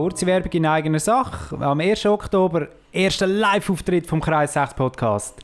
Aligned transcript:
kurze 0.00 0.24
Werbung 0.24 0.52
in 0.52 0.64
eigener 0.64 0.98
Sache. 0.98 1.58
Am 1.60 1.78
1. 1.78 2.06
Oktober, 2.06 2.68
erster 2.90 3.26
Live-Auftritt 3.26 4.06
vom 4.06 4.18
Kreis 4.18 4.54
6 4.54 4.72
Podcast. 4.72 5.40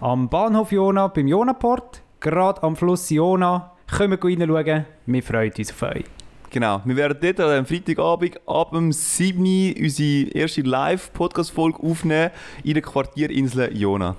Am 0.00 0.26
Bahnhof 0.26 0.72
Jona, 0.72 1.08
beim 1.08 1.28
Jonaport, 1.28 2.00
gerade 2.18 2.62
am 2.62 2.76
Fluss 2.76 3.10
Jona. 3.10 3.72
Kommt 3.94 4.24
reinschauen, 4.24 4.86
wir 5.04 5.22
freuen 5.22 5.52
uns 5.54 5.70
auf 5.72 5.82
euch. 5.82 6.04
Genau, 6.48 6.80
wir 6.86 6.96
werden 6.96 7.18
dort 7.20 7.40
am 7.40 7.66
Freitagabend 7.66 8.40
ab 8.46 8.70
dem 8.70 8.90
7. 8.90 9.38
Uhr 9.38 9.74
unsere 9.78 10.30
erste 10.30 10.62
Live-Podcast-Folge 10.62 11.82
aufnehmen 11.82 12.30
in 12.64 12.72
der 12.72 12.82
Quartierinsel 12.82 13.76
Jona. 13.76 14.16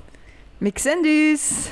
Wir 0.59 0.73
sehen 0.75 0.99
uns. 0.99 1.71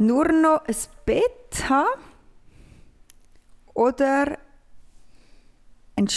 Nur 0.00 0.32
noch 0.32 0.62
ein 0.66 0.74
Bett 1.04 1.68
haben 1.68 2.00
oder 3.74 4.38
ein 5.94 6.08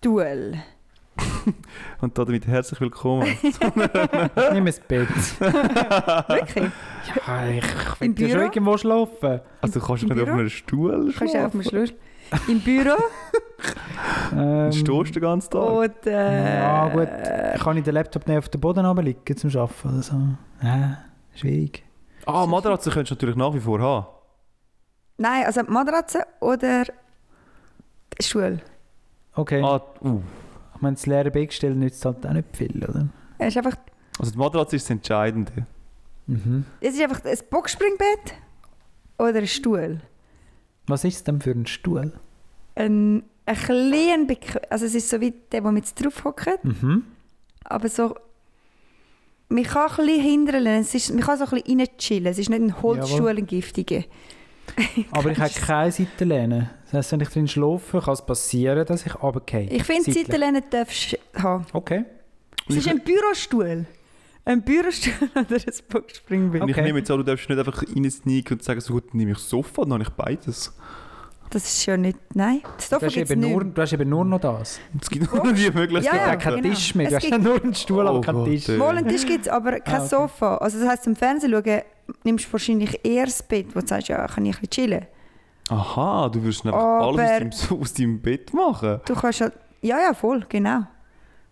Stuhl. 0.00 0.62
Und 2.00 2.16
damit 2.16 2.46
herzlich 2.46 2.80
willkommen. 2.80 3.26
Nimm 4.52 4.66
ein 4.68 4.74
Bett. 4.86 5.08
Wirklich? 5.40 6.70
Ja, 7.26 7.48
ich 7.48 7.64
will 8.00 8.14
ja 8.20 8.28
schon 8.28 8.40
irgendwo 8.42 8.78
schlafen. 8.78 9.40
Also 9.62 9.80
du 9.80 9.86
kannst 9.86 10.04
Im 10.04 10.10
nicht 10.10 10.18
auf 10.20 10.26
Büro? 10.26 10.38
einem 10.38 10.48
Stuhl 10.48 11.12
Kannst 11.18 11.20
du 11.20 11.24
auf 11.24 11.30
schlafen. 11.30 11.60
dem 11.60 11.68
Schluss? 11.68 11.92
Im 12.48 12.60
Büro 12.60 12.96
Ähm, 14.36 14.72
Stehst 14.72 14.88
du 14.88 15.02
den 15.04 15.22
ganzen 15.22 15.50
Tag? 15.50 15.62
oder... 15.62 16.32
Ja 16.32 16.88
gut, 16.88 17.60
kann 17.62 17.76
ich 17.76 17.84
den 17.84 17.94
Laptop 17.94 18.26
nicht 18.26 18.36
auf 18.36 18.48
den 18.48 18.60
Boden 18.60 18.84
runterlegen 18.84 19.36
zum 19.36 19.50
Arbeiten 19.56 19.88
oder 19.88 20.02
so? 20.02 20.16
Ja, 20.62 20.98
schwierig. 21.34 21.84
Ah, 22.26 22.46
Matratze 22.46 22.90
könntest 22.90 23.10
du 23.10 23.14
natürlich 23.14 23.36
nach 23.36 23.54
wie 23.54 23.60
vor 23.60 23.80
haben. 23.80 24.06
Nein, 25.16 25.44
also 25.46 25.62
Matratze 25.62 26.26
oder 26.40 26.84
Stuhl. 28.20 28.60
Okay. 29.34 29.62
Ah, 29.62 29.80
uh. 30.02 30.20
Ich 30.74 30.80
meine, 30.80 30.96
das 30.96 31.06
leere 31.06 31.30
Bettgestell 31.30 31.74
nützt 31.74 32.04
halt 32.04 32.26
auch 32.26 32.32
nicht 32.32 32.56
viel, 32.56 32.84
oder? 32.84 33.08
Es 33.38 33.48
ist 33.48 33.56
einfach, 33.58 33.76
Also 34.18 34.32
die 34.32 34.38
Matratze 34.38 34.76
ist 34.76 34.84
das 34.86 34.90
Entscheidende. 34.90 35.66
Mhm. 36.26 36.64
es 36.80 36.94
ist 36.94 37.02
einfach 37.02 37.24
ein 37.24 37.38
Boxspringbett 37.50 38.34
oder 39.18 39.38
ein 39.38 39.46
Stuhl. 39.46 40.00
Was 40.86 41.04
ist 41.04 41.16
es 41.16 41.24
denn 41.24 41.40
für 41.40 41.50
ein 41.52 41.66
Stuhl? 41.66 42.12
Ein, 42.74 43.22
ein 43.46 43.56
kleiner 43.56 44.24
Bequem... 44.26 44.60
Also 44.70 44.86
es 44.86 44.94
ist 44.94 45.08
so 45.08 45.20
wie 45.20 45.32
der, 45.52 45.62
wo 45.62 45.68
man 45.68 45.76
jetzt 45.76 45.94
drauf 46.02 46.24
hockt, 46.24 46.64
Mhm. 46.64 47.04
aber 47.64 47.88
so... 47.88 48.14
Man 49.48 49.62
kann 49.64 49.90
ein 49.90 49.96
bisschen 50.06 50.22
hindern, 50.22 50.66
es 50.66 50.94
ist, 50.94 51.12
man 51.12 51.22
kann 51.22 51.38
so 51.38 51.44
ein 51.44 51.50
bisschen 51.62 51.80
reinchillen. 51.80 52.26
Es 52.26 52.38
ist 52.38 52.48
nicht 52.48 52.60
ein 52.62 52.82
Holzstuhl, 52.82 53.28
ein 53.28 53.46
giftiger. 53.46 54.02
Aber 55.10 55.30
ich 55.30 55.38
habe 55.38 55.52
keine 55.52 55.92
Seitenlehne. 55.92 56.70
Das 56.86 56.94
heisst, 56.94 57.12
wenn 57.12 57.20
ich 57.20 57.28
drin 57.28 57.46
schlafe, 57.46 58.00
kann 58.00 58.14
es 58.14 58.24
passieren, 58.24 58.84
dass 58.86 59.04
ich 59.04 59.14
runtergehe. 59.22 59.68
Ich 59.70 59.84
finde. 59.84 60.10
Seitenlehne 60.10 60.62
darfst 60.62 61.12
du 61.34 61.42
haben. 61.42 61.66
Okay. 61.74 62.04
Es 62.68 62.76
ist 62.76 62.88
ein 62.88 63.00
Bürostuhl. 63.00 63.84
Ein 64.46 64.62
Bürostuhl 64.62 65.12
oder 65.34 65.56
ein 65.56 65.74
Boxspringbett. 65.88 66.62
Und 66.62 66.68
ich 66.68 66.74
Okay. 66.76 66.84
nehme 66.84 66.98
jetzt 66.98 67.10
an, 67.10 67.16
du 67.18 67.22
darfst 67.24 67.48
nicht 67.48 67.58
einfach 67.58 67.82
reinsneaken 67.82 68.58
und 68.58 68.62
sagen, 68.62 68.80
so 68.80 68.92
gut, 68.94 69.04
dann 69.10 69.16
nehme 69.18 69.32
ich 69.32 69.38
Sofa, 69.38 69.82
dann 69.82 69.94
habe 69.94 70.02
ich 70.02 70.10
beides. 70.10 70.74
Das 71.50 71.64
ist 71.64 71.84
schon 71.84 72.00
nicht... 72.00 72.18
Nein, 72.34 72.60
das 72.76 72.88
Du 72.88 72.94
Sofa 72.96 73.06
hast, 73.06 73.14
gibt 73.14 73.24
es 73.26 73.30
eben 73.30 73.40
nicht. 73.42 73.50
nur, 73.52 73.64
du 73.64 73.82
hast 73.82 73.92
eben 73.92 74.08
nur 74.08 74.24
noch 74.24 74.40
das. 74.40 74.80
Es 75.00 75.08
gibt 75.08 75.32
nur 75.32 75.52
die 75.52 75.70
Möglichkeit. 75.70 76.12
Ja, 76.14 76.20
Ja, 76.20 76.28
ja, 76.32 76.36
kein 76.36 76.56
genau. 76.56 76.74
Tisch 76.74 76.94
mehr. 76.94 77.06
Es 77.06 77.10
Du 77.10 77.16
hast 77.16 77.24
ja 77.24 77.30
gibt- 77.36 77.44
nur 77.44 77.62
einen 77.62 77.74
Stuhl, 77.74 78.06
aber 78.08 78.18
Oh 78.18 78.20
keinen 78.20 78.34
Gott, 78.36 78.46
Tisch. 78.48 78.68
ey. 78.68 78.80
Wohl 78.80 78.96
einen 78.98 79.08
Tisch 79.08 79.24
gibt 79.26 79.46
es, 79.46 79.48
aber 79.52 79.78
kein 79.80 79.94
Ah, 79.94 79.98
okay. 79.98 80.08
Sofa. 80.08 80.56
Also 80.56 80.80
das 80.80 80.88
heisst, 80.88 81.04
zum 81.04 81.14
Fernsehen 81.16 81.52
schauen 81.52 81.82
nimmst 82.24 82.46
du 82.48 82.52
wahrscheinlich 82.52 83.00
eher 83.04 83.24
das 83.26 83.42
Bett, 83.42 83.66
wo 83.74 83.80
du 83.80 83.86
sagst, 83.86 84.08
ja, 84.08 84.26
kann 84.26 84.44
ich 84.44 84.56
ein 84.56 84.60
bisschen 84.60 84.70
chillen. 84.88 85.06
Aha, 85.70 86.28
du 86.28 86.42
würdest 86.42 86.66
einfach 86.66 86.78
Aber- 86.78 87.06
alles 87.06 87.20
aus 87.52 87.68
deinem, 87.68 87.80
aus 87.80 87.94
deinem 87.94 88.20
Bett 88.20 88.52
machen. 88.52 89.00
Du 89.06 89.14
kannst 89.14 89.40
halt... 89.40 89.52
Ja, 89.80 90.00
ja, 90.00 90.12
voll, 90.14 90.44
genau. 90.48 90.86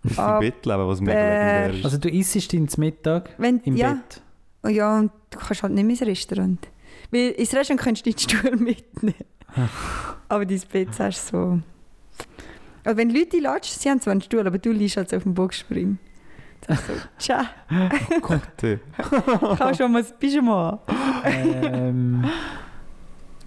Deinem 0.03 0.41
Bett 0.41 0.67
leben, 0.67 0.89
was 0.89 1.01
mega 1.01 1.19
legendär 1.19 1.75
ist. 1.75 1.85
Also 1.85 1.99
du 1.99 2.09
isst 2.11 2.53
dein 2.53 2.69
Mittag 2.79 3.31
Wenn, 3.39 3.61
im 3.61 3.77
ja, 3.77 3.93
Bett. 3.95 4.23
Oh 4.65 4.69
ja, 4.69 4.99
und 4.99 5.11
du 5.31 5.39
kannst 5.39 5.63
halt 5.63 5.73
nicht 5.73 5.85
mehr 5.85 5.93
ins 5.93 6.03
Restaurant. 6.03 6.69
Weil 7.11 7.31
ins 7.33 7.55
Restaurant 7.55 7.81
kannst 7.81 8.05
du 8.07 8.11
deinen 8.11 8.19
Stuhl 8.19 8.57
mitnehmen. 8.57 9.15
aber 10.29 10.45
dein 10.47 10.61
Bett 10.73 10.89
hast 10.99 11.33
du 11.33 11.37
so... 11.37 11.61
Also 12.85 12.97
wenn 12.97 13.11
Leute 13.11 13.39
latschen, 13.39 13.79
sie 13.79 13.89
haben 13.91 14.01
zwar 14.01 14.11
einen 14.13 14.23
Stuhl, 14.23 14.45
aber 14.47 14.59
du 14.59 14.73
liegst 14.73 14.97
halt 14.97 15.11
so 15.11 15.17
auf 15.17 15.23
dem 15.23 15.35
Boxspring. 15.35 15.99
So, 16.67 16.75
tja, 17.19 17.45
oh 17.71 18.21
Gott, 18.21 18.63
ey. 18.63 18.79
kannst 19.59 19.81
schon 19.81 19.91
mal 19.93 20.03
das 20.03 20.17
Pyjama 20.19 20.81
an. 20.87 21.33
ähm, 21.65 22.25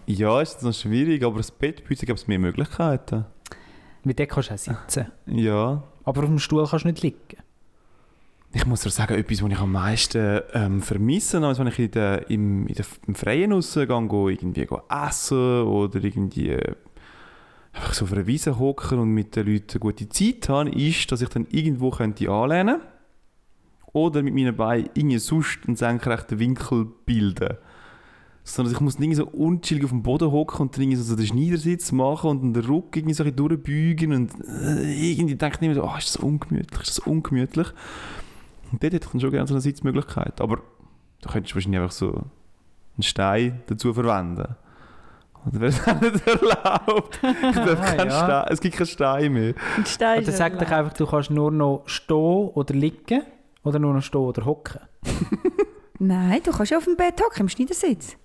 Ja, 0.06 0.42
ist 0.42 0.54
jetzt 0.54 0.64
noch 0.64 0.74
schwierig, 0.74 1.24
aber 1.24 1.38
das 1.38 1.52
Bett 1.52 1.86
bietet 1.88 2.10
ich 2.10 2.28
mehr 2.28 2.40
Möglichkeiten. 2.40 3.26
mit 4.04 4.20
dem 4.20 4.28
kannst 4.28 4.50
du 4.50 4.54
auch 4.54 4.58
sitzen. 4.58 5.12
Ja. 5.28 5.84
Aber 6.06 6.22
auf 6.22 6.28
dem 6.28 6.40
Stuhl 6.40 6.66
kannst 6.68 6.86
du 6.86 6.90
nicht 6.90 7.02
liegen. 7.02 7.18
Ich 8.54 8.66
muss 8.66 8.82
dir 8.82 8.90
sagen, 8.90 9.16
etwas, 9.16 9.44
was 9.44 9.52
ich 9.52 9.60
am 9.60 9.72
meisten 9.74 10.42
ähm, 10.54 10.82
vermisse, 10.82 11.46
als 11.46 11.60
wenn 11.60 11.68
ich 11.68 11.80
in 11.80 11.92
der, 11.92 12.30
im, 12.30 12.68
in 12.68 12.76
der, 12.76 12.86
im 13.06 13.16
Freien 13.16 13.52
rausgehe, 13.52 13.86
gehe, 13.86 14.32
irgendwie 14.32 14.66
go 14.66 14.82
essen 14.90 15.64
oder 15.64 16.02
irgendwie 16.02 16.52
äh, 16.52 16.76
einfach 17.74 17.94
so 17.94 18.06
auf 18.06 18.14
einer 18.14 18.28
Wiese 18.28 18.58
hocken 18.58 19.00
und 19.00 19.10
mit 19.10 19.36
den 19.36 19.48
Leuten 19.48 19.80
gute 19.80 20.08
Zeit 20.08 20.48
habe, 20.48 20.70
ist, 20.70 21.12
dass 21.12 21.22
ich 21.22 21.30
dann 21.30 21.48
irgendwo 21.52 21.90
könnte 21.90 22.30
anlehnen 22.30 22.80
oder 23.92 24.24
mit 24.24 24.34
meinen 24.34 24.56
Beinen 24.56 24.90
irgendwie 24.94 25.20
sonst 25.20 25.60
einen 25.68 25.76
senkrechten 25.76 26.40
Winkel 26.40 26.88
bilden. 27.06 27.58
Sondern 28.48 28.76
ich 28.76 28.80
muss 28.80 29.00
nicht 29.00 29.16
so 29.16 29.26
unchillig 29.26 29.84
auf 29.86 29.90
dem 29.90 30.04
Boden 30.04 30.32
hocken 30.32 30.62
und 30.62 30.76
dann 30.76 30.84
irgendwie 30.84 31.02
so 31.02 31.16
den 31.16 31.26
Schneidersitz 31.26 31.92
machen 31.92 32.30
und 32.30 32.44
dann 32.44 32.54
den 32.54 32.66
Rücken 32.66 33.00
irgendwie 33.00 33.16
so 33.16 33.24
ein 33.24 33.34
bisschen 33.34 33.48
durchbeugen 33.48 34.14
und 34.14 34.32
äh, 34.48 35.12
irgendwie 35.12 35.36
denke 35.36 35.58
ich 35.60 35.68
mir 35.68 35.74
so, 35.74 35.84
oh, 35.84 35.98
ist 35.98 36.16
das 36.16 36.18
ungemütlich, 36.18 36.82
ist 36.82 37.00
das 37.00 37.00
ungemütlich. 37.00 37.68
Und 38.72 38.84
dort 38.84 38.94
hätte 38.94 39.06
ich 39.06 39.12
dann 39.12 39.20
schon 39.20 39.32
gerne 39.32 39.48
so 39.48 39.56
eine 39.56 39.62
Sitzmöglichkeit. 39.62 40.40
Aber 40.42 40.58
du 41.22 41.30
könntest 41.30 41.56
wahrscheinlich 41.56 41.82
einfach 41.82 41.92
so 41.92 42.12
einen 42.14 43.04
Stein 43.04 43.64
dazu 43.68 43.94
verwenden. 43.94 44.56
Oder 45.48 45.60
wäre 45.60 45.70
es 45.70 45.88
auch 45.88 46.02
nicht 46.02 46.28
erlaubt? 46.28 47.20
Ah, 47.24 48.06
ja. 48.06 48.10
Stein, 48.10 48.46
es 48.50 48.62
gibt 48.62 48.76
keinen 48.76 48.88
Stein 48.88 49.34
mehr. 49.34 49.54
Und 49.78 49.88
Stein 49.88 50.20
Oder 50.20 50.30
ist 50.30 50.38
sag 50.38 50.58
dich 50.60 50.70
einfach, 50.70 50.94
du 50.94 51.06
kannst 51.06 51.32
nur 51.32 51.52
noch 51.52 51.84
stehen 51.88 52.50
oder 52.50 52.74
liegen 52.74 53.24
oder 53.64 53.80
nur 53.80 53.94
noch 53.94 54.04
stehen 54.04 54.22
oder 54.22 54.46
hocken. 54.46 54.82
Nein, 56.00 56.42
du 56.44 56.52
kannst 56.52 56.72
ja 56.72 56.78
auf 56.78 56.86
dem 56.86 56.96
Bett 56.96 57.22
hocken, 57.24 57.42
im 57.42 57.50
Schneidersitz. 57.50 58.18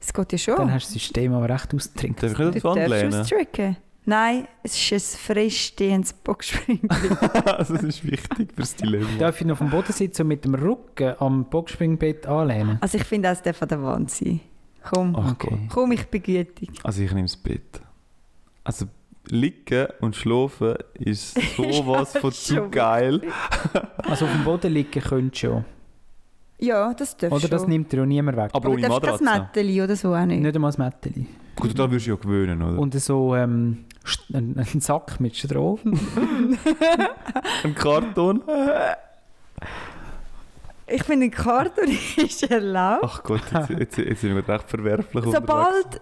Das 0.00 0.12
geht 0.12 0.32
ja 0.32 0.38
schon. 0.38 0.56
Dann 0.56 0.72
hast 0.72 0.90
du 0.90 0.94
das 0.94 1.02
System 1.02 1.32
aber 1.32 1.48
recht 1.48 1.74
ausgetrinkt. 1.74 2.22
Darf 2.22 2.32
ich 2.32 2.36
du 2.36 2.50
nicht 2.74 2.88
lehnen? 2.88 3.14
austricken. 3.20 3.76
Nein, 4.08 4.46
es 4.62 4.90
ist 4.92 5.14
ein 5.16 5.18
freistehendes 5.34 6.12
Boxspringbett. 6.12 7.46
also 7.58 7.74
das 7.74 7.82
ist 7.82 8.04
wichtig 8.04 8.50
fürs 8.54 8.76
Dilemma. 8.76 9.08
Darf 9.18 9.40
ich 9.40 9.46
noch 9.46 9.54
auf 9.54 9.58
dem 9.58 9.70
Boden 9.70 9.92
sitzen 9.92 10.22
und 10.22 10.28
mit 10.28 10.44
dem 10.44 10.54
Rücken 10.54 11.14
am 11.18 11.44
Boxspringbett 11.46 12.24
anlehnen? 12.26 12.78
also 12.80 12.98
ich 12.98 13.04
finde, 13.04 13.30
das 13.30 13.42
darf 13.42 13.60
an 13.62 13.68
der 13.68 13.82
Wand 13.82 14.10
sein. 14.12 14.40
Komm, 14.84 15.12
Okay. 15.16 15.58
Komm, 15.72 15.90
ich 15.90 16.06
begütig. 16.06 16.70
Also 16.84 17.02
ich 17.02 17.10
nehme 17.10 17.26
das 17.26 17.36
Bett. 17.36 17.80
Also 18.62 18.86
liegen 19.28 19.88
und 20.00 20.14
schlafen 20.14 20.76
ist 20.94 21.36
sowas 21.56 22.16
von 22.16 22.30
zu 22.30 22.70
geil. 22.70 23.20
Also 24.04 24.26
auf 24.26 24.30
dem 24.32 24.44
Boden 24.44 24.72
liegen 24.72 25.00
könntest 25.02 25.42
du 25.42 25.48
schon. 25.48 25.64
Ja, 26.58 26.94
das 26.94 27.16
darfst 27.16 27.36
Oder 27.36 27.48
das 27.48 27.62
schon. 27.62 27.70
nimmt 27.70 27.92
dir 27.92 28.02
auch 28.02 28.06
niemand 28.06 28.36
weg. 28.38 28.50
Aber 28.52 28.56
Aber 28.56 28.68
ohne 28.70 28.82
du 28.82 28.88
darfst 28.88 29.02
kein 29.02 29.24
Matratze. 29.24 29.40
Mätteli 29.40 29.82
oder 29.82 29.94
so 29.96 30.14
auch 30.14 30.24
nicht. 30.24 30.40
Nicht 30.40 30.54
einmal 30.54 30.70
das 30.70 30.78
Mätteli. 30.78 31.26
Gut, 31.56 31.78
da 31.78 31.90
würdest 31.90 32.06
du 32.06 32.10
ja 32.12 32.16
gewöhnen, 32.16 32.62
oder? 32.62 32.78
Und 32.78 32.94
so 33.00 33.34
ähm, 33.36 33.84
st- 34.04 34.34
ein, 34.36 34.56
ein 34.58 34.80
Sack 34.80 35.20
mit 35.20 35.36
Stroh. 35.36 35.78
ein 37.64 37.74
Karton. 37.74 38.42
Ich 40.86 41.02
finde, 41.02 41.26
ein 41.26 41.30
Karton 41.30 41.88
ist 42.16 42.42
erlaubt. 42.50 43.04
Ach 43.04 43.22
Gott, 43.22 43.42
jetzt, 43.52 43.70
jetzt, 43.70 43.98
jetzt 43.98 44.20
sind 44.20 44.34
wir 44.34 44.42
gerade 44.42 44.60
recht 44.60 44.70
verwerflich 44.70 45.24
unterwegs. 45.26 45.46
Sobald... 45.46 46.00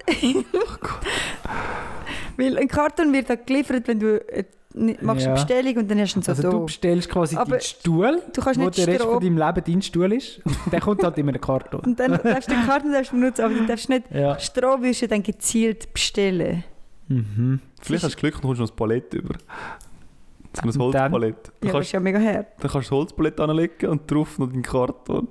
Weil 2.36 2.58
ein 2.58 2.68
Karton 2.68 3.12
wird 3.12 3.30
dann 3.30 3.38
geliefert, 3.46 3.86
wenn 3.88 4.00
du 4.00 4.16
äh, 4.28 4.44
machst 4.74 5.24
Ja. 5.24 5.32
eine 5.34 5.40
Bestellung 5.44 5.76
und 5.76 5.90
dann 5.90 6.00
hast 6.00 6.14
du 6.14 6.20
ihn 6.20 6.22
so 6.22 6.32
Also 6.32 6.42
da. 6.42 6.50
du 6.50 6.64
bestellst 6.66 7.08
quasi 7.08 7.36
Aber 7.36 7.50
deinen 7.50 7.60
Stuhl, 7.60 8.22
du 8.34 8.40
kannst 8.42 8.60
wo 8.60 8.64
nicht 8.64 8.78
der 8.78 8.86
Rest 8.88 9.00
Stroh- 9.00 9.12
von 9.12 9.22
deinem 9.22 9.38
Leben 9.38 9.62
dein 9.66 9.82
Stuhl 9.82 10.12
ist. 10.12 10.40
Der 10.72 10.80
kommt 10.80 11.02
halt 11.02 11.16
immer 11.18 11.28
in 11.30 11.34
den 11.34 11.40
Karton. 11.40 11.80
Und 11.80 11.98
dann 12.00 12.12
darfst 12.22 12.50
du 12.50 12.54
den 12.54 12.64
Karton 12.66 12.92
darfst 12.92 13.12
du 13.12 13.16
benutzen, 13.16 13.42
aber 13.44 13.54
du 13.54 13.66
darfst 13.66 13.88
nicht... 13.88 14.04
Ja. 14.10 14.38
Stroh 14.38 14.80
wirst 14.82 15.02
du 15.02 15.08
dann 15.08 15.22
gezielt 15.22 15.92
bestellen. 15.92 16.64
Mhm. 17.08 17.60
Vielleicht 17.82 18.04
hast 18.04 18.14
du 18.16 18.20
Glück 18.20 18.34
und 18.36 18.42
kommst 18.42 18.60
noch 18.60 18.66
das 18.68 18.74
Palett 18.76 19.12
über. 19.14 19.34
So 20.54 20.62
ein 20.62 20.90
dann? 20.92 21.12
Holzpalett. 21.12 21.36
Ja, 21.46 21.52
das 21.60 21.72
kannst 21.72 21.86
ist 21.88 21.92
ja 21.92 22.00
mega 22.00 22.18
hart. 22.20 22.46
dann 22.60 22.70
kannst 22.70 22.74
du 22.74 22.78
das 22.78 22.90
Holzpalett 22.92 23.40
anlegen 23.40 23.88
und 23.90 24.10
drauf 24.10 24.38
noch 24.38 24.46
deinen 24.48 24.62
Karton. 24.62 25.28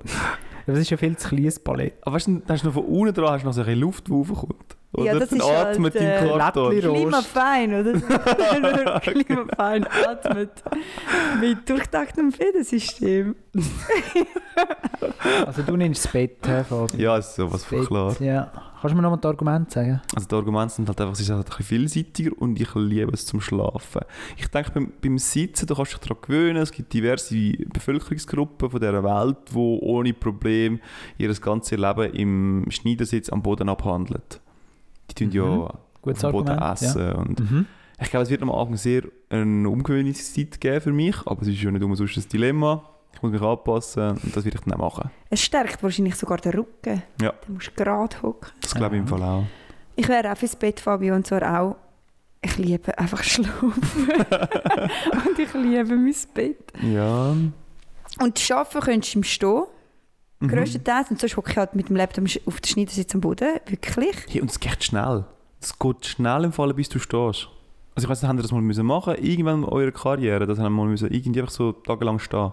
Das 0.66 0.78
ist 0.78 0.90
ja 0.90 0.96
viel 0.96 1.16
zu 1.16 1.28
kleines 1.28 1.58
Palett. 1.58 1.94
Aber 2.02 2.16
weißt 2.16 2.26
du, 2.26 2.32
dann 2.40 2.42
hast 2.48 2.62
du 2.62 2.66
noch 2.68 2.74
von 2.74 2.84
unten 2.84 3.14
dran 3.14 3.30
hast 3.32 3.42
du 3.42 3.46
noch 3.46 3.52
so 3.54 3.60
ein 3.62 3.66
bisschen 3.66 3.80
Luft, 3.80 4.06
die 4.08 4.12
raufkommt. 4.12 4.73
Oder? 4.94 5.06
Ja, 5.06 5.18
das 5.18 5.32
ist 5.32 5.42
halt, 5.42 5.76
atmet 5.76 5.94
äh, 5.96 6.20
dein 6.20 6.38
Karton. 6.38 6.72
Rost. 6.72 6.82
Klimafein, 6.82 7.74
oder? 7.74 9.00
Klimafein 9.00 9.86
atmet. 9.86 10.50
Mit 11.40 11.68
durchdachtem 11.68 12.32
Federsystem. 12.32 13.34
Also 15.46 15.62
du 15.62 15.76
nimmst 15.76 16.04
das 16.04 16.12
Bett, 16.12 16.38
Herr 16.44 16.64
Fabi. 16.64 17.02
Ja, 17.02 17.16
ist 17.16 17.34
sowas 17.34 17.64
von 17.64 17.84
klar. 17.84 18.20
Ja. 18.20 18.50
Kannst 18.80 18.92
du 18.92 18.96
mir 18.96 19.02
noch 19.02 19.10
mal 19.10 19.16
das 19.16 19.30
Argument 19.30 19.70
sagen? 19.70 20.00
Also 20.14 20.28
die 20.28 20.34
Argumente 20.34 20.74
sind 20.74 20.88
halt 20.88 21.00
einfach, 21.00 21.14
es 21.14 21.20
ist 21.20 21.30
halt 21.30 21.46
ein 21.46 21.56
bisschen 21.56 21.64
vielseitiger 21.64 22.30
und 22.38 22.60
ich 22.60 22.74
liebe 22.74 23.12
es 23.12 23.26
zum 23.26 23.40
Schlafen. 23.40 24.02
Ich 24.36 24.46
denke, 24.48 24.70
beim, 24.72 24.92
beim 25.00 25.18
Sitzen, 25.18 25.66
du 25.66 25.74
kannst 25.74 25.92
dich 25.92 26.00
daran 26.00 26.18
gewöhnen, 26.22 26.62
es 26.62 26.70
gibt 26.70 26.92
diverse 26.92 27.34
Bevölkerungsgruppen 27.72 28.70
von 28.70 28.80
dieser 28.80 29.02
Welt, 29.02 29.38
die 29.52 29.56
ohne 29.56 30.12
Problem 30.12 30.80
ihr 31.18 31.32
ganzes 31.34 31.78
Leben 31.78 32.12
im 32.12 32.66
Schneidersitz 32.70 33.28
am 33.30 33.42
Boden 33.42 33.68
abhandeln. 33.68 34.22
Die 35.18 35.28
tun 35.28 35.48
Mhm. 35.48 35.60
ja 35.62 35.74
Gutes 36.02 36.24
auf 36.24 36.30
dem 36.30 36.32
Boden 36.32 36.48
Argument. 36.58 36.80
Ja. 36.80 36.88
essen. 37.10 37.12
Und 37.14 37.40
Mhm. 37.50 37.66
ich 38.00 38.10
glaube, 38.10 38.22
es 38.24 38.30
wird 38.30 38.42
am 38.42 38.50
Anfang 38.50 38.76
sehr 38.76 39.02
eine 39.30 39.68
Umgewöhnungszeit 39.68 40.60
geben 40.60 40.80
für 40.80 40.92
mich, 40.92 41.16
aber 41.26 41.42
es 41.42 41.48
ist 41.48 41.62
ja 41.62 41.70
nicht 41.70 41.82
umsonst 41.82 42.16
ein 42.16 42.28
Dilemma. 42.28 42.82
Ich 43.14 43.22
muss 43.22 43.30
mich 43.32 43.40
anpassen 43.42 44.10
und 44.10 44.36
das 44.36 44.44
werde 44.44 44.58
ich 44.58 44.64
dann 44.64 44.74
auch 44.74 44.96
machen. 44.98 45.10
Es 45.30 45.40
stärkt 45.42 45.82
wahrscheinlich 45.82 46.16
sogar 46.16 46.38
den 46.38 46.52
Rücken. 46.52 47.02
Ja. 47.22 47.32
Du 47.46 47.52
musst 47.52 47.74
gerade 47.76 48.22
hocken. 48.22 48.50
Das 48.60 48.74
glaube 48.74 48.96
ich 48.96 49.02
im 49.02 49.06
Ja. 49.08 49.16
Fall 49.16 49.22
auch. 49.22 49.44
Ich 49.96 50.08
wäre 50.08 50.32
auch 50.32 50.36
fürs 50.36 50.56
Bett, 50.56 50.80
Fabio, 50.80 51.14
und 51.14 51.26
zwar 51.26 51.60
auch. 51.60 51.76
Ich 52.42 52.58
liebe 52.58 52.98
einfach 52.98 53.22
schlafen. 53.22 53.72
und 55.26 55.38
ich 55.38 55.54
liebe 55.54 55.96
mein 55.96 56.14
Bett. 56.34 56.58
Ja. 56.82 57.34
Und 58.20 58.50
arbeiten 58.50 58.80
könntest 58.80 59.14
du 59.14 59.18
im 59.18 59.24
Stehen. 59.24 59.62
Mhm. 60.46 60.48
Grösstenteils. 60.48 61.10
Und 61.10 61.20
sonst 61.20 61.36
hocke 61.36 61.50
ich 61.50 61.56
halt 61.56 61.74
mit 61.74 61.88
dem 61.88 61.96
Laptop 61.96 62.24
auf 62.46 62.60
der 62.60 62.68
Schneidersitz 62.68 63.14
am 63.14 63.20
Boden. 63.20 63.60
Wirklich. 63.66 64.16
Hey, 64.28 64.40
und 64.40 64.50
es 64.50 64.60
geht 64.60 64.82
schnell. 64.84 65.24
Es 65.60 65.78
geht 65.78 66.06
schnell 66.06 66.44
im 66.44 66.52
Fall, 66.52 66.74
bis 66.74 66.88
du 66.88 66.98
stehst. 66.98 67.48
Also 67.94 68.06
ich 68.06 68.08
weiß 68.08 68.22
nicht, 68.22 68.28
habt 68.28 68.38
ihr 68.38 68.42
das 68.42 68.52
mal 68.52 68.60
müssen 68.60 68.86
machen 68.86 69.14
irgendwann 69.16 69.62
in 69.62 69.68
eurer 69.68 69.92
Karriere, 69.92 70.46
dass 70.46 70.58
ihr 70.58 70.68
mal 70.68 70.86
müssen 70.86 71.12
irgendwie 71.12 71.40
einfach 71.40 71.52
so 71.52 71.72
tagelang 71.72 72.18
stehen. 72.18 72.52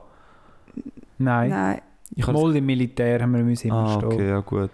Nein. 1.18 1.50
Nein. 1.50 1.82
Ich 2.16 2.28
Mal 2.28 2.56
im 2.56 2.66
Militär 2.66 3.22
haben 3.22 3.34
wir 3.34 3.44
müssen 3.44 3.70
immer 3.70 3.88
ah, 3.88 3.98
stehen. 3.98 4.12
okay, 4.12 4.30
ja 4.30 4.40
gut. 4.42 4.70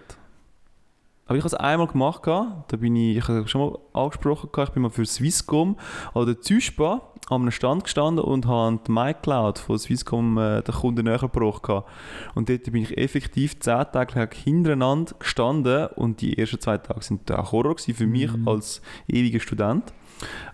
Aber 1.28 1.36
ich 1.36 1.42
habe 1.44 1.48
es 1.48 1.54
einmal 1.54 1.88
gemacht, 1.88 2.24
gehabt. 2.24 2.72
da 2.72 2.78
bin 2.78 2.96
ich, 2.96 3.18
ich 3.18 3.28
habe 3.28 3.48
schon 3.48 3.62
mal 3.62 3.78
angesprochen, 3.94 4.50
gehabt. 4.52 4.70
ich 4.70 4.74
bin 4.74 4.84
mal 4.84 4.90
für 4.90 5.06
Swisscom 5.06 5.76
an 6.14 6.26
der 6.26 6.40
Züspa 6.42 7.02
an 7.30 7.42
einem 7.42 7.52
Stand 7.52 7.84
gestanden 7.84 8.24
und 8.24 8.46
habe 8.48 8.80
die 8.88 8.92
MyCloud 8.92 9.60
von 9.60 9.78
Swisscom 9.78 10.38
äh, 10.38 10.62
den 10.62 10.74
Kunden 10.74 11.04
näher 11.04 11.18
gebracht. 11.20 11.64
gehabt. 11.64 11.90
Und 12.36 12.48
dort 12.50 12.64
bin 12.72 12.84
ich 12.84 12.98
effektiv 12.98 13.60
zehn 13.60 13.84
Tage 13.92 14.30
hintereinander 14.34 15.14
gestanden 15.20 15.88
und 15.96 16.22
die 16.22 16.38
ersten 16.38 16.62
zwei 16.62 16.78
Tage 16.78 17.04
sind 17.04 17.30
auch 17.32 17.52
Horror 17.52 17.76
für 17.78 18.08
mich 18.08 18.32
Mhm. 18.36 18.48
als 18.48 18.82
ewiger 19.10 19.42
Student. 19.42 19.94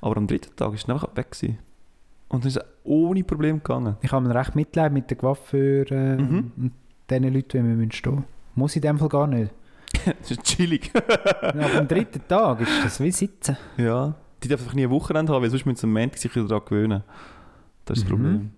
Aber 0.02 0.18
am 0.18 0.26
dritten 0.28 0.56
Tag 0.56 0.74
ist 0.74 0.84
es 0.84 0.90
einfach 0.90 1.16
weg. 1.16 1.32
Gewesen. 1.32 1.60
Und 2.30 2.44
dann 2.44 2.48
ist 2.50 2.58
es 2.58 2.64
ohne 2.84 3.24
Problem 3.24 3.58
gegangen. 3.58 3.98
Ich 4.02 4.12
habe 4.12 4.28
mir 4.28 4.34
recht 4.34 4.56
Mitleid 4.56 4.92
mit 4.92 5.12
den 5.12 5.18
Coiffeur 5.20 5.92
äh, 5.92 6.18
Mhm. 6.18 6.52
und 6.58 6.72
den 7.12 7.24
Leuten, 7.32 7.48
die 7.50 7.54
wir 7.70 7.76
müssen 7.76 7.92
stehen 7.92 8.24
Muss 8.56 8.72
ich 8.72 8.78
in 8.78 8.82
dem 8.82 8.98
Fall 8.98 9.10
gar 9.10 9.28
nicht. 9.28 9.54
Das 10.22 10.32
ist 10.32 10.44
chillig. 10.44 10.92
Ja, 10.96 11.80
am 11.80 11.88
dritten 11.88 12.22
Tag 12.28 12.62
ist 12.62 12.72
das 12.84 13.00
wie 13.00 13.12
sitzen. 13.12 13.58
Ja, 13.78 14.16
die 14.44 14.48
dürfen 14.48 14.64
einfach 14.64 14.76
nie 14.76 14.84
ein 14.84 14.90
Wochenende 14.90 15.32
haben, 15.34 15.42
weil 15.44 15.50
sonst 15.50 15.66
müssen 15.66 15.78
sie 15.78 15.88
am 15.88 15.94
Montag 15.94 16.18
sich 16.18 16.36
wieder 16.36 16.48
daran 16.48 16.66
gewöhnen. 16.66 17.04
Das 17.86 17.98
ist 17.98 18.04
das 18.06 18.10
Mhm. 18.12 18.16
Problem. 18.24 18.52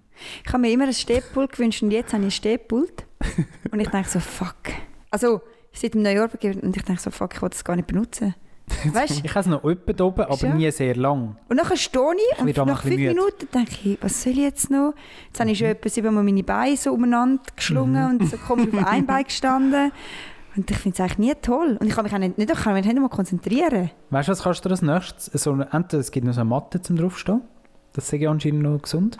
Ich 0.45 0.53
habe 0.53 0.59
mir 0.61 0.71
immer 0.71 0.85
ein 0.85 0.93
Stehpult 0.93 1.51
gewünscht 1.51 1.83
und 1.83 1.91
jetzt 1.91 2.13
habe 2.13 2.23
ich 2.23 2.27
ein 2.27 2.31
Stehpult. 2.31 3.05
und 3.71 3.79
ich 3.79 3.89
denke 3.89 4.07
so, 4.09 4.19
fuck. 4.19 4.55
Also, 5.11 5.41
seit 5.73 5.93
dem 5.93 6.03
Neujahr 6.03 6.29
und 6.41 6.75
ich 6.77 6.83
denke 6.83 7.01
so, 7.01 7.11
fuck, 7.11 7.33
ich 7.35 7.41
will 7.41 7.49
das 7.49 7.63
gar 7.63 7.75
nicht 7.75 7.87
benutzen. 7.87 8.33
Weißt 8.93 9.19
du? 9.19 9.25
Ich 9.25 9.31
habe 9.31 9.41
es 9.41 9.45
noch 9.45 9.63
öppe 9.63 10.03
oben, 10.03 10.21
aber 10.21 10.37
Ja. 10.47 10.53
nie 10.55 10.71
sehr 10.71 10.95
lang. 10.95 11.37
Und 11.49 11.57
dann 11.57 11.77
stehe 11.77 12.03
ich 12.15 12.47
Ich 12.47 12.59
und 12.59 12.67
nach 12.67 12.81
fünf 12.81 12.95
müde. 12.95 13.09
Minuten 13.09 13.47
denke 13.53 13.71
ich, 13.83 13.97
was 14.01 14.23
soll 14.23 14.31
ich 14.33 14.39
jetzt 14.39 14.71
noch? 14.71 14.93
Jetzt 15.27 15.39
habe 15.39 15.51
ich 15.51 15.57
schon 15.59 15.67
etwa 15.67 15.89
siebenmal 15.89 16.23
meine 16.23 16.43
Beine 16.43 16.75
so 16.77 16.91
umeinander 16.93 17.43
geschlungen 17.55 18.19
und 18.21 18.27
so 18.29 18.37
komme 18.37 18.63
ich 18.67 18.73
auf 18.73 18.85
ein 18.87 19.05
Bein 19.05 19.23
gestanden. 19.25 19.91
Und 20.55 20.71
ich 20.71 20.77
finde 20.77 20.95
es 20.95 20.99
eigentlich 21.01 21.17
nie 21.17 21.33
toll. 21.41 21.77
Und 21.79 21.87
ich 21.87 21.93
kann 21.93 22.03
mich 22.05 22.13
auch 22.13 22.17
nicht, 22.17 22.37
nicht, 22.37 22.49
ich 22.49 22.59
kann 22.59 22.73
mich 22.73 22.85
nicht 22.85 22.99
mal 22.99 23.09
konzentrieren. 23.09 23.91
Weißt 24.09 24.27
du, 24.27 24.31
was 24.31 24.43
kannst 24.43 24.65
du 24.65 24.69
als 24.69 24.81
nächstes? 24.81 25.43
So, 25.43 25.51
entweder 25.51 25.99
es 25.99 26.11
gibt 26.11 26.25
noch 26.25 26.33
so 26.33 26.41
eine 26.41 26.49
Matte 26.49 26.81
zum 26.81 26.95
draufstehen. 26.95 27.41
Das 27.93 28.09
sehe 28.09 28.19
ich 28.19 28.27
anscheinend 28.27 28.63
noch 28.63 28.81
gesund. 28.81 29.17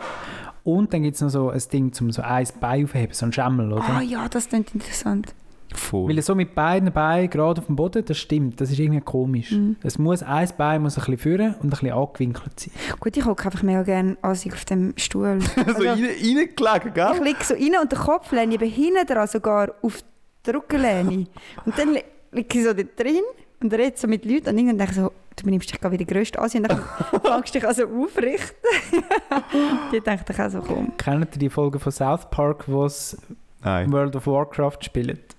Und 0.64 0.92
dann 0.92 1.02
gibt 1.02 1.14
es 1.14 1.20
noch 1.22 1.28
so 1.30 1.50
ein 1.50 1.62
Ding 1.72 1.92
zum 1.92 2.10
so 2.10 2.22
ein 2.22 2.46
Bein 2.60 2.84
aufheben, 2.84 3.14
so 3.14 3.26
ein 3.26 3.32
Schemmel, 3.32 3.72
oder? 3.72 3.84
Ah 3.88 4.00
ja, 4.02 4.28
das 4.28 4.48
klingt 4.48 4.74
interessant. 4.74 5.34
Voll. 5.74 6.08
Weil 6.08 6.22
so 6.22 6.34
mit 6.34 6.54
beiden 6.54 6.92
Beinen 6.92 7.28
gerade 7.28 7.60
auf 7.60 7.66
dem 7.66 7.76
Boden, 7.76 8.04
das 8.04 8.16
stimmt, 8.18 8.60
das 8.60 8.70
ist 8.70 8.78
irgendwie 8.78 9.00
komisch. 9.00 9.52
Mhm. 9.52 9.76
Es 9.82 9.98
muss 9.98 10.22
ein 10.22 10.48
Bein 10.56 10.82
muss 10.82 10.96
ein 10.96 11.00
bisschen 11.02 11.18
führen 11.18 11.54
und 11.56 11.66
ein 11.66 11.70
bisschen 11.70 11.92
angewinkelt 11.92 12.58
sein. 12.58 12.72
Gut, 12.98 13.16
ich 13.16 13.24
hocke 13.24 13.44
einfach 13.44 13.62
mega 13.62 13.82
gerne 13.82 14.16
assig 14.22 14.54
auf 14.54 14.64
dem 14.64 14.94
Stuhl. 14.96 15.40
so 15.54 15.60
Also, 15.60 15.82
rein, 15.82 15.98
reingelegen, 16.04 16.88
ich 16.88 16.94
gell? 16.94 17.22
liege 17.22 17.44
so 17.44 17.54
rein 17.54 17.82
und 17.82 17.92
der 17.92 17.98
Kopf 17.98 18.32
lehne 18.32 18.54
ich 18.54 18.62
eben 18.62 18.70
hinten 18.70 19.06
dran, 19.06 19.26
sogar 19.28 19.74
auf 19.82 20.02
der 20.02 20.08
Rückenlehne. 20.54 21.26
Und 21.64 21.78
dann 21.78 21.92
li- 21.94 22.04
liege 22.32 22.58
ich 22.58 22.64
so 22.64 22.72
dort 22.72 22.98
drin 22.98 23.22
und 23.60 23.72
rede 23.72 23.96
so 23.96 24.06
mit 24.06 24.24
Leuten 24.24 24.48
und 24.50 24.58
irgendwann 24.58 24.78
denke 24.78 24.92
ich 24.92 24.98
so, 24.98 25.12
du 25.36 25.44
benimmst 25.44 25.70
dich 25.72 25.80
gerade 25.80 25.92
wie 25.98 26.04
der 26.04 26.06
grösste 26.06 26.38
Asi 26.40 26.58
und 26.58 26.70
dann 26.70 26.80
fangst 27.22 27.54
du 27.54 27.58
dich 27.58 27.66
also 27.68 27.84
aufrichten. 27.86 28.56
die 29.92 30.00
denken 30.00 30.24
ich 30.32 30.40
auch 30.40 30.50
so, 30.50 30.60
komm. 30.60 30.96
Kennt 30.96 31.34
ihr 31.34 31.38
die 31.38 31.50
Folge 31.50 31.78
von 31.78 31.92
South 31.92 32.28
Park, 32.30 32.64
wo 32.68 32.84
es. 32.84 33.16
World 33.62 34.14
of 34.14 34.26
Warcraft 34.28 34.78
spielt? 34.82 35.34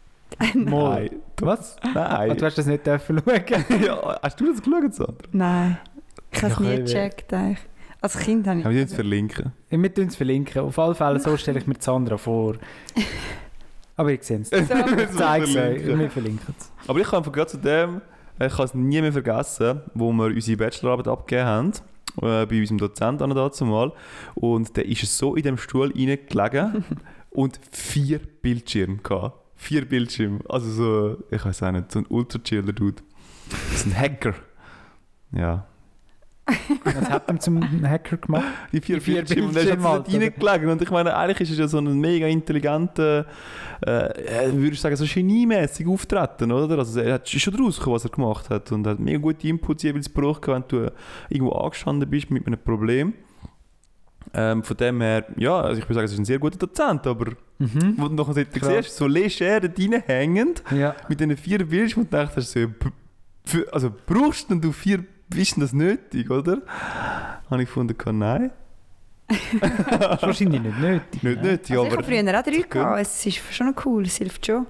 Nein. 0.53 1.21
Was? 1.39 1.77
Nein. 1.93 2.35
du 2.35 2.45
hast 2.45 2.57
das 2.57 2.65
nicht 2.65 2.85
dürfen 2.85 3.21
schauen. 3.25 3.81
ja, 3.81 4.19
hast 4.21 4.39
du 4.39 4.51
das 4.51 4.61
geschaut, 4.61 4.93
Sandra? 4.93 5.15
Nein, 5.31 5.77
ich 6.31 6.43
habe 6.43 6.53
es 6.53 6.59
nie 6.59 6.75
gecheckt. 6.77 7.33
eigentlich. 7.33 7.59
Als 8.01 8.17
Kind 8.19 8.45
habe 8.47 8.59
ich... 8.59 8.65
Haben 8.65 8.75
wir 8.75 8.87
verlinken? 8.87 9.53
Wir 9.69 9.93
tun 9.93 10.07
es 10.07 10.15
verlinken. 10.15 10.61
Auf 10.61 10.77
alle 10.77 10.93
Fälle, 10.93 11.19
so 11.19 11.35
stelle 11.37 11.59
ich 11.59 11.67
mir 11.67 11.75
Sandra 11.79 12.17
vor. 12.17 12.55
Aber 13.97 14.11
ich 14.11 14.23
sehe 14.23 14.39
es. 14.39 14.51
Ich 14.51 14.67
So, 14.67 15.23
es 15.23 15.55
euch. 15.55 15.85
Wir 15.85 16.09
verlinken 16.09 16.55
es. 16.57 16.71
Aber 16.87 16.99
ich 16.99 17.07
kann 17.07 17.23
gerade 17.23 17.47
zu 17.47 17.57
dem, 17.57 18.01
ich 18.39 18.55
kann 18.55 18.65
es 18.65 18.73
nie 18.73 19.01
mehr 19.01 19.11
vergessen, 19.11 19.81
wo 19.93 20.13
wir 20.13 20.27
unsere 20.27 20.57
Bachelorarbeit 20.57 21.07
abgegeben 21.07 21.47
haben, 21.47 21.71
äh, 22.21 22.45
bei 22.45 22.59
unserem 22.59 22.77
Dozenten 22.77 23.29
dazu 23.31 23.65
mal. 23.65 23.91
Und 24.35 24.77
der 24.77 24.85
ist 24.85 25.17
so 25.17 25.35
in 25.35 25.43
dem 25.43 25.57
Stuhl 25.57 25.91
reingelegen 25.91 26.85
und 27.31 27.59
vier 27.71 28.19
Bildschirme 28.19 28.97
gehabt. 28.97 29.43
Vier 29.55 29.85
Bildschirme. 29.85 30.39
Also 30.47 30.69
so, 30.69 31.17
ich 31.31 31.43
weiß 31.43 31.63
auch 31.63 31.71
nicht, 31.71 31.91
so 31.91 31.99
ein 31.99 32.05
ultra-chiller 32.07 32.73
Dude. 32.73 33.01
Das 33.71 33.79
ist 33.79 33.85
ein 33.87 33.97
Hacker. 33.97 34.33
Ja. 35.31 35.65
Was 36.83 37.09
hat 37.09 37.27
er 37.29 37.39
zum 37.39 37.61
Hacker 37.87 38.17
gemacht? 38.17 38.45
Die 38.71 38.79
vier, 38.81 38.95
Die 38.97 39.01
vier 39.01 39.15
Bildschirme. 39.15 39.47
Und 39.47 39.53
Bildschirme 39.53 39.81
dort 39.83 39.93
halt, 39.93 40.07
oder? 40.15 40.21
reingelegen. 40.25 40.69
Und 40.69 40.81
ich 40.81 40.89
meine, 40.91 41.15
eigentlich 41.15 41.49
ist 41.49 41.57
er 41.57 41.61
ja 41.63 41.67
so 41.67 41.77
ein 41.79 41.99
mega 41.99 42.27
intelligenter, 42.27 43.25
äh, 43.85 43.91
äh, 44.47 44.53
würde 44.53 44.73
ich 44.73 44.81
sagen, 44.81 44.95
so 44.95 45.05
geniemäßig 45.05 45.87
auftreten, 45.87 46.51
oder? 46.51 46.77
Also 46.79 46.99
er 47.01 47.15
hat 47.15 47.33
ist 47.33 47.41
schon 47.41 47.55
rausgekommen, 47.55 47.95
was 47.95 48.05
er 48.05 48.11
gemacht 48.11 48.49
hat. 48.49 48.71
Und 48.71 48.87
hat 48.87 48.99
mega 48.99 49.17
gute 49.19 49.47
Inputs 49.47 49.83
jeweils 49.83 50.11
gebraucht, 50.13 50.47
wenn 50.47 50.63
du 50.67 50.91
irgendwo 51.29 51.51
angestanden 51.53 52.09
bist 52.09 52.31
mit 52.31 52.47
einem 52.47 52.59
Problem. 52.59 53.13
Ähm, 54.33 54.61
von 54.61 54.75
dem 54.77 54.99
her, 55.01 55.25
ja, 55.37 55.61
also 55.61 55.79
ich 55.79 55.85
würde 55.85 55.93
sagen, 55.95 56.05
es 56.05 56.11
ist 56.13 56.19
ein 56.19 56.25
sehr 56.25 56.37
guter 56.39 56.57
Dozent, 56.57 57.07
aber 57.07 57.31
Mhm. 57.59 57.93
wo 57.97 58.07
du 58.07 58.13
noch 58.13 58.27
Krass. 58.35 58.85
siehst, 58.85 58.97
so 58.97 59.07
leger 59.07 59.61
reinhängend, 59.63 60.63
Ja. 60.75 60.95
mit 61.09 61.19
diesen 61.19 61.35
vier 61.37 61.65
Bildschirmen 61.65 62.07
und 62.07 62.13
denkst, 62.13 62.55
für, 63.45 63.73
also 63.73 63.89
brauchst 64.05 64.49
denn 64.49 64.59
du 64.61 64.71
vier, 64.73 65.03
ist 65.35 65.55
denn 65.55 65.61
das 65.61 65.73
nötig, 65.73 66.29
oder? 66.29 66.61
Habe 67.49 67.61
ich 67.63 67.67
gefunden, 67.67 67.97
kann, 67.97 68.17
nein, 68.19 68.51
Das 69.27 70.15
ist 70.15 70.21
wahrscheinlich 70.23 70.61
nicht 70.61 70.79
nötig. 70.79 71.23
nicht 71.23 71.41
ne? 71.41 71.51
nötig, 71.51 71.71
Also 71.71 71.83
ich 71.85 71.91
aber... 71.91 71.97
habe 71.97 72.03
früher 72.03 72.39
auch 72.39 72.43
drei 72.43 72.61
gehabt. 72.69 73.01
Es 73.01 73.25
ist 73.25 73.53
schon 73.53 73.75
cool, 73.85 74.03
es 74.05 74.15
hilft 74.17 74.45
schon. 74.45 74.65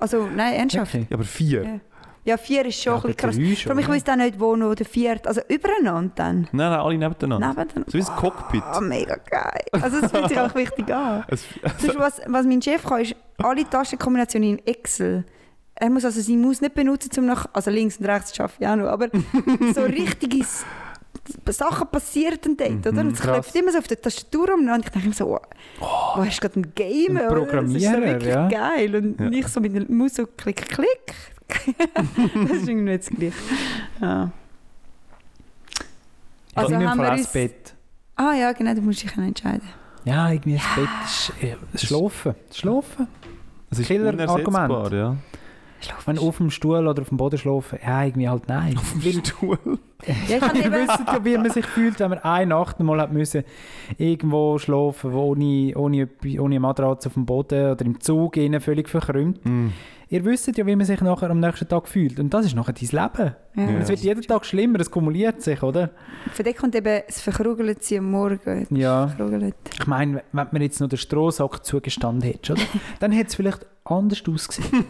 Also, 0.00 0.26
nein, 0.34 0.54
ernsthaft. 0.54 0.94
Okay. 0.94 1.06
Ja, 1.08 1.14
aber 1.14 1.24
vier? 1.24 1.62
Ja. 1.62 1.80
Ja, 2.24 2.36
vier 2.36 2.66
ist 2.66 2.82
schon 2.82 2.94
Ja, 2.94 2.96
ein 2.96 3.02
bisschen 3.02 3.16
krass. 3.16 3.36
drei 3.36 3.54
Vor 3.62 3.70
allem, 3.70 3.78
ich 3.78 3.88
weiß 3.88 4.02
dann 4.04 4.18
nicht, 4.18 4.40
wo 4.40 4.56
noch 4.56 4.74
der 4.74 4.84
vierte, 4.84 5.28
also 5.28 5.40
übereinander 5.48 6.10
dann. 6.16 6.40
Nein, 6.50 6.70
nein, 6.70 6.72
alle 6.72 6.98
nebeneinander. 6.98 7.48
Nebeneinander. 7.50 7.84
So 7.88 7.98
wie 7.98 8.02
ein 8.02 8.16
Cockpit. 8.16 8.62
Ah, 8.64 8.80
mega 8.80 9.14
geil. 9.30 9.62
Also 9.70 9.98
es 9.98 10.10
fühlt 10.10 10.28
sich 10.30 10.40
auch 10.40 10.52
wichtig 10.56 10.92
an. 10.92 11.22
Es, 11.28 11.44
Sonst, 11.78 11.96
was, 12.00 12.20
was 12.26 12.44
mein 12.46 12.60
Chef 12.60 12.82
kann, 12.82 13.02
ist 13.02 13.14
alle 13.38 13.62
Tastenkombinationen 13.70 14.58
in 14.58 14.66
Excel. 14.66 15.24
Er 15.78 15.90
muss 15.90 16.04
also 16.04 16.20
seine 16.20 16.38
Maus 16.38 16.60
nicht 16.60 16.74
benutzen, 16.74 17.10
um 17.18 17.26
nach, 17.26 17.46
also 17.52 17.70
links 17.70 17.98
und 17.98 18.06
rechts 18.06 18.32
zu 18.32 18.42
arbeiten, 18.42 18.62
ja 18.62 18.74
noch, 18.76 18.86
aber 18.88 19.08
so 19.74 19.82
richtige 19.82 20.44
Sachen 21.48 21.88
passieren 21.88 22.38
dann 22.42 22.56
dort, 22.56 22.86
oder? 22.94 23.00
Und 23.02 23.12
es 23.12 23.20
krass. 23.20 23.32
klopft 23.34 23.54
immer 23.56 23.72
so 23.72 23.78
auf 23.78 23.86
der 23.88 24.00
Tastatur 24.00 24.54
um 24.54 24.68
und 24.68 24.84
ich 24.84 24.88
denke 24.90 25.08
mir 25.08 25.14
so, 25.14 25.26
oh, 25.36 25.40
wo 25.80 26.24
hast 26.24 26.36
du 26.36 26.40
gerade 26.48 26.60
ein 26.60 26.72
Game? 26.74 27.16
Ein 27.18 27.26
oder? 27.28 27.34
Das 27.34 27.40
ist 27.40 27.50
Programmierer, 27.50 28.00
wirklich 28.02 28.28
ja. 28.34 28.48
geil. 28.48 28.96
Und 28.96 29.20
Ja. 29.20 29.28
nicht 29.30 29.48
so 29.48 29.60
mit 29.60 29.74
der 29.74 29.84
Maus 29.90 30.14
so 30.14 30.26
klick, 30.26 30.68
klick. 30.68 31.14
das 31.94 32.56
ist 32.56 32.68
irgendwie 32.68 32.92
nicht 32.92 33.06
das 33.10 33.16
Gleiche. 33.18 33.34
Ja. 34.00 34.30
Also 36.54 36.72
Also 36.74 36.80
ich 36.80 36.86
haben 36.88 37.00
wir 37.00 37.10
uns- 37.12 37.22
das 37.22 37.32
Bett. 37.32 37.74
Ah 38.16 38.32
ja, 38.32 38.52
genau, 38.52 38.74
du 38.74 38.80
musst 38.80 39.02
dich 39.02 39.14
entscheiden. 39.16 39.68
Ja, 40.04 40.30
irgendwie 40.30 40.54
das 40.56 40.74
Bett 40.74 40.88
ist... 41.04 41.32
Äh, 41.42 41.56
das 41.72 41.82
Schlafen. 41.82 42.34
Das 42.48 42.58
Schlafen. 42.58 43.08
Es 43.70 43.78
ist 43.80 43.86
Killer-Argument. 43.88 44.46
unersetzbar, 44.46 44.92
ja. 44.92 45.16
Wenn 46.04 46.18
auf 46.18 46.38
dem 46.38 46.50
Stuhl 46.50 46.86
oder 46.86 47.02
auf 47.02 47.08
dem 47.08 47.18
Boden 47.18 47.38
schlafen, 47.38 47.78
ja, 47.84 48.04
irgendwie 48.04 48.28
halt 48.28 48.48
nein. 48.48 48.78
Weil 48.94 49.24
Stuhl. 49.24 49.58
Ja, 50.06 50.36
ich 50.36 50.42
habe 50.42 50.54
Wir 50.58 50.66
eben... 50.66 50.74
wissen 50.74 51.06
ja, 51.06 51.24
wie 51.24 51.38
man 51.38 51.50
sich 51.50 51.66
fühlt, 51.66 51.98
wenn 52.00 52.10
man 52.10 52.18
eine 52.18 52.50
Nacht 52.50 52.78
mal 52.80 53.00
hat 53.00 53.12
müssen, 53.12 53.44
irgendwo 53.96 54.58
schlafen 54.58 55.12
wo 55.14 55.30
ohne, 55.30 55.72
ohne, 55.74 56.08
ohne 56.38 56.60
Matratze 56.60 57.08
auf 57.08 57.14
dem 57.14 57.24
Boden 57.24 57.72
oder 57.72 57.84
im 57.84 57.98
Zug 57.98 58.36
innen 58.36 58.60
völlig 58.60 58.90
verkrümmt. 58.90 59.44
Mm. 59.44 59.68
Ihr 60.08 60.24
wisst 60.24 60.56
ja, 60.56 60.64
wie 60.66 60.76
man 60.76 60.86
sich 60.86 61.00
nachher 61.00 61.30
am 61.30 61.40
nächsten 61.40 61.66
Tag 61.68 61.88
fühlt. 61.88 62.20
Und 62.20 62.32
das 62.32 62.46
ist 62.46 62.54
nachher 62.54 62.72
dein 62.74 62.88
Leben. 62.88 63.34
Ja. 63.56 63.66
Und 63.66 63.82
es 63.82 63.88
wird 63.88 64.00
jeden 64.00 64.22
Tag 64.22 64.44
schlimmer, 64.46 64.78
es 64.78 64.90
kumuliert 64.90 65.42
sich, 65.42 65.62
oder? 65.64 65.90
Von 66.32 66.44
dort 66.44 66.56
kommt 66.56 66.74
eben 66.76 67.02
das 67.06 67.20
Verkrugelt 67.20 67.82
sie 67.82 67.98
am 67.98 68.10
Morgen. 68.12 68.66
Ja. 68.70 69.12
Ich 69.80 69.86
meine, 69.88 70.22
wenn 70.32 70.46
man 70.52 70.62
jetzt 70.62 70.80
noch 70.80 70.88
den 70.88 70.98
Strohsack 70.98 71.64
zugestanden 71.64 72.22
hätte, 72.22 72.52
oder? 72.52 72.62
dann 73.00 73.10
hätte 73.10 73.28
es 73.30 73.34
vielleicht 73.34 73.66
anders 73.84 74.22
ausgesehen. 74.28 74.84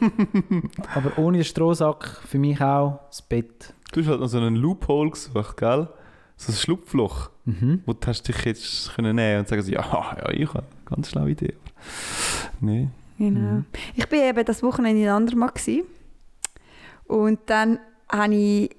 Aber 0.94 1.16
ohne 1.18 1.38
den 1.38 1.44
Strohsack 1.44 2.20
für 2.26 2.38
mich 2.38 2.60
auch 2.60 3.00
das 3.08 3.22
Bett. 3.22 3.72
Du 3.92 4.00
hast 4.00 4.08
halt 4.08 4.20
noch 4.20 4.28
so 4.28 4.36
einen 4.38 4.56
Loophole 4.56 5.10
gesucht, 5.10 5.56
gell? 5.56 5.88
So 6.36 6.52
ein 6.52 6.56
Schlupfloch, 6.56 7.30
Mhm. 7.46 7.80
wo 7.86 7.92
du 7.94 8.06
hast 8.08 8.26
dich 8.28 8.44
jetzt 8.44 8.94
können 8.96 9.16
nehmen 9.16 9.38
und 9.38 9.48
sagen, 9.48 9.62
ja, 9.68 9.80
ja, 9.80 10.30
ich 10.30 10.48
habe 10.48 10.58
eine 10.58 10.66
ganz 10.84 11.08
schlaue 11.10 11.30
Idee. 11.30 11.54
Aber 11.54 12.50
nee. 12.60 12.88
Genau. 13.18 13.40
Mhm. 13.40 13.64
Ich 13.94 14.08
bin 14.08 14.20
eben 14.20 14.44
das 14.44 14.62
Wochenende 14.62 15.02
in 15.02 15.08
Andermatt 15.08 15.54
gewesen. 15.54 15.84
und 17.06 17.38
dann 17.46 17.78
habe 18.10 18.34
ich 18.34 18.70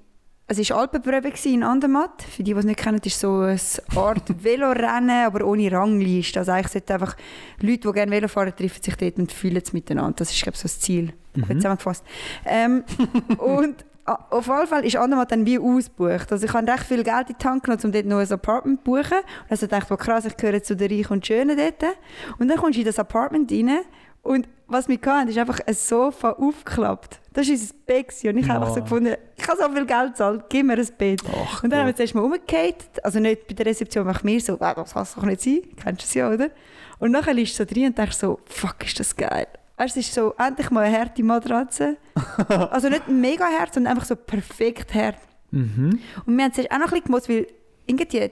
also 0.50 0.62
es 0.62 0.70
war 0.70 0.78
Alpenprobe 0.78 1.30
in 1.44 1.62
Andermatt. 1.62 2.22
Für 2.22 2.42
die, 2.42 2.54
die 2.54 2.58
es 2.58 2.64
nicht 2.64 2.78
kennen, 2.78 2.98
ist 3.04 3.20
so 3.20 3.40
eine 3.40 3.58
Art 3.96 4.42
Velorennen, 4.42 5.26
aber 5.26 5.44
ohne 5.46 5.70
Rangliste. 5.70 6.38
Also 6.38 6.52
eigentlich 6.52 6.72
sollten 6.72 6.92
einfach 6.94 7.16
Leute, 7.60 7.80
die 7.88 7.92
gerne 7.92 8.10
Velo 8.10 8.28
fahren, 8.28 8.54
treffen 8.56 8.82
sich 8.82 8.96
dort 8.96 9.18
und 9.18 9.30
fühlen 9.30 9.58
es 9.62 9.74
miteinander. 9.74 10.14
Das 10.16 10.30
ist, 10.32 10.42
glaube 10.42 10.54
ich, 10.54 10.60
so 10.60 10.64
das 10.64 10.80
Ziel. 10.80 11.12
Gut 11.34 11.48
Mhm. 11.50 11.56
zusammengefasst. 11.56 12.02
Ähm, 12.46 12.82
und 13.38 13.84
auf 14.06 14.46
jeden 14.46 14.66
Fall 14.68 14.86
ist 14.86 14.96
Andermatt 14.96 15.30
dann 15.32 15.44
wie 15.44 15.58
ausgebucht. 15.58 16.32
Also 16.32 16.46
ich 16.46 16.52
habe 16.54 16.66
recht 16.72 16.84
viel 16.84 17.04
Geld 17.04 17.28
in 17.28 17.36
die 17.38 17.44
Hand 17.46 17.62
genommen, 17.64 17.82
um 17.84 17.92
dort 17.92 18.06
noch 18.06 18.18
ein 18.18 18.32
Apartment 18.32 18.78
zu 18.78 18.84
buchen. 18.84 19.18
Und 19.18 19.50
also 19.50 19.66
dachte 19.66 19.92
ich, 19.92 20.00
krass, 20.00 20.24
ich 20.24 20.34
gehöre 20.38 20.62
zu 20.62 20.74
den 20.74 20.90
Reichen 20.90 21.12
und 21.12 21.26
Schönen 21.26 21.58
dort. 21.58 21.94
Und 22.38 22.48
dann 22.48 22.56
kommst 22.56 22.76
du 22.76 22.80
in 22.80 22.86
das 22.86 22.98
Apartment 22.98 23.52
rein 23.52 23.80
und 24.28 24.48
was 24.66 24.86
wir 24.86 24.98
hatten, 25.06 25.28
ist 25.28 25.38
einfach 25.38 25.60
ein 25.66 25.74
Sofa 25.74 26.32
aufgeklappt. 26.32 27.20
Das 27.32 27.46
war 27.46 27.52
unser 27.54 27.74
Bett. 27.86 28.14
Und 28.24 28.36
ich 28.36 28.48
habe 28.48 28.60
einfach 28.60 28.74
so 28.74 28.82
gefunden, 28.82 29.14
ich 29.36 29.48
habe 29.48 29.58
so 29.58 29.68
viel 29.72 29.86
Geld 29.86 30.08
gezahlt, 30.08 30.44
gib 30.50 30.66
mir 30.66 30.74
ein 30.74 30.88
Bett. 30.98 31.22
Ach, 31.26 31.62
Und 31.62 31.70
dann 31.70 31.80
haben 31.80 31.86
wir 31.86 31.96
zuerst 31.96 32.14
mal 32.14 32.22
umgekehrt, 32.22 32.84
also 33.02 33.18
nicht 33.18 33.46
bei 33.46 33.54
der 33.54 33.66
Rezeption, 33.66 34.06
aber 34.06 34.18
mir 34.22 34.40
so, 34.40 34.58
«Ah, 34.60 34.74
das 34.74 34.92
kann 34.92 35.02
es 35.02 35.14
doch 35.14 35.22
nicht 35.22 35.40
sein, 35.40 35.60
kennst 35.76 36.02
du 36.02 36.04
es 36.04 36.14
ja, 36.14 36.30
oder? 36.30 36.50
Und 36.98 37.12
nachher 37.12 37.32
liegst 37.32 37.54
du 37.58 37.64
so 37.64 37.64
drin 37.64 37.86
und 37.86 37.98
denkst 37.98 38.16
so, 38.16 38.40
fuck, 38.44 38.84
ist 38.84 39.00
das 39.00 39.16
geil. 39.16 39.46
Weißt, 39.78 39.96
es 39.96 40.08
ist 40.08 40.14
so, 40.14 40.34
endlich 40.36 40.70
mal 40.70 40.84
eine 40.84 40.98
harte 40.98 41.22
Matratze. 41.22 41.96
also 42.48 42.88
nicht 42.88 43.08
mega 43.08 43.46
hart, 43.46 43.72
sondern 43.72 43.94
einfach 43.94 44.06
so 44.06 44.16
perfekt 44.16 44.92
hart. 44.92 45.16
Mhm. 45.50 46.00
Und 46.26 46.36
wir 46.36 46.44
haben 46.44 46.52
zuerst 46.52 46.70
auch 46.70 46.78
noch 46.78 46.86
ein 46.86 46.90
bisschen 46.90 47.04
gemotzt, 47.04 47.28
weil 47.28 47.46
irgendwie 47.86 48.30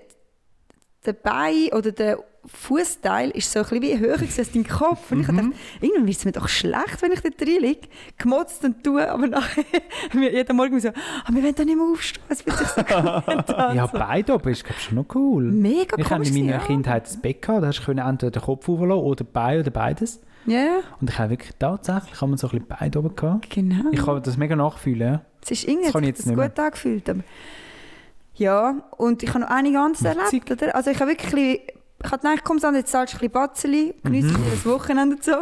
der 1.07 1.13
Bein 1.13 1.69
oder 1.73 1.93
der 1.93 2.19
Fußteil 2.47 3.31
ist 3.31 3.51
so 3.51 3.61
ein 3.61 3.65
bisschen 3.65 3.83
wie 3.83 3.99
höher 3.99 4.19
als 4.21 4.53
dein 4.53 4.67
Kopf. 4.67 5.11
Und 5.13 5.21
ich 5.21 5.29
habe 5.29 5.37
gedacht, 5.39 5.55
irgendwann 5.81 6.07
wird 6.07 6.17
es 6.19 6.25
mir 6.25 6.33
doch 6.33 6.49
schlecht, 6.49 7.03
wenn 7.03 7.13
ich 7.13 7.21
da 7.21 7.29
drin 7.31 7.61
liege. 7.61 7.89
Gemotzt 8.19 8.65
und 8.65 8.83
tue, 8.85 9.11
aber 9.11 9.27
nachher 9.27 9.65
jeden 10.13 10.57
Morgen 10.57 10.79
so, 10.81 10.89
ah, 10.89 11.29
wir 11.31 11.43
wollen 11.43 11.55
da 11.55 11.65
nicht 11.65 11.77
mehr 11.77 11.87
aufstehen, 11.87 12.23
es 12.29 12.43
fühlt 12.43 12.57
sich 12.57 12.69
so 12.69 12.83
gut 12.85 12.95
an. 12.95 13.77
Ja, 13.77 13.89
so. 13.89 13.99
beide 13.99 14.35
oben 14.35 14.49
ist 14.51 14.65
glaube 14.65 14.79
ich 14.79 14.85
schon 14.85 14.95
noch 14.97 15.07
cool. 15.15 15.45
Mega 15.45 15.97
Ich 15.99 16.11
habe 16.11 16.25
in 16.25 16.35
meiner 16.35 16.59
ja. 16.59 16.65
Kindheit 16.65 17.07
das 17.07 17.21
Bett 17.21 17.43
gehabt, 17.43 17.63
da 17.63 17.69
hast 17.69 17.81
du 17.81 17.85
können 17.85 18.07
entweder 18.07 18.31
den 18.31 18.43
Kopf 18.43 18.67
hochlassen 18.67 18.93
oder 19.05 19.25
die 19.25 19.31
Beine 19.33 19.61
oder 19.61 19.71
beides. 19.71 20.21
Ja, 20.47 20.59
ja, 20.59 20.79
Und 21.01 21.11
ich 21.11 21.19
habe 21.19 21.31
wirklich 21.31 21.53
tatsächlich 21.59 22.15
so 22.17 22.27
ein 22.27 22.31
bisschen 22.33 22.67
beide 22.69 22.99
oben 23.01 23.17
gehabt. 23.17 23.51
genau. 23.51 23.91
Ich 23.91 24.05
kann 24.05 24.23
das 24.23 24.37
mega 24.37 24.55
nachfühlen. 24.55 25.21
Es 25.43 25.51
ist 25.51 25.65
irgendwie 25.65 25.85
Das 25.85 25.93
kann 25.93 26.05
ich 26.05 26.09
hat 26.11 26.17
sich 26.19 26.27
jetzt 26.27 26.37
nicht 26.39 26.49
gut 26.51 26.59
angefühlt. 26.65 27.11
Aber 27.11 27.21
ja, 28.35 28.77
und 28.97 29.23
ich 29.23 29.31
habe 29.31 29.41
noch 29.41 29.51
einige 29.51 29.81
anderes 29.81 30.05
erlebt. 30.05 30.51
Oder? 30.51 30.75
Also 30.75 30.91
ich 30.91 31.01
habe 31.01 31.11
wirklich 31.11 31.61
ich 32.07 32.13
habe 32.13 32.23
gedacht, 32.23 32.45
komm, 32.45 32.59
Sandra, 32.59 32.79
jetzt 32.81 32.91
zahlst 32.93 33.13
du 33.15 33.17
ein 33.17 33.21
bisschen 33.21 33.33
Batzeli, 33.33 33.95
genießt 34.05 34.29
Mhm. 34.29 34.41
mhm. 34.45 34.51
das 34.51 34.67
Wochenende 34.67 35.17
und 35.17 35.25
so. 35.25 35.37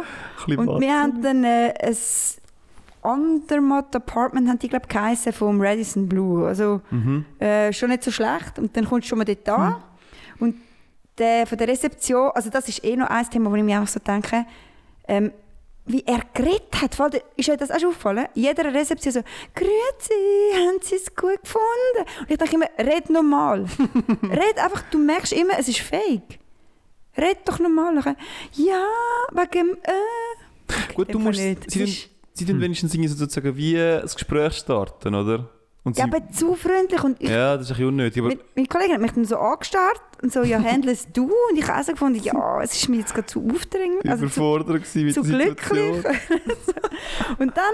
Und 0.57 0.81
wir 0.81 0.93
haben 0.99 1.21
dann 1.21 1.43
äh, 1.43 1.73
ein 1.81 1.95
Andermatt 3.01 3.95
Apartment, 3.95 4.49
haben 4.49 4.59
die, 4.59 4.67
glaube 4.69 4.87
ich, 5.13 5.35
vom 5.35 5.61
Radisson 5.61 6.09
Blue. 6.09 6.47
Also 6.47 6.81
Mhm. 6.91 7.25
äh, 7.39 7.71
schon 7.71 7.89
nicht 7.89 8.03
so 8.03 8.11
schlecht. 8.11 8.57
Und 8.57 8.75
dann 8.75 8.85
kommst 8.85 9.05
du 9.05 9.09
schon 9.09 9.19
mal 9.19 9.25
dort 9.25 9.47
an. 9.49 9.75
Und 10.39 10.55
der, 11.17 11.45
von 11.47 11.57
der 11.57 11.67
Rezeption, 11.67 12.31
also 12.33 12.49
das 12.49 12.67
ist 12.67 12.83
eh 12.83 12.95
noch 12.95 13.07
ein 13.09 13.29
Thema, 13.29 13.49
wo 13.51 13.55
ich 13.55 13.63
mir 13.63 13.77
einfach 13.79 13.91
so 13.93 13.99
denke, 13.99 14.45
ähm, 15.07 15.31
wie 15.85 16.03
er 16.05 16.19
geredet 16.33 16.81
hat. 16.81 16.95
Vor 16.95 17.05
allem, 17.05 17.21
Ist 17.37 17.47
euch 17.47 17.57
das 17.57 17.69
auch 17.69 17.79
schon 17.79 17.89
aufgefallen? 17.89 18.25
Jeder 18.33 18.73
Rezeption 18.73 19.13
so, 19.13 19.21
«Grüezi, 19.53 20.55
haben 20.55 20.79
Sie 20.81 20.95
es 20.95 21.15
gut 21.15 21.41
gefunden?» 21.43 22.09
Und 22.21 22.31
ich 22.31 22.37
denke 22.37 22.55
immer, 22.55 22.65
red 22.79 23.09
normal. 23.11 23.65
red 24.23 24.57
einfach, 24.57 24.81
du 24.89 24.97
merkst 24.97 25.31
immer, 25.33 25.53
es 25.59 25.67
ist 25.67 25.79
fake. 25.79 26.39
Red 27.17 27.37
doch 27.45 27.59
normal. 27.59 28.15
Ja, 28.53 28.83
wegen 29.31 29.49
dem, 29.51 29.77
äh. 29.83 30.93
Gut, 30.93 31.13
du 31.13 31.19
musst, 31.19 31.39
nicht. 31.39 31.69
sie, 31.69 31.83
Es 31.83 32.01
tun, 32.01 32.09
sie 32.33 32.45
tun 32.45 32.61
wenigstens 32.61 32.93
irgendwie 32.93 33.09
so 33.09 33.15
sozusagen 33.15 33.55
wie 33.55 33.75
das 33.75 34.15
Gespräch 34.15 34.53
starten, 34.53 35.13
oder? 35.15 35.49
Und 35.83 35.95
sie, 35.95 36.01
Ja, 36.01 36.07
aber 36.07 36.27
zu 36.31 36.55
freundlich. 36.55 37.03
Und 37.03 37.21
ich, 37.21 37.29
ja, 37.29 37.55
das 37.55 37.67
ist 37.67 37.71
ein 37.71 37.75
bisschen 37.75 37.87
unnötig. 37.89 38.19
Aber 38.19 38.29
Meine, 38.29 38.41
meine 38.55 38.67
Kollegin 38.67 38.95
hat 38.95 39.01
mich 39.01 39.11
dann 39.11 39.25
so 39.25 39.37
angestarrt 39.37 40.01
und 40.23 40.33
so, 40.33 40.41
ja, 40.41 40.59
handelst 40.59 41.09
du? 41.13 41.25
Und 41.25 41.57
ich 41.57 41.67
habe 41.67 41.79
auch 41.79 41.83
so 41.83 41.91
gefunden, 41.91 42.19
ja, 42.23 42.61
es 42.63 42.73
ist 42.73 42.89
mir 42.89 42.97
jetzt 42.97 43.13
gerade 43.13 43.27
zu 43.27 43.47
aufdringlich. 43.47 44.09
Also 44.09 44.27
zu, 44.27 44.39
überfordert 44.39 44.83
gewesen 44.83 45.05
mit 45.05 45.13
zu 45.13 45.21
glücklich. 45.21 46.03
Und 47.37 47.55
dann, 47.55 47.73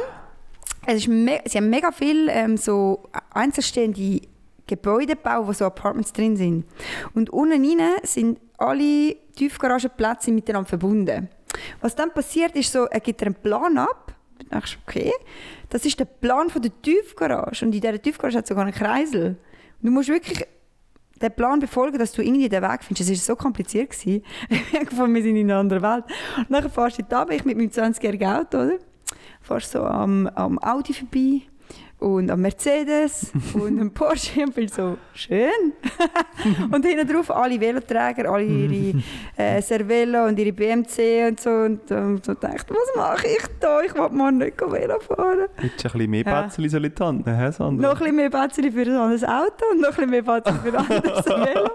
es 0.85 0.95
ist 0.95 1.07
me 1.07 1.39
sie 1.45 1.57
haben 1.57 1.69
mega 1.69 1.91
viel 1.91 2.27
ähm, 2.29 2.57
so 2.57 3.03
einzelstehende 3.29 4.21
Gebäude 4.67 5.15
gebaut, 5.15 5.47
wo 5.47 5.53
so 5.53 5.65
Apartments 5.65 6.11
drin 6.11 6.35
sind. 6.35 6.65
Und 7.13 7.29
unten 7.29 7.63
rein 7.63 7.99
sind 8.03 8.39
alle 8.61 9.15
Tiefgaragenplätze 9.35 10.31
miteinander 10.31 10.69
verbunden. 10.69 11.29
Was 11.81 11.95
dann 11.95 12.11
passiert, 12.11 12.55
ist 12.55 12.71
so, 12.71 12.85
er 12.85 12.99
gibt 12.99 13.21
dir 13.21 13.25
einen 13.25 13.35
Plan 13.35 13.77
ab. 13.77 14.13
Du 14.39 14.45
denkst, 14.45 14.79
okay, 14.87 15.11
das 15.69 15.85
ist 15.85 15.99
der 15.99 16.05
Plan 16.05 16.49
von 16.49 16.61
der 16.61 16.71
Tiefgarage. 16.81 17.65
Und 17.65 17.75
in 17.75 17.81
dieser 17.81 18.01
Tiefgarage 18.01 18.37
hat 18.37 18.47
sogar 18.47 18.63
einen 18.63 18.73
Kreisel. 18.73 19.37
Und 19.81 19.85
du 19.85 19.91
musst 19.91 20.09
wirklich 20.09 20.45
den 21.21 21.31
Plan 21.31 21.59
befolgen, 21.59 21.99
dass 21.99 22.13
du 22.13 22.21
irgendwie 22.21 22.49
den 22.49 22.63
Weg 22.63 22.83
findest. 22.83 23.09
Es 23.09 23.27
war 23.27 23.35
so 23.35 23.41
kompliziert. 23.41 23.91
gewesen. 23.91 24.23
Gefunden, 24.71 25.13
wir 25.13 25.21
sind 25.21 25.35
in 25.35 25.51
einer 25.51 25.59
anderen 25.59 25.83
Welt. 25.83 26.05
Und 26.37 26.51
dann 26.51 26.69
fährst 26.69 26.99
du 26.99 27.03
da, 27.03 27.25
bin 27.25 27.37
ich 27.37 27.45
mit 27.45 27.57
meinem 27.57 27.69
20-jährigen 27.69 28.27
Auto, 28.27 28.57
oder? 28.57 28.77
Fährst 29.41 29.71
so 29.71 29.83
am, 29.83 30.27
am 30.27 30.59
Audi 30.59 30.93
vorbei 30.93 31.41
und 32.01 32.31
am 32.31 32.41
Mercedes 32.41 33.31
und 33.53 33.79
am 33.79 33.91
Porsche 33.91 34.41
und 34.43 34.55
bin 34.55 34.67
so, 34.67 34.97
schön. 35.13 35.49
und 36.71 36.83
hinten 36.83 37.07
drauf 37.07 37.29
alle 37.29 37.59
Veloträger, 37.61 38.27
alle 38.29 38.43
ihre 38.43 39.01
äh, 39.37 39.61
Cervelo 39.61 40.25
und 40.25 40.37
ihre 40.39 40.51
BMC 40.51 41.27
und 41.29 41.39
so. 41.39 41.49
Und 41.51 41.91
ähm, 41.91 42.19
so 42.25 42.33
dachte 42.33 42.73
was 42.73 42.95
mache 42.95 43.27
ich 43.27 43.43
da? 43.59 43.81
Ich 43.83 43.93
will 43.93 44.09
morgen 44.09 44.39
nicht 44.39 44.59
Velo 44.59 44.99
fahren. 44.99 45.45
Hättest 45.57 45.83
du 45.83 45.87
ein 45.89 45.91
bisschen 45.93 46.09
mehr 46.11 46.23
Ja. 46.25 46.41
Batzeli 46.41 46.69
so 46.69 46.77
in 46.77 46.83
die 46.95 47.03
Hand 47.03 47.25
nehmen, 47.25 47.37
hä, 47.39 47.51
Sandra? 47.51 47.81
Noch 47.87 47.93
ein 47.93 47.99
bisschen 47.99 48.15
mehr 48.15 48.29
Batterie 48.31 48.71
für 48.71 48.81
ein 48.81 48.89
anderes 48.97 49.23
Auto 49.23 49.65
und 49.71 49.81
noch 49.81 49.89
ein 49.89 49.95
bisschen 49.95 50.09
mehr 50.09 50.23
Batterie 50.23 50.57
für 50.63 50.79
ein 50.79 50.85
anderes 50.91 51.25
Velo. 51.27 51.69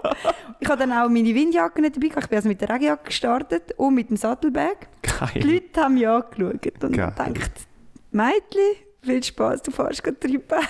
Ich 0.59 0.67
habe 0.69 0.79
dann 0.79 0.91
auch 0.91 1.07
meine 1.09 1.33
Windjacke 1.33 1.79
nicht 1.81 1.95
dabei. 1.95 2.07
Ich 2.07 2.27
bin 2.27 2.35
also 2.35 2.49
mit 2.49 2.59
der 2.59 2.69
Regenjacke 2.69 3.05
gestartet 3.05 3.73
und 3.77 3.93
mit 3.95 4.09
dem 4.09 4.17
Sattelbag. 4.17 4.87
Die 5.05 5.39
Geil. 5.39 5.53
Leute 5.53 5.81
haben 5.81 5.93
mich 5.93 6.07
angeschaut 6.07 6.83
und 6.83 6.91
Geil. 6.97 7.13
gedacht, 7.15 7.51
Mädchen, 8.11 8.86
viel 9.07 9.23
Spaß, 9.23 9.61
du 9.63 9.71
fährst 9.71 10.03
gerade 10.03 10.17
drei 10.17 10.37
Pass. 10.37 10.65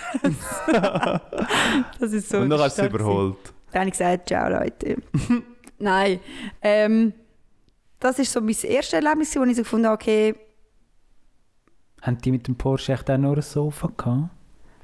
das 1.99 2.13
ist 2.13 2.29
so 2.29 2.37
Und 2.39 2.49
dann 2.49 2.59
hast 2.59 2.77
du 2.77 2.83
es 2.83 2.87
gewesen. 2.89 3.03
überholt. 3.05 3.53
Dann 3.71 3.79
habe 3.81 3.87
ich 3.89 3.93
gesagt, 3.93 4.27
ciao 4.29 4.49
Leute. 4.49 4.97
Nein, 5.79 6.19
ähm, 6.61 7.13
das 7.99 8.19
ist 8.19 8.31
so 8.31 8.39
mein 8.41 8.49
erstes 8.63 8.93
Erlebnis, 8.93 9.35
wo 9.35 9.43
ich 9.43 9.55
so 9.55 9.63
gefunden 9.63 9.87
habe, 9.87 9.95
okay, 9.95 10.35
Haben 12.01 12.17
die 12.19 12.31
mit 12.31 12.47
dem 12.47 12.55
Porsche 12.55 12.93
echt 12.93 13.09
auch 13.11 13.17
nur 13.17 13.35
ein 13.35 13.41
Sofa 13.41 13.91
gehabt? 13.95 14.29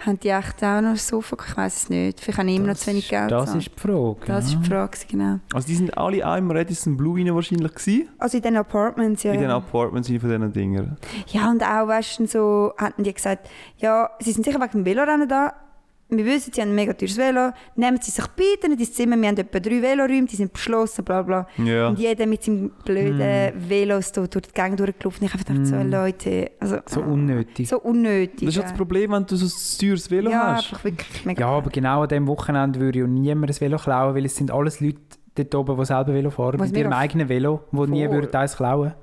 Haben 0.05 0.19
die 0.19 0.29
echt 0.29 0.63
auch 0.63 0.81
noch 0.81 0.91
ein 0.91 0.95
Sofa? 0.97 1.37
Ich 1.47 1.57
weiß 1.57 1.75
es 1.75 1.89
nicht. 1.89 2.19
Vielleicht 2.19 2.39
habe 2.39 2.49
ich 2.49 2.57
immer 2.57 2.67
noch 2.67 2.75
zu 2.75 2.87
wenig 2.87 3.09
Geld. 3.09 3.31
Das 3.31 3.55
ist 3.55 3.67
die 3.67 3.79
Frage. 3.79 4.17
das 4.25 4.27
ja. 4.27 4.57
ist 4.57 4.65
die 4.65 4.69
Frage, 4.69 4.97
genau. 5.09 5.39
Also 5.53 5.67
die 5.67 5.75
sind 5.75 5.97
alle 5.97 6.27
auch 6.27 6.37
im 6.37 6.51
Radisson 6.51 6.97
Blue 6.97 7.17
rein 7.17 7.33
wahrscheinlich 7.33 7.73
gewesen? 7.73 8.09
Also 8.17 8.37
in 8.37 8.43
den 8.43 8.57
Apartments, 8.57 9.23
ja. 9.23 9.33
In 9.33 9.39
den 9.39 9.49
ja. 9.49 9.57
Apartments 9.57 10.07
von 10.09 10.19
diesen 10.19 10.53
Dingen. 10.53 10.97
Ja, 11.27 11.49
und 11.49 11.63
auch, 11.63 11.87
weißt 11.87 12.19
du, 12.19 12.27
so 12.27 12.73
hatten 12.77 13.03
die 13.03 13.13
gesagt, 13.13 13.49
ja, 13.77 14.09
sie 14.19 14.31
sind 14.31 14.45
sicher 14.45 14.59
wegen 14.59 14.83
dem 14.83 14.85
Velorennen 14.85 15.27
da. 15.27 15.53
Wir 16.17 16.25
wissen, 16.25 16.51
sie 16.53 16.61
haben 16.61 16.69
ein 16.69 16.75
mega 16.75 16.93
teures 16.93 17.17
Velo. 17.17 17.51
Nehmen 17.75 17.99
sie 18.01 18.11
sich 18.11 18.27
bitte 18.27 18.67
in 18.67 18.77
dein 18.77 18.85
Zimmer. 18.85 19.17
Wir 19.17 19.27
haben 19.29 19.37
etwa 19.37 19.59
drei 19.59 19.81
Veloräume, 19.81 20.25
die 20.27 20.35
sind 20.35 20.53
beschlossen, 20.53 21.03
bla 21.03 21.21
bla. 21.21 21.47
Ja. 21.57 21.89
Und 21.89 21.99
jeder 21.99 22.25
mit 22.25 22.43
seinem 22.43 22.71
blöden 22.85 23.53
Velos 23.69 24.11
da 24.11 24.25
durch 24.27 24.45
die 24.47 24.53
Gang 24.53 24.77
durchgelaufen. 24.77 25.25
Ich 25.25 25.33
habe 25.33 25.43
gedacht, 25.43 25.65
so 25.67 25.75
Mm. 25.75 25.91
Leute, 25.91 26.51
also... 26.59 26.77
So 26.87 27.01
unnötig. 27.01 27.67
So 27.67 27.79
unnötig. 27.79 28.39
Das 28.47 28.49
ist 28.49 28.55
ja 28.55 28.61
das 28.63 28.73
Problem, 28.73 29.11
wenn 29.11 29.25
du 29.25 29.35
so 29.35 29.45
ein 29.45 29.79
teures 29.79 30.09
Velo 30.09 30.29
ja, 30.31 30.55
hast. 30.55 30.65
einfach 30.71 30.83
wirklich 30.83 31.25
mega... 31.25 31.41
Ja, 31.41 31.47
aber 31.47 31.69
genau 31.69 32.03
an 32.03 32.07
diesem 32.09 32.27
Wochenende 32.27 32.79
würde 32.79 32.99
ja 32.99 33.07
niemand 33.07 33.51
ein 33.51 33.61
Velo 33.61 33.77
klauen, 33.77 34.15
weil 34.15 34.25
es 34.25 34.35
sind 34.35 34.51
alles 34.51 34.79
Leute 34.79 34.99
dort 35.35 35.55
oben, 35.55 35.77
die 35.79 35.85
selber 35.85 36.13
Velo 36.13 36.29
fahren, 36.29 36.59
Was 36.59 36.69
mit 36.69 36.77
ihrem 36.79 36.93
eigenen 36.93 37.27
Velo, 37.29 37.61
wo 37.71 37.85
nie 37.85 38.09
würden 38.09 38.33
eins 38.35 38.55
klauen 38.55 38.93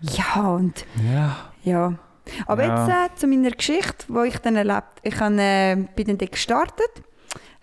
Ja, 0.00 0.48
und 0.48 0.84
Ja. 1.12 1.36
ja. 1.62 1.98
Aber 2.46 2.64
Ja. 2.64 2.86
jetzt 2.86 3.16
äh, 3.16 3.16
zu 3.18 3.26
meiner 3.26 3.50
Geschichte, 3.50 4.06
die 4.08 4.28
ich 4.28 4.38
dann 4.38 4.56
erlebt 4.56 4.86
Ich 5.02 5.18
habe, 5.20 5.36
äh, 5.40 5.76
bin 5.96 6.06
dann 6.06 6.18
dort 6.18 6.32
gestartet, 6.32 6.90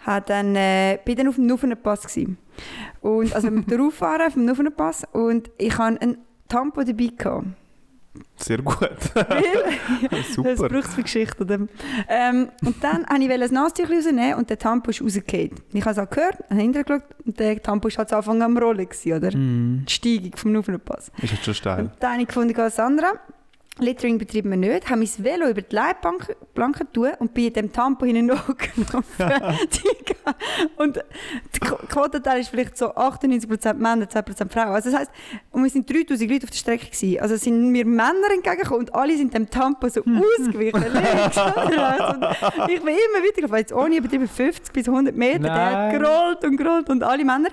habe 0.06 0.26
dann, 0.28 0.56
äh, 0.56 1.00
bin 1.06 1.16
dann 1.16 1.28
auf 1.28 1.36
dem 1.36 1.46
Nuffenpass 1.48 2.08
gewesen. 2.08 2.38
Und, 3.02 3.34
also 3.36 3.50
mit 3.52 3.70
der 3.70 3.80
Auffahren 3.84 4.32
vom 4.32 4.46
Nuffenpass 4.46 5.04
und 5.12 5.50
ich 5.58 5.78
hatte 5.78 6.02
einen 6.02 6.18
Tampo 6.48 6.84
dabei. 6.84 7.10
Gehabt. 7.18 7.46
Sehr 8.38 8.58
gut. 8.64 8.80
Weil, 9.14 9.44
Das 10.10 10.34
Super. 10.34 10.56
braucht 10.70 10.86
es 10.86 10.94
für 10.96 11.04
Geschichte. 11.04 11.44
Oder? 11.44 11.60
Ähm, 12.08 12.50
und 12.66 12.84
dann 12.84 13.06
wollte 13.10 13.24
ich 13.24 13.32
ein 13.44 13.54
Nasentüchchen 13.54 13.96
rausnehmen 13.98 14.34
und 14.36 14.50
der 14.50 14.58
Tampo 14.58 14.90
ist 14.90 15.04
rausgefallen. 15.04 15.52
Ich 15.74 15.82
habe 15.86 15.92
es 15.92 16.00
auch 16.00 16.10
gehört, 16.10 16.38
habe 16.50 16.60
hintergeschaut 16.60 17.04
und 17.26 17.40
der 17.40 17.62
Tampo 17.62 17.90
war 17.90 17.96
halt 17.98 18.10
zu 18.10 18.16
Anfang 18.18 18.42
am 18.42 18.58
Rollen. 18.58 18.90
Gewesen, 18.90 19.14
oder? 19.14 19.38
Mhm. 19.38 19.84
Die 19.88 19.94
Steigung 19.94 20.32
vom 20.36 20.52
Nuffenpass. 20.52 21.12
Ist 21.22 21.34
jetzt 21.34 21.46
schon 21.46 21.54
steil. 21.54 21.80
Und 21.82 21.92
dann 22.00 22.14
habe 22.14 22.22
ich 22.24 22.28
gefunden, 22.28 22.70
Sandra, 22.72 23.12
Littering 23.80 24.18
betreiben 24.18 24.50
wir 24.50 24.58
nicht, 24.58 24.90
habe 24.90 25.00
mein 25.00 25.10
Velo 25.18 25.50
über 25.50 25.62
die 25.62 25.76
Leitplanke 25.76 26.36
Planke 26.54 26.92
tun 26.92 27.12
und 27.20 27.34
bin 27.34 27.48
in 27.48 27.54
dem 27.54 27.72
Tampo 27.74 28.06
hinten 28.06 28.32
und 30.78 30.98
Qu- 31.62 31.88
Quotenteil 31.88 32.40
ist 32.42 32.50
vielleicht 32.50 32.78
so 32.78 32.88
98% 32.94 33.74
Männer, 33.76 34.06
10% 34.06 34.50
Frauen. 34.52 34.68
Also 34.70 34.90
das 34.92 35.00
heisst, 35.00 35.12
und 35.52 35.64
wir 35.64 35.70
sind 35.70 35.90
3000 35.90 36.30
Leute 36.30 36.44
auf 36.46 36.50
der 36.50 36.58
Strecke 36.58 36.86
gewesen. 36.88 37.20
Also 37.22 37.36
sind 37.38 37.72
mir 37.72 37.86
Männer 37.86 38.32
entgegengekommen 38.34 38.82
und 38.88 38.96
alle 38.96 39.16
sind 39.18 39.34
dem 39.34 39.50
Tampo 39.50 39.88
so 39.90 40.02
ausgewichen. 40.02 40.84
und 40.84 40.96
rechts. 40.96 41.38
Und 42.58 42.70
ich 42.70 42.82
bin 42.82 42.96
immer 42.96 43.24
weiter 43.26 43.58
jetzt 43.58 43.74
ohne 43.74 43.98
übertrieben 43.98 44.28
50 44.28 44.74
bis 44.74 44.88
100 44.88 45.16
Meter. 45.16 45.40
Der 45.40 45.54
hat 45.54 45.74
Nein. 45.74 46.00
gerollt 46.00 46.44
und 46.44 46.58
gerollt 46.58 46.90
und 46.90 47.04
alle 47.04 47.24
Männer 47.26 47.50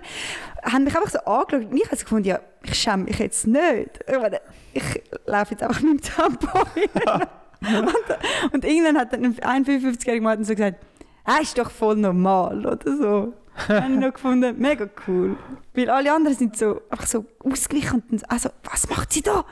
haben 0.65 0.85
mich 0.85 0.97
einfach 0.97 1.11
so 1.11 1.19
angeschaut 1.21 1.71
und 1.71 1.77
ich 1.77 1.87
habe 1.87 1.97
gefunden, 1.97 2.25
ja, 2.29 2.41
ich 2.63 2.75
schäme 2.75 3.05
mich 3.05 3.19
jetzt 3.19 3.47
nicht. 3.47 4.01
Ich, 4.07 4.19
meine, 4.19 4.41
ich 4.73 5.03
laufe 5.27 5.53
jetzt 5.53 5.63
einfach 5.63 5.81
mit 5.83 5.93
dem 5.93 6.01
Tempo 6.01 6.59
hin. 6.75 6.91
und, 7.81 8.55
und 8.55 8.65
irgendwann 8.65 8.99
hat 8.99 9.13
dann 9.13 9.25
ein 9.43 9.65
55-jähriger 9.65 10.23
Mann 10.23 10.45
so 10.45 10.55
gesagt, 10.55 10.79
er 11.27 11.41
ist 11.41 11.57
doch 11.59 11.71
voll 11.71 11.97
normal 11.97 12.67
oder 12.67 12.97
so. 12.97 13.35
habe 13.69 13.93
ich 13.93 13.99
noch 13.99 14.13
gefunden, 14.13 14.59
mega 14.59 14.87
cool. 15.07 15.37
Weil 15.75 15.89
alle 15.91 16.13
anderen 16.13 16.37
sind 16.37 16.57
so, 16.57 16.81
einfach 16.91 17.07
so 17.07 17.25
ausgewichen 17.45 18.01
und 18.01 18.11
dann 18.11 18.19
so, 18.19 18.27
also, 18.29 18.49
was 18.65 18.89
macht 18.91 19.13
sie 19.13 19.23
da? 19.23 19.45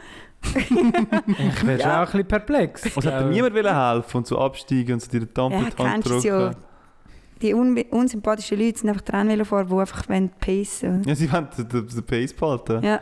Ich 0.54 0.70
wäre 0.70 1.78
schon 1.78 1.78
Ja. 1.78 1.96
auch 2.02 2.06
ein 2.06 2.06
bisschen 2.06 2.26
perplex. 2.28 2.96
Und 2.96 3.06
hat 3.06 3.20
dir 3.20 3.26
niemand 3.26 3.54
wollen 3.54 3.74
helfen 3.74 4.16
und 4.18 4.26
so 4.26 4.38
absteigen 4.38 4.94
und 4.94 5.00
so 5.00 5.10
dir 5.10 5.20
den 5.20 5.32
Tampo 5.32 5.58
Ja, 5.58 5.68
die 5.70 5.82
Hand 5.82 6.06
es 6.06 6.24
ja. 6.24 6.50
Die 7.42 7.54
un 7.54 7.76
unsympathischen 7.90 8.58
Leute 8.58 8.78
sind 8.78 8.88
einfach 8.88 9.02
die 9.02 9.10
Rennvelofahrer, 9.12 9.64
die 9.64 9.74
einfach 9.74 10.08
wollen 10.08 10.30
pacen 10.40 11.02
Ja, 11.04 11.14
sie 11.14 11.30
wollen 11.32 11.48
den, 11.58 12.02
Pace 12.04 12.32
behalten. 12.32 12.82
Ja, 12.84 13.00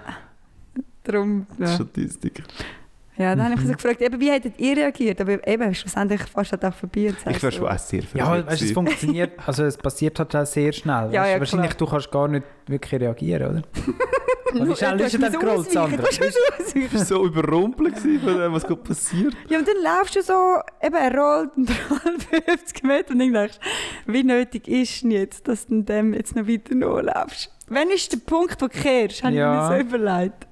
darum, 1.05 1.47
ja. 1.59 1.67
Statistik. 1.67 2.43
Ja, 3.19 3.35
dann 3.35 3.45
habe 3.45 3.55
ich 3.55 3.61
mich 3.61 3.69
so 3.69 3.75
gefragt, 3.75 4.01
eben, 4.01 4.19
wie 4.19 4.31
hättet 4.31 4.59
ihr 4.59 4.75
reagiert? 4.75 5.21
Aber 5.21 5.47
eben, 5.47 5.75
schlussendlich 5.75 6.23
fast 6.23 6.53
halt 6.53 6.65
auch 6.65 6.73
vorbei. 6.73 7.13
Ich 7.29 7.39
so, 7.39 7.51
schon 7.51 7.69
auch 7.69 7.79
sehr 7.79 8.03
Ja, 8.15 8.25
verwirrt 8.25 8.47
weißt, 8.47 8.61
du, 8.63 8.65
es 8.65 8.73
funktioniert, 8.73 9.33
also 9.47 9.65
es 9.65 9.77
passiert 9.77 10.19
halt 10.19 10.35
auch 10.35 10.47
sehr 10.47 10.73
schnell. 10.73 11.13
Ja, 11.13 11.21
weißt, 11.21 11.33
ja, 11.33 11.39
wahrscheinlich, 11.39 11.77
klar. 11.77 11.87
du 11.87 11.87
kannst 11.87 12.11
gar 12.11 12.29
nicht 12.29 12.47
wirklich 12.67 12.99
reagieren, 12.99 13.51
oder? 13.51 13.63
Du 14.53 14.65
ist 14.65 14.71
hast 14.71 14.83
er 14.83 14.97
denn 14.97 15.21
müssen 15.21 15.41
gerollt, 15.41 15.59
ausweichen, 15.69 15.73
Sandra? 15.73 16.07
Du. 16.73 16.79
Ich 16.79 16.95
war 16.95 17.05
so 17.05 17.27
überrumpelt 17.27 17.99
von 17.99 18.11
dem, 18.39 18.53
was 18.53 18.63
gerade 18.65 18.81
passiert. 18.83 19.35
Ja, 19.49 19.59
und 19.59 19.67
dann 19.69 19.77
laufst 19.83 20.17
du 20.17 20.23
so, 20.23 20.35
eben, 20.83 20.95
er 20.95 21.15
rollt 21.17 21.51
und 21.57 21.71
rollt 21.91 22.23
50 22.47 22.83
Meter 22.85 23.13
und 23.13 23.19
dann 23.21 23.33
denkst 23.33 23.59
du, 24.07 24.13
wie 24.13 24.23
nötig 24.25 24.69
ist 24.69 25.03
denn 25.03 25.11
jetzt, 25.13 25.47
dass 25.49 25.67
du 25.67 25.83
dem 25.83 26.15
jetzt 26.15 26.35
noch 26.37 26.47
weiter 26.47 26.75
nachlaufst? 26.75 27.51
Wann 27.69 27.89
ist 27.91 28.13
der 28.13 28.19
Punkt, 28.19 28.61
wo 28.61 28.67
du 28.67 28.73
kehrst? 28.73 29.23
Habe 29.23 29.35
Ja. 29.35 29.77
ich 29.79 29.85
mir 29.85 29.91
so 29.91 29.97
überlegt. 29.97 30.47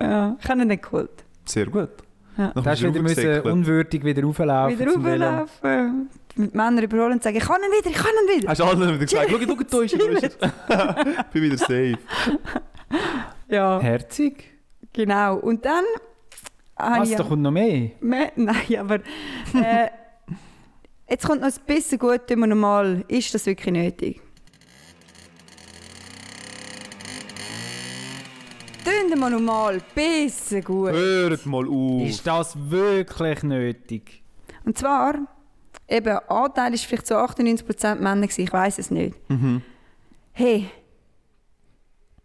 Ja, 0.00 0.36
ich 0.40 0.48
habe 0.48 0.62
ihn 0.62 0.68
nicht 0.68 0.82
geholt. 0.82 1.10
Sehr 1.44 1.66
gut. 1.66 1.90
Ja. 2.36 2.50
Dann 2.54 2.64
Da 2.64 2.70
hast 2.70 2.82
du 2.82 2.88
wieder 2.88 3.02
müssen 3.02 3.40
unwürdig 3.42 4.04
wieder 4.04 4.22
rauflaufen. 4.22 4.78
wieder 4.78 4.92
rauflaufen, 4.94 6.08
mit 6.34 6.54
Männern 6.54 6.82
überholen 6.82 7.12
und 7.12 7.22
sagen, 7.22 7.36
ich 7.36 7.44
kann 7.44 7.60
ihn 7.60 7.78
wieder, 7.78 7.90
ich 7.90 7.96
kann 7.96 8.10
ihn 8.22 8.36
wieder. 8.40 8.48
Hast 8.48 8.60
du 8.60 8.64
allen 8.64 8.80
wieder 8.80 8.98
gesagt, 8.98 9.30
schau, 9.30 9.38
schau, 9.70 9.80
ist 9.80 9.92
er, 9.92 9.98
da 9.98 10.14
ist 10.26 10.38
er. 10.68 11.06
Ich 11.20 11.26
bin 11.32 11.42
wieder 11.42 11.58
safe. 11.58 11.98
Ja, 13.48 13.80
Herzig. 13.80 14.44
genau. 14.92 15.36
Und 15.36 15.64
dann 15.64 15.84
Was, 16.76 17.10
da 17.10 17.22
kommt 17.24 17.42
noch 17.42 17.50
mehr? 17.50 17.90
Me- 18.00 18.32
Nein, 18.36 18.76
aber 18.78 18.96
äh, 19.54 19.88
jetzt 21.08 21.26
kommt 21.26 21.40
noch 21.42 21.48
ein 21.48 21.54
bisschen 21.66 21.98
gut 21.98 22.30
immer 22.30 22.46
normal. 22.46 23.04
Ist 23.08 23.34
das 23.34 23.46
wirklich 23.46 23.72
nötig? 23.72 24.20
Tun 28.84 29.18
wir 29.20 29.30
normal, 29.30 29.80
bisschen 29.94 30.64
gut. 30.64 30.90
Hört 30.92 31.46
mal 31.46 31.66
auf. 31.68 32.02
Ist 32.02 32.26
das 32.26 32.56
wirklich 32.70 33.42
nötig? 33.44 34.22
Und 34.64 34.76
zwar, 34.76 35.14
eben, 35.88 36.18
Anteil 36.28 36.74
ist 36.74 36.84
vielleicht 36.86 37.06
so 37.06 37.14
98% 37.14 37.96
Männer 37.96 38.22
gewesen, 38.26 38.42
ich 38.42 38.52
weiß 38.52 38.78
es 38.78 38.90
nicht. 38.90 39.14
Mhm. 39.30 39.62
Hey, 40.32 40.68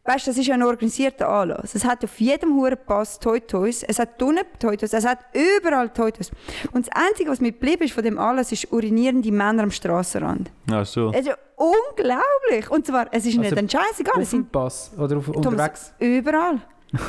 weißt 0.08 0.26
du, 0.26 0.32
das 0.32 0.38
ist 0.38 0.48
ja 0.48 0.56
ein 0.56 0.64
organisierter 0.64 1.28
Anlass. 1.30 1.76
Es 1.76 1.86
hat 1.86 2.04
auf 2.04 2.20
jedem 2.20 2.56
Hurenpass 2.56 3.20
Toy 3.20 3.40
Toys, 3.42 3.84
es 3.84 4.00
hat 4.00 4.22
unten 4.24 4.42
Toy 4.60 4.76
Toys, 4.78 4.94
es 4.94 5.06
hat 5.06 5.20
überall 5.34 5.90
Toy 5.90 6.12
Toys. 6.12 6.32
Und 6.72 6.88
das 6.88 6.96
Einzige, 6.96 7.30
was 7.30 7.40
mir 7.42 7.52
geblieben 7.52 7.84
ist 7.84 7.94
von 7.94 8.04
dem 8.04 8.18
Anlass, 8.18 8.52
ist 8.52 8.72
urinierende 8.72 9.32
Männer 9.32 9.64
am 9.64 9.72
Strassenrand. 9.72 10.50
Es 10.72 10.90
ist 10.96 10.96
ja 11.28 11.36
unglaublich. 11.56 12.70
Und 12.72 12.86
zwar, 12.86 13.08
es 13.12 13.26
ist 13.26 13.38
Also, 13.38 13.42
nicht 13.42 13.58
ein 13.58 13.70
Scheißegal, 13.70 14.22
Auf 14.22 14.30
dem 14.30 14.46
Pass 14.48 14.92
oder 14.98 15.18
auf, 15.18 15.28
unterwegs? 15.30 15.94
überall. 16.00 16.62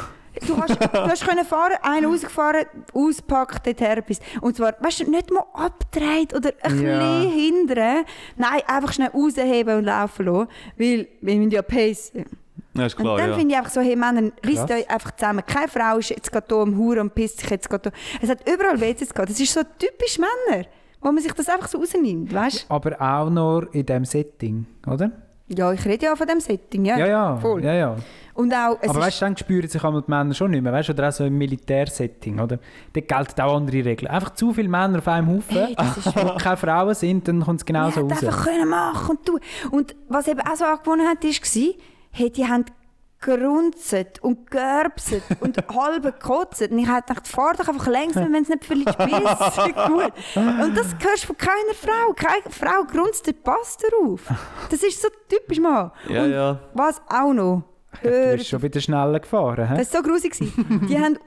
Du 0.47 0.57
hast, 0.57 0.71
du 0.81 0.93
hast 0.93 1.27
können 1.27 1.45
fahren, 1.45 1.73
einer 1.83 2.07
rausgefahren, 2.07 2.65
auspackt, 2.95 3.67
dorthin 3.67 4.05
bis. 4.07 4.21
Und 4.41 4.55
zwar, 4.57 4.75
weißt 4.79 5.01
du, 5.01 5.11
nicht 5.11 5.33
mal 5.33 5.43
abgedreht 5.53 6.33
oder 6.33 6.53
ein 6.63 6.81
Ja. 6.81 6.99
bisschen 7.23 7.33
hindern. 7.33 8.05
Nein, 8.37 8.61
einfach 8.69 8.93
schnell 8.93 9.09
rausheben 9.09 9.79
und 9.79 9.85
laufen 9.85 10.27
lassen, 10.27 10.49
weil 10.77 11.09
wir 11.23 11.35
müssen 11.37 11.51
ja 11.51 11.63
pacen. 11.63 12.25
Ja, 12.79 12.87
ist 12.87 12.97
Und 12.97 13.03
klar, 13.03 13.19
dann 13.19 13.31
ja. 13.31 13.37
finde 13.37 13.53
ich 13.53 13.59
einfach 13.59 13.71
so, 13.73 13.81
hey 13.81 13.97
Männer, 13.97 14.31
Krass. 14.43 14.71
euch 14.71 14.91
einfach 14.91 15.11
zusammen. 15.17 15.43
Keine 15.47 15.69
Frau 15.69 15.99
ist 15.99 16.11
jetzt 16.11 16.31
gerade 16.33 16.47
hier 16.49 16.57
am 16.63 16.77
Huren 16.77 17.01
und 17.01 17.15
pisst 17.15 17.41
sich 17.41 17.51
jetzt 17.51 17.69
gerade 17.69 17.91
hier. 17.91 18.21
Es 18.23 18.31
hat 18.31 18.49
überall 18.49 18.81
WCs 18.81 19.13
gehabt. 19.13 19.31
Das 19.31 19.41
ist 19.41 19.53
so 19.53 19.61
typisch 19.79 20.19
Männer, 20.19 20.65
wo 21.01 21.13
man 21.13 21.23
sich 21.23 21.33
das 21.33 21.49
einfach 21.49 21.69
so 21.69 21.79
rausnimmt, 21.79 22.33
weißt 22.33 22.67
Aber 22.69 23.01
auch 23.01 23.31
nur 23.31 23.73
in 23.75 23.85
diesem 23.87 24.05
Setting, 24.05 24.67
oder? 24.87 25.11
Ja, 25.51 25.73
ich 25.73 25.85
rede 25.87 26.05
ja 26.07 26.15
von 26.15 26.27
dem 26.27 26.41
Setting, 26.41 26.85
ja. 26.85 26.99
Ja, 26.99 27.07
ja. 27.07 27.37
voll. 27.39 27.65
ja, 27.65 27.73
ja. 27.73 27.97
Und 28.35 28.53
auch, 28.53 28.77
Aber 28.87 29.01
weißt 29.01 29.21
du, 29.21 29.25
dann 29.25 29.37
spüren 29.37 29.67
sich 29.67 29.81
die 29.81 30.03
Männer 30.07 30.35
schon 30.35 30.51
nicht 30.51 30.63
mehr. 30.63 30.73
Weißt 30.73 30.91
du, 30.91 30.93
oder 30.93 31.09
auch 31.09 31.13
so 31.13 31.25
im 31.25 31.39
Militärsetting, 31.39 32.39
oder? 32.39 32.59
Dort 32.93 33.09
gelten 33.09 33.41
auch 33.41 33.57
andere 33.57 33.85
Regeln. 33.85 34.11
Einfach 34.11 34.35
zu 34.35 34.53
viele 34.53 34.69
Männer 34.69 34.99
auf 34.99 35.09
einem 35.09 35.27
Haufen, 35.29 35.57
Hey, 35.57 35.75
wo 36.15 36.37
keine 36.37 36.57
Frauen 36.57 36.95
sind, 36.95 37.27
dann 37.27 37.43
kommt 37.43 37.61
es 37.61 37.67
genauso 37.67 38.03
die 38.07 38.13
raus. 38.13 38.23
einfach 38.23 38.45
können 38.45 38.69
machen 38.69 39.17
und 39.17 39.27
tun. 39.27 39.41
Und 39.71 39.97
was 40.09 40.29
eben 40.29 40.41
auch 40.41 40.55
so 40.55 40.67
angewohnt 40.67 41.03
hat, 41.03 41.25
war, 41.25 41.75
hey, 42.11 42.31
die 42.31 42.47
haben 42.47 42.65
gerunzt 43.21 43.95
und 44.23 44.49
gerbset 44.51 45.23
und 45.41 45.57
halb 45.75 46.03
gekotzt. 46.05 46.63
Und 46.63 46.79
ich 46.79 46.87
habe 46.87 47.03
gedacht, 47.07 47.27
fahr 47.27 47.53
doch 47.55 47.69
einfach 47.69 47.89
langsam, 47.89 48.33
wenn 48.33 48.43
es 48.43 48.49
nicht 48.49 48.65
völlig 48.65 48.85
bissen. 48.97 49.75
Gut. 49.89 50.13
Und 50.37 50.77
das 50.77 50.95
hörst 51.01 51.25
du 51.25 51.27
von 51.29 51.37
keiner 51.37 51.75
Frau. 51.75 52.13
Keine 52.15 52.51
Frau 52.51 52.85
grunzt 52.85 53.27
den 53.27 53.35
Pass 53.43 53.77
darauf. 53.77 54.23
Das 54.71 54.83
ist 54.83 55.03
so 55.03 55.09
typisch, 55.29 55.59
Mann. 55.61 55.91
Ja, 56.09 56.23
und 56.25 56.31
ja. 56.31 56.59
was 56.75 57.03
auch 57.09 57.33
noch, 57.33 57.63
Du 58.03 58.09
hört 58.09 58.37
bist 58.37 58.51
schon 58.51 58.63
wieder 58.63 58.81
schneller 58.81 59.19
gefahren. 59.19 59.69
He? 59.69 59.77
Das 59.79 59.93
war 59.93 60.03
so 60.03 60.09
grusig. 60.09 60.35
Die 60.39 60.99
haben, 60.99 61.19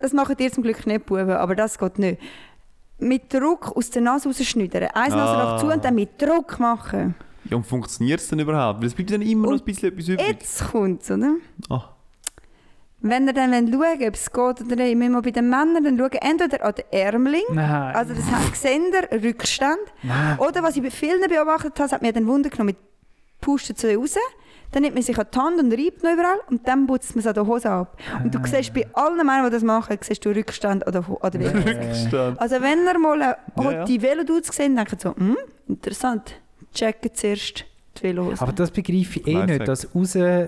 das 0.00 0.12
machen 0.12 0.36
dir 0.36 0.50
zum 0.50 0.62
Glück 0.64 0.84
nicht, 0.86 1.06
Buben, 1.06 1.30
aber 1.30 1.54
das 1.54 1.78
geht 1.78 1.98
nicht. 1.98 2.20
Mit 2.98 3.32
Druck 3.32 3.76
aus 3.76 3.90
der 3.90 4.02
Nase 4.02 4.28
rausschneidern. 4.28 4.88
Eins 4.94 5.14
Ah. 5.14 5.16
Nasenloch 5.16 5.60
zu 5.60 5.66
und 5.72 5.84
dann 5.84 5.94
mit 5.94 6.20
Druck 6.20 6.58
machen. 6.58 7.14
Ja, 7.44 7.56
und 7.56 7.64
funktioniert 7.66 8.20
es 8.20 8.28
denn 8.28 8.38
überhaupt? 8.40 8.80
Weil 8.80 8.86
es 8.88 8.94
bleibt 8.94 9.12
dann 9.12 9.22
immer 9.22 9.48
noch 9.50 9.58
ein 9.58 9.64
bisschen 9.64 9.90
etwas 9.92 10.08
übrig. 10.08 10.26
Jetzt 10.28 10.70
kommt 10.70 11.02
es, 11.02 11.10
oder? 11.10 11.34
Ah. 11.68 11.84
Wenn 13.02 13.26
ihr 13.26 13.32
dann 13.32 13.50
schauen 13.52 13.72
wollt, 13.80 14.02
ob 14.08 14.14
es 14.14 14.30
geht 14.30 14.60
oder 14.66 14.76
nicht, 14.76 14.96
müssen 14.96 15.12
wir 15.12 15.22
bei 15.22 15.30
den 15.30 15.48
Männern 15.48 15.82
dann 15.82 15.96
schauen, 15.98 16.10
entweder 16.20 16.62
an 16.66 16.74
den 16.74 16.84
Ärmling, 16.90 17.42
Nein. 17.50 17.96
also 17.96 18.12
das 18.12 18.30
heißt, 18.30 18.56
sehen 18.56 18.82
ihr 18.92 19.22
Rückstand, 19.22 19.78
Nein. 20.02 20.38
oder 20.38 20.62
was 20.62 20.76
ich 20.76 20.82
bei 20.82 20.90
vielen 20.90 21.22
beobachtet 21.26 21.70
habe, 21.72 21.74
das 21.88 21.92
hat 21.92 22.02
mir 22.02 22.12
dann 22.12 22.26
Wunder 22.26 22.50
genommen, 22.50 22.66
mit 22.68 22.76
pushen 23.40 23.74
sie 23.74 23.94
raus, 23.94 24.16
dann 24.72 24.82
nimmt 24.82 24.94
man 24.96 25.02
sich 25.02 25.18
an 25.18 25.26
die 25.34 25.38
Hand 25.38 25.58
und 25.60 25.72
reibt 25.72 26.02
noch 26.04 26.12
überall 26.12 26.40
und 26.50 26.68
dann 26.68 26.86
putzt 26.86 27.16
man 27.16 27.20
es 27.20 27.26
an 27.26 27.32
der 27.32 27.46
Hose 27.46 27.70
ab. 27.70 27.98
Und 28.22 28.34
du 28.34 28.38
Ah. 28.38 28.46
siehst 28.46 28.74
bei 28.74 28.86
allen 28.92 29.16
Männern, 29.16 29.46
die 29.46 29.50
das 29.52 29.62
machen, 29.62 29.96
siehst 30.02 30.22
du 30.22 30.28
Rückstand 30.28 30.86
oder, 30.86 31.02
oder 31.08 31.40
Velo. 31.40 31.52
Rückstand. 31.66 32.38
Also 32.38 32.60
wenn 32.60 32.84
ihr 32.86 32.98
mal 32.98 33.20
äh, 33.22 33.34
Ja, 33.62 33.72
ja. 33.72 33.84
die 33.86 34.02
Velodudes 34.02 34.48
seht, 34.54 34.76
denkt 34.76 34.92
ihr 34.92 34.98
so, 35.00 35.16
hm, 35.16 35.38
interessant, 35.68 36.34
checken 36.74 37.10
zuerst 37.14 37.64
die 37.98 38.02
Velohose. 38.04 38.40
Aber 38.42 38.52
das 38.52 38.70
begreife 38.70 39.20
ich 39.20 39.26
eh 39.26 39.32
Lifehack. 39.32 39.48
nicht, 39.48 39.68
das 39.68 39.88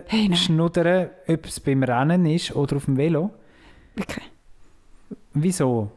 Hey, 0.07 0.23
nein. 0.23 0.31
rausschnuddern, 0.31 1.11
ob 1.29 1.47
es 1.47 1.61
beim 1.61 1.83
Rennen 1.83 2.27
ist 2.27 2.55
oder 2.55 2.77
auf 2.77 2.85
dem 2.87 2.97
Velo. 2.97 3.31
Wirklich. 3.95 4.25
Wieso? 5.35 5.91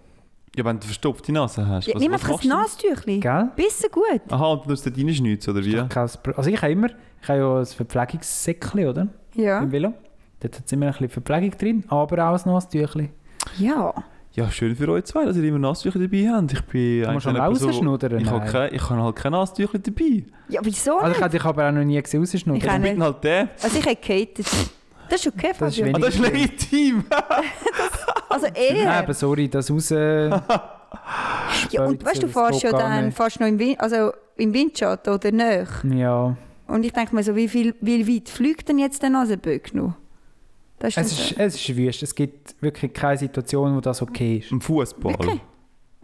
Ja, 0.55 0.63
wenn 0.63 0.79
du 0.79 0.85
verstopfte 0.85 1.31
Nase 1.33 1.67
hast. 1.67 1.87
Ja, 1.87 1.95
was, 1.95 2.01
nimm 2.01 2.11
was 2.13 2.23
einfach 2.23 2.41
ein? 2.41 2.47
Nastüchli. 2.49 3.19
Gell? 3.19 3.49
Bisschen 3.57 3.91
gut. 3.91 4.21
Aha, 4.29 4.53
und 4.53 4.65
du 4.65 4.69
musst 4.69 4.85
dort 4.85 4.97
reinschnitzen, 4.97 5.53
oder 5.53 5.65
wie? 5.65 5.77
Also 5.77 6.49
ich 6.49 6.61
habe 6.61 6.71
immer, 6.71 6.87
ich 7.21 7.27
habe 7.27 7.39
ja 7.39 7.59
ein 7.59 7.65
Verpflegungssäckchen, 7.65 8.87
oder? 8.87 9.07
Ja. 9.33 9.59
Im 9.59 9.71
Velo. 9.71 9.93
Dort 10.39 10.55
hat 10.57 10.65
es 10.65 10.71
immer 10.71 10.85
ein 10.87 10.91
bisschen 10.93 11.09
Verpflegung 11.09 11.51
drin, 11.57 11.83
aber 11.89 12.29
auch 12.29 12.39
ein 12.45 12.51
Nasentüchli. 12.51 13.09
Ja. 13.57 13.93
Ja, 14.35 14.51
schön 14.51 14.75
für 14.75 14.89
euch 14.89 15.05
zwei, 15.05 15.23
dass 15.25 15.37
ihr 15.37 15.43
immer 15.45 15.59
Nasstücher 15.59 15.97
dabei 15.99 16.27
habt. 16.29 16.51
Ich 16.51 16.61
bin 16.63 17.03
Du 17.03 17.11
musst 17.11 17.25
eigentlich 17.27 17.63
rausschnuddern. 17.63 18.19
Ich 18.19 18.27
habe 18.29 18.39
nein. 18.39 18.51
kein, 18.51 18.73
ich 18.73 18.89
habe 18.89 19.01
halt 19.01 19.15
keine 19.15 19.37
Nasstücher 19.37 19.79
dabei. 19.79 20.23
Ja, 20.49 20.59
wieso 20.63 20.97
Also 20.97 21.03
ich 21.03 21.13
nicht? 21.13 21.21
habe 21.21 21.31
dich 21.31 21.45
aber 21.45 21.67
auch 21.69 21.71
noch 21.71 21.83
nie 21.85 22.01
gesehen 22.01 22.21
Ich 22.23 22.33
rausschnuddern. 22.33 22.69
auch 22.69 22.75
Ich 22.75 22.81
bin 22.81 22.93
nicht. 22.95 23.01
halt 23.01 23.23
der. 23.23 23.49
Also 23.63 23.77
ich 23.79 23.85
habe 23.85 23.95
gehatet. 23.95 24.45
Das 25.07 25.21
ist 25.25 25.27
okay, 25.27 25.51
Das 25.57 25.69
ist 25.77 25.79
Fabio. 25.79 25.95
Ah, 25.95 25.99
das 25.99 26.15
ist 26.15 26.19
legitim. 26.21 27.03
Also 28.27 28.47
Nein, 28.47 28.75
eher. 28.75 28.93
aber 28.97 29.13
sorry, 29.13 29.47
das 29.47 29.71
raus... 29.71 29.89
ja, 31.71 31.85
und 31.85 32.03
weißt 32.03 32.23
du, 32.23 32.27
du 32.27 32.33
fährst 32.33 32.63
ja 32.63 32.71
dann 32.71 33.11
fährst 33.13 33.39
noch 33.39 33.47
im, 33.47 33.57
Wind, 33.59 33.79
also 33.79 34.11
im 34.35 34.53
Windschatten 34.53 35.13
oder 35.13 35.31
nicht. 35.31 35.71
Ja, 35.95 36.35
Und 36.67 36.83
ich 36.83 36.91
denke 36.91 37.15
mir 37.15 37.23
so, 37.23 37.33
wie, 37.35 37.47
viel, 37.47 37.75
wie 37.79 38.05
weit 38.13 38.27
fliegt 38.27 38.67
denn 38.67 38.79
jetzt 38.79 39.01
der 39.03 39.11
Nasenböck 39.11 39.73
noch? 39.73 39.93
Das 40.79 40.97
es 40.97 41.11
ist, 41.11 41.31
ist, 41.31 41.39
es 41.39 41.55
ist 41.55 41.77
wüst. 41.77 42.03
Es 42.03 42.13
gibt 42.13 42.61
wirklich 42.61 42.93
keine 42.93 43.17
Situation, 43.17 43.75
wo 43.75 43.81
das 43.81 44.01
okay 44.01 44.37
ist. 44.37 44.51
Im 44.51 44.61
Fußball. 44.61 45.13
Wirklich? 45.13 45.41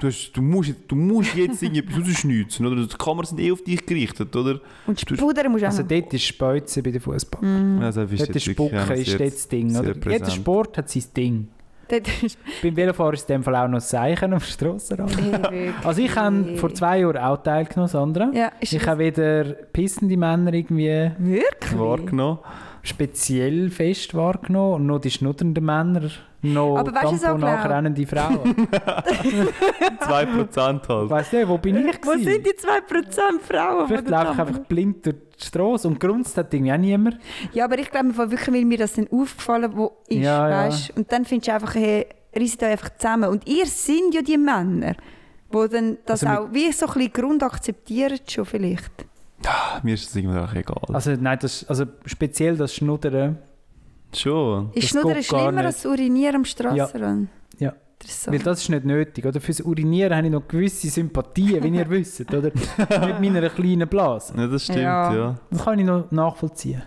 Du, 0.02 0.08
hast, 0.08 0.32
du, 0.32 0.42
musst, 0.42 0.74
du 0.88 0.96
musst 0.96 1.36
jetzt 1.36 1.62
irgendetwas 1.62 1.98
rausschnitzen, 2.08 2.66
oder? 2.66 2.88
Die 2.88 2.98
Kameras 2.98 3.30
sind 3.30 3.40
eh 3.40 3.52
auf 3.52 3.64
dich 3.64 3.86
gerichtet, 3.86 4.36
oder? 4.36 4.60
und 4.88 5.00
Spudern 5.00 5.52
musst 5.52 5.62
du 5.62 5.68
auch 5.68 5.72
Also 5.72 5.84
dort 5.84 6.12
ist 6.12 6.24
Speuzen 6.24 6.82
bei 6.82 6.90
den 6.90 7.02
Fußball. 7.02 7.42
Mm. 7.44 7.82
Also, 7.84 8.06
Dort 8.06 8.36
ist 8.36 8.44
Spucken, 8.44 8.92
ist 8.94 9.20
dort 9.20 9.34
das 9.34 9.48
Ding. 9.48 9.70
Jeder. 10.10 10.32
Sport 10.32 10.78
hat 10.80 10.90
sein 10.90 11.04
Ding. 11.16 11.48
Ist 12.22 12.38
Beim 12.64 12.74
Velofahren 12.76 13.16
ist 13.16 13.30
in 13.30 13.36
dem 13.36 13.44
Fall 13.44 13.56
auch 13.58 13.68
noch 13.68 13.80
das 13.80 13.90
Zeichen 13.90 14.32
am 14.32 14.40
Strassenrand. 14.40 15.14
Also 15.84 16.02
ich 16.02 16.16
habe 16.16 16.56
vor 16.56 16.74
zwei 16.74 17.02
Jahren 17.02 17.18
auch 17.18 17.44
teilgenommen, 17.44 17.90
Sandra. 17.90 18.32
Ja, 18.34 18.52
ist 18.62 18.72
Ich 18.72 18.88
habe 18.88 19.00
weder 19.00 19.44
pissende 19.44 20.16
Männer 20.16 20.54
irgendwie 20.54 21.12
wirklich? 21.20 21.78
wahrgenommen. 21.78 22.40
Speziell 22.84 23.70
fest 23.70 24.14
wahrgenommen 24.16 24.74
und 24.76 24.86
noch 24.88 25.00
die 25.00 25.12
schnuddernden 25.12 25.64
Männer, 25.64 26.10
noch 26.42 26.78
Aber 26.78 26.94
weißt 26.94 27.38
nachrennende 27.38 28.06
Frauen. 28.08 28.68
2% 30.00 30.88
halt. 30.88 31.10
weißt 31.10 31.34
du, 31.34 31.48
wo 31.48 31.58
bin 31.58 31.78
ich 31.78 31.98
Wo 32.04 32.12
gewesen? 32.12 32.24
sind 32.24 32.46
die 32.46 32.52
2% 32.52 33.40
Frauen? 33.42 33.88
Vielleicht 33.88 34.08
die 34.08 34.12
laufe 34.12 34.34
ich 34.34 34.40
einfach 34.40 34.60
blind 34.60 35.06
durch 35.06 35.16
die 35.40 35.46
Straße 35.46 35.88
und 35.88 36.00
grunzt 36.00 36.38
hat 36.38 36.54
irgendwie 36.54 36.74
auch 36.74 36.78
niemand. 36.78 37.18
Ja, 37.54 37.66
aber 37.66 37.78
ich 37.78 37.90
glaube, 37.92 38.16
wirklich, 38.18 38.54
weil 38.56 38.66
mir 38.66 38.78
das 38.78 38.94
dann 38.94 39.08
aufgefallen 39.12 39.72
wo 39.76 39.98
ist, 40.08 40.18
Ja, 40.20 40.68
ja. 40.68 40.76
Und 40.96 41.12
dann 41.12 41.26
findest 41.26 41.50
du 41.50 41.54
einfach, 41.54 41.76
hey, 41.76 42.08
reißt 42.36 42.64
euch 42.64 42.70
einfach 42.70 42.90
zusammen. 42.98 43.30
Und 43.30 43.48
ihr 43.48 43.66
sind 43.66 44.14
ja 44.14 44.22
die 44.22 44.38
Männer, 44.38 44.96
die 45.54 45.70
dann 45.70 45.98
das 46.06 46.24
Also 46.24 46.42
auch 46.44 46.54
wie 46.54 46.72
so 46.72 46.88
ein 46.88 46.94
bisschen 46.94 47.14
Grund 47.14 47.44
akzeptieren 47.44 48.20
schon 48.28 48.46
vielleicht. 48.46 49.06
Mir 49.84 49.94
ist 49.96 50.08
das 50.08 50.16
irgendwie 50.16 50.38
auch 50.38 50.54
egal. 50.54 50.82
Also 50.94 51.12
nein, 51.20 51.38
das, 51.42 51.66
also 51.68 51.86
speziell 52.06 52.56
das 52.58 52.76
Schnuddern, 52.76 53.38
Schon. 54.14 54.72
Ist 54.74 54.90
Schnuddern 54.90 55.24
schlimmer 55.24 55.52
nicht. 55.54 55.66
als 55.66 55.86
Urinieren 55.86 56.36
am 56.38 56.46
Strassenrand? 56.46 57.30
Ja. 57.60 57.74
Interessant. 58.02 58.36
weil 58.36 58.44
das 58.44 58.62
ist 58.64 58.70
nicht 58.70 58.84
nötig. 58.84 59.26
Oder? 59.26 59.40
Fürs 59.40 59.62
Urinieren 59.62 60.16
habe 60.16 60.26
ich 60.28 60.34
noch 60.34 60.48
gewisse 60.48 60.90
Sympathien, 60.90 61.64
wie 61.64 61.70
ihr 61.78 61.90
wisst. 61.90 62.22
Oder? 62.34 62.52
Mit 62.52 63.22
meiner 63.22 63.48
kleinen 63.50 63.88
Blase. 63.88 64.34
Ja, 64.36 64.48
das 64.48 64.64
stimmt, 64.64 64.80
Ja. 64.80 65.14
ja. 65.14 65.36
Das 65.52 65.64
kann 65.64 65.80
ich 65.80 65.86
noch 65.86 66.10
nachvollziehen. 66.12 66.82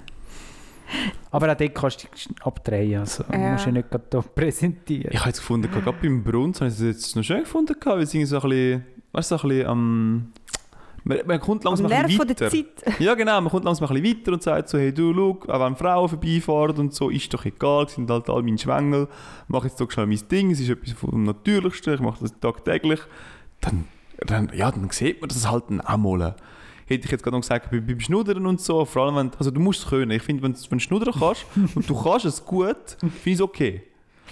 Aber 1.30 1.50
auch 1.50 1.56
dort 1.56 1.74
kannst 1.74 2.02
du 2.04 2.08
dich 2.08 2.28
abdrehen. 2.42 3.00
Also 3.00 3.24
Ja. 3.32 3.52
musst 3.52 3.66
du 3.66 3.72
nicht 3.72 3.90
gerade 3.90 4.22
präsentieren. 4.34 5.10
Ich 5.12 5.18
habe 5.20 5.30
jetzt 5.30 5.38
gefunden, 5.38 5.70
gerade 5.70 5.96
beim 6.02 6.22
Brunz 6.22 6.60
habe 6.60 6.68
ich 6.68 6.74
es 6.74 6.80
jetzt 6.82 7.16
noch 7.16 7.22
schön 7.22 7.40
gefunden, 7.40 7.74
weil 7.84 8.02
es 8.02 8.12
irgendwie 8.12 8.26
so 8.26 8.40
ein 8.40 8.48
bisschen, 8.48 8.84
weißt 9.12 9.30
du, 9.30 9.38
so 9.38 9.42
ein 9.44 9.48
bisschen 9.48 9.66
am... 9.68 10.32
man, 11.04 11.18
man 11.26 11.40
kommt 11.40 11.64
Am 11.66 11.70
langsam 11.76 11.86
ein 11.92 12.02
bisschen 12.06 12.18
von 12.18 12.28
der 12.28 12.40
weiter. 12.40 12.50
Zeit. 12.50 12.98
Ja 13.00 13.14
genau, 13.14 13.40
man 13.40 13.50
kommt 13.50 13.64
langsam 13.64 13.88
ein 13.88 14.02
bisschen 14.02 14.18
weiter 14.20 14.32
und 14.32 14.42
sagt 14.42 14.68
so, 14.68 14.78
hey 14.78 14.92
du, 14.92 15.12
schau, 15.14 15.52
auch 15.52 15.60
wenn 15.60 15.76
Frauen 15.76 16.08
vorbeifahren 16.08 16.76
und 16.78 16.94
so, 16.94 17.10
ist 17.10 17.32
doch 17.32 17.44
egal, 17.44 17.88
sind 17.88 18.10
halt 18.10 18.28
all 18.28 18.42
meine 18.42 18.58
Schwengel, 18.58 19.08
mache 19.48 19.68
jetzt 19.68 19.80
doch 19.80 19.90
schnell 19.90 20.06
mein 20.06 20.20
Ding, 20.30 20.50
es 20.50 20.60
ist 20.60 20.68
etwas 20.70 20.92
vom 20.92 21.24
Natürlichsten, 21.24 21.94
ich 21.94 22.00
mache 22.00 22.18
das 22.22 22.32
tagtäglich. 22.40 23.00
Dann, 23.60 23.84
dann, 24.26 24.50
ja, 24.54 24.70
dann 24.70 24.88
sieht 24.90 25.20
man 25.20 25.28
das 25.28 25.50
halt 25.50 25.64
dann 25.68 25.80
auch 25.80 25.96
mal. 25.96 26.34
Hätte 26.86 27.06
ich 27.06 27.10
jetzt 27.12 27.22
gerade 27.22 27.34
noch 27.36 27.40
gesagt, 27.40 27.70
bei- 27.70 27.80
beim 27.80 27.98
Schnuddern 28.00 28.44
und 28.46 28.60
so, 28.60 28.84
vor 28.84 29.04
allem 29.06 29.16
wenn, 29.16 29.30
also 29.38 29.50
du 29.50 29.58
musst 29.60 29.80
es 29.84 29.86
können. 29.88 30.10
Ich 30.10 30.22
finde, 30.22 30.42
wenn, 30.42 30.52
du- 30.52 30.58
wenn 30.68 30.78
du 30.78 30.84
schnuddern 30.84 31.14
kannst 31.18 31.46
und 31.74 31.88
du 31.88 32.02
kannst 32.02 32.26
es 32.26 32.44
gut, 32.44 32.76
finde 33.00 33.12
ich 33.24 33.32
es 33.34 33.40
okay. 33.40 33.82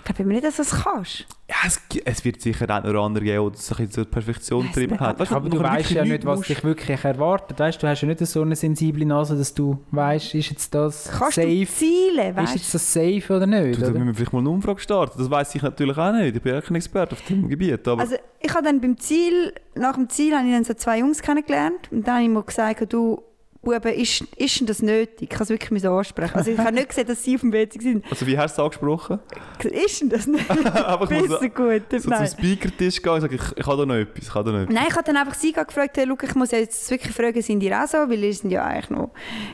Ich 0.02 0.06
glaube 0.06 0.22
immer 0.24 0.32
nicht, 0.32 0.44
dass 0.44 0.56
du 0.56 0.62
es 0.62 0.70
kannst. 0.70 1.26
Ja, 1.48 1.54
es, 1.64 1.80
es 2.04 2.24
wird 2.24 2.40
sicher 2.40 2.64
auch 2.64 2.82
noch 2.82 2.90
einen 2.90 2.96
anderen 2.96 3.24
geben, 3.24 3.52
der 3.52 3.60
sich 3.60 3.78
in 3.78 3.90
so 3.90 4.04
Perfektion 4.04 4.66
getrieben 4.66 4.98
hat. 4.98 5.20
Weißt 5.20 5.32
aber 5.32 5.48
du 5.48 5.60
weißt 5.60 5.90
ja 5.92 6.04
nicht, 6.04 6.24
was 6.24 6.38
musst. 6.38 6.50
dich 6.50 6.64
wirklich 6.64 7.04
erwartet. 7.04 7.60
Weißt, 7.60 7.80
du 7.80 7.86
hast 7.86 8.00
ja 8.00 8.08
nicht 8.08 8.26
so 8.26 8.42
eine 8.42 8.56
sensible 8.56 9.06
Nase, 9.06 9.36
dass 9.36 9.54
du 9.54 9.78
weißt, 9.92 10.34
ist 10.34 10.50
jetzt 10.50 10.74
das 10.74 11.08
Kannst 11.08 11.36
du 11.36 11.42
safe, 11.42 11.66
Ziele, 11.66 12.34
ist 12.42 12.54
jetzt 12.54 12.74
das 12.74 12.92
safe 12.92 13.22
oder 13.28 13.46
nicht? 13.46 13.76
Du, 13.76 13.80
da 13.80 13.88
Oder? 13.90 13.98
müssen 13.98 14.06
wir 14.08 14.14
vielleicht 14.14 14.32
mal 14.32 14.40
eine 14.40 14.50
Umfrage 14.50 14.80
starten. 14.80 15.18
Das 15.18 15.30
weiß 15.30 15.54
ich 15.54 15.62
natürlich 15.62 15.96
auch 15.96 16.12
nicht. 16.12 16.34
Ich 16.34 16.42
bin 16.42 16.52
ja 16.54 16.60
kein 16.60 16.74
Experte 16.74 17.14
auf 17.14 17.22
dem 17.22 17.48
Gebiet. 17.48 17.86
Aber 17.86 18.02
Also 18.02 18.16
ich 18.40 18.52
habe 18.52 18.64
dann 18.64 18.80
beim 18.80 18.98
Ziel, 18.98 19.52
nach 19.76 19.94
dem 19.94 20.08
Ziel 20.08 20.34
habe 20.36 20.48
ich 20.48 20.52
dann 20.52 20.64
so 20.64 20.74
zwei 20.74 20.98
Jungs 20.98 21.22
kennengelernt 21.22 21.92
und 21.92 22.08
dann 22.08 22.14
habe 22.16 22.24
ich 22.24 22.30
mir 22.30 22.42
gesagt, 22.42 22.92
du 22.92 23.22
Buben, 23.62 23.92
ist, 23.92 24.22
ist 24.36 24.60
denn 24.60 24.66
das 24.66 24.82
nötig? 24.82 25.22
Ich 25.22 25.28
kann 25.28 25.42
es 25.42 25.48
wirklich 25.48 25.70
müssen 25.70 25.86
ansprechen. 25.86 26.34
Also 26.34 26.50
ich 26.50 26.58
habe 26.58 26.72
nicht 26.72 26.88
gesehen, 26.88 27.06
dass 27.06 27.22
sie 27.22 27.36
auf 27.36 27.42
dem 27.42 27.52
WC 27.52 27.80
sind. 27.80 28.04
also 28.10 28.26
wie 28.26 28.36
hast 28.36 28.58
du 28.58 28.62
es 28.62 28.64
angesprochen? 28.64 29.20
Ist 29.62 30.00
denn 30.00 30.08
das 30.08 30.26
nötig? 30.26 30.50
Einfach 30.66 31.08
mal 31.08 31.28
so, 31.28 31.48
gut. 31.48 31.82
so 31.90 31.98
zum 32.00 32.10
Nein. 32.10 32.26
Speaker-Tisch 32.26 33.00
gehen 33.00 33.12
und 33.12 33.20
sagen, 33.20 33.34
ich, 33.34 33.58
ich 33.58 33.66
habe 33.66 33.76
da 33.76 33.86
noch 33.86 33.94
etwas. 33.94 34.24
Ich 34.24 34.34
habe 34.34 34.50
da 34.50 34.56
noch 34.56 34.62
etwas. 34.64 34.74
Nein, 34.74 34.86
ich 34.88 34.94
habe 34.94 35.04
dann 35.04 35.16
einfach 35.16 35.34
sie 35.34 35.52
gefragt, 35.52 35.96
hey, 35.96 36.06
schau, 36.08 36.16
ich 36.22 36.34
muss 36.34 36.50
jetzt 36.50 36.90
wirklich 36.90 37.14
fragen, 37.14 37.40
sind 37.40 37.62
ihr 37.62 37.80
auch 37.80 37.86
so? 37.86 37.98
Weil 37.98 38.24
ihr 38.24 38.34
sind 38.34 38.50
ja 38.50 38.64
eigentlich 38.64 38.90
noch 38.90 39.10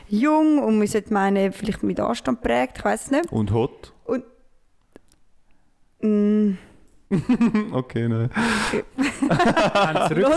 jung 0.07 0.59
und 0.59 0.79
wir 0.81 0.87
sollten 0.87 1.13
meinen, 1.13 1.53
vielleicht 1.53 1.83
mit 1.83 1.99
Anstand 1.99 2.41
prägt, 2.41 2.79
ich 2.79 2.85
weiß 2.85 3.05
es 3.05 3.11
nicht. 3.11 3.31
Und 3.31 3.53
hot? 3.53 3.93
Mm, 6.01 6.53
okay, 7.71 8.07
nein. 8.07 8.29
Haben 8.33 10.07
sie 10.09 10.21
mein 10.21 10.31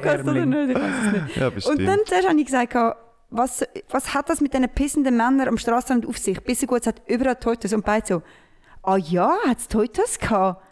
gehabt, 0.00 0.28
oder 0.28 0.46
nicht? 0.46 0.70
Ich 0.70 0.82
weiß 0.82 0.94
es 1.06 1.12
nicht. 1.12 1.36
Ja, 1.36 1.50
bestimmt. 1.50 1.78
Und 1.78 1.86
dann 1.86 1.98
zuerst 2.04 2.28
habe 2.28 2.38
ich 2.38 2.46
gesagt, 2.46 2.76
was, 3.30 3.64
was 3.90 4.14
hat 4.14 4.28
das 4.28 4.40
mit 4.40 4.52
diesen 4.52 4.68
pissenden 4.68 5.16
Männern 5.16 5.48
am 5.48 5.58
Straßenrand 5.58 6.06
auf 6.06 6.18
sich? 6.18 6.40
Bis 6.42 6.66
gut, 6.66 6.82
es 6.82 6.86
hat 6.86 7.02
überall 7.06 7.36
Toitos. 7.36 7.72
Und 7.72 7.84
beide 7.84 8.06
so, 8.06 8.22
ah 8.82 8.96
ja, 8.96 9.36
hat 9.46 9.58
es 9.58 9.68
Toitos 9.68 10.18
gehabt? 10.18 10.62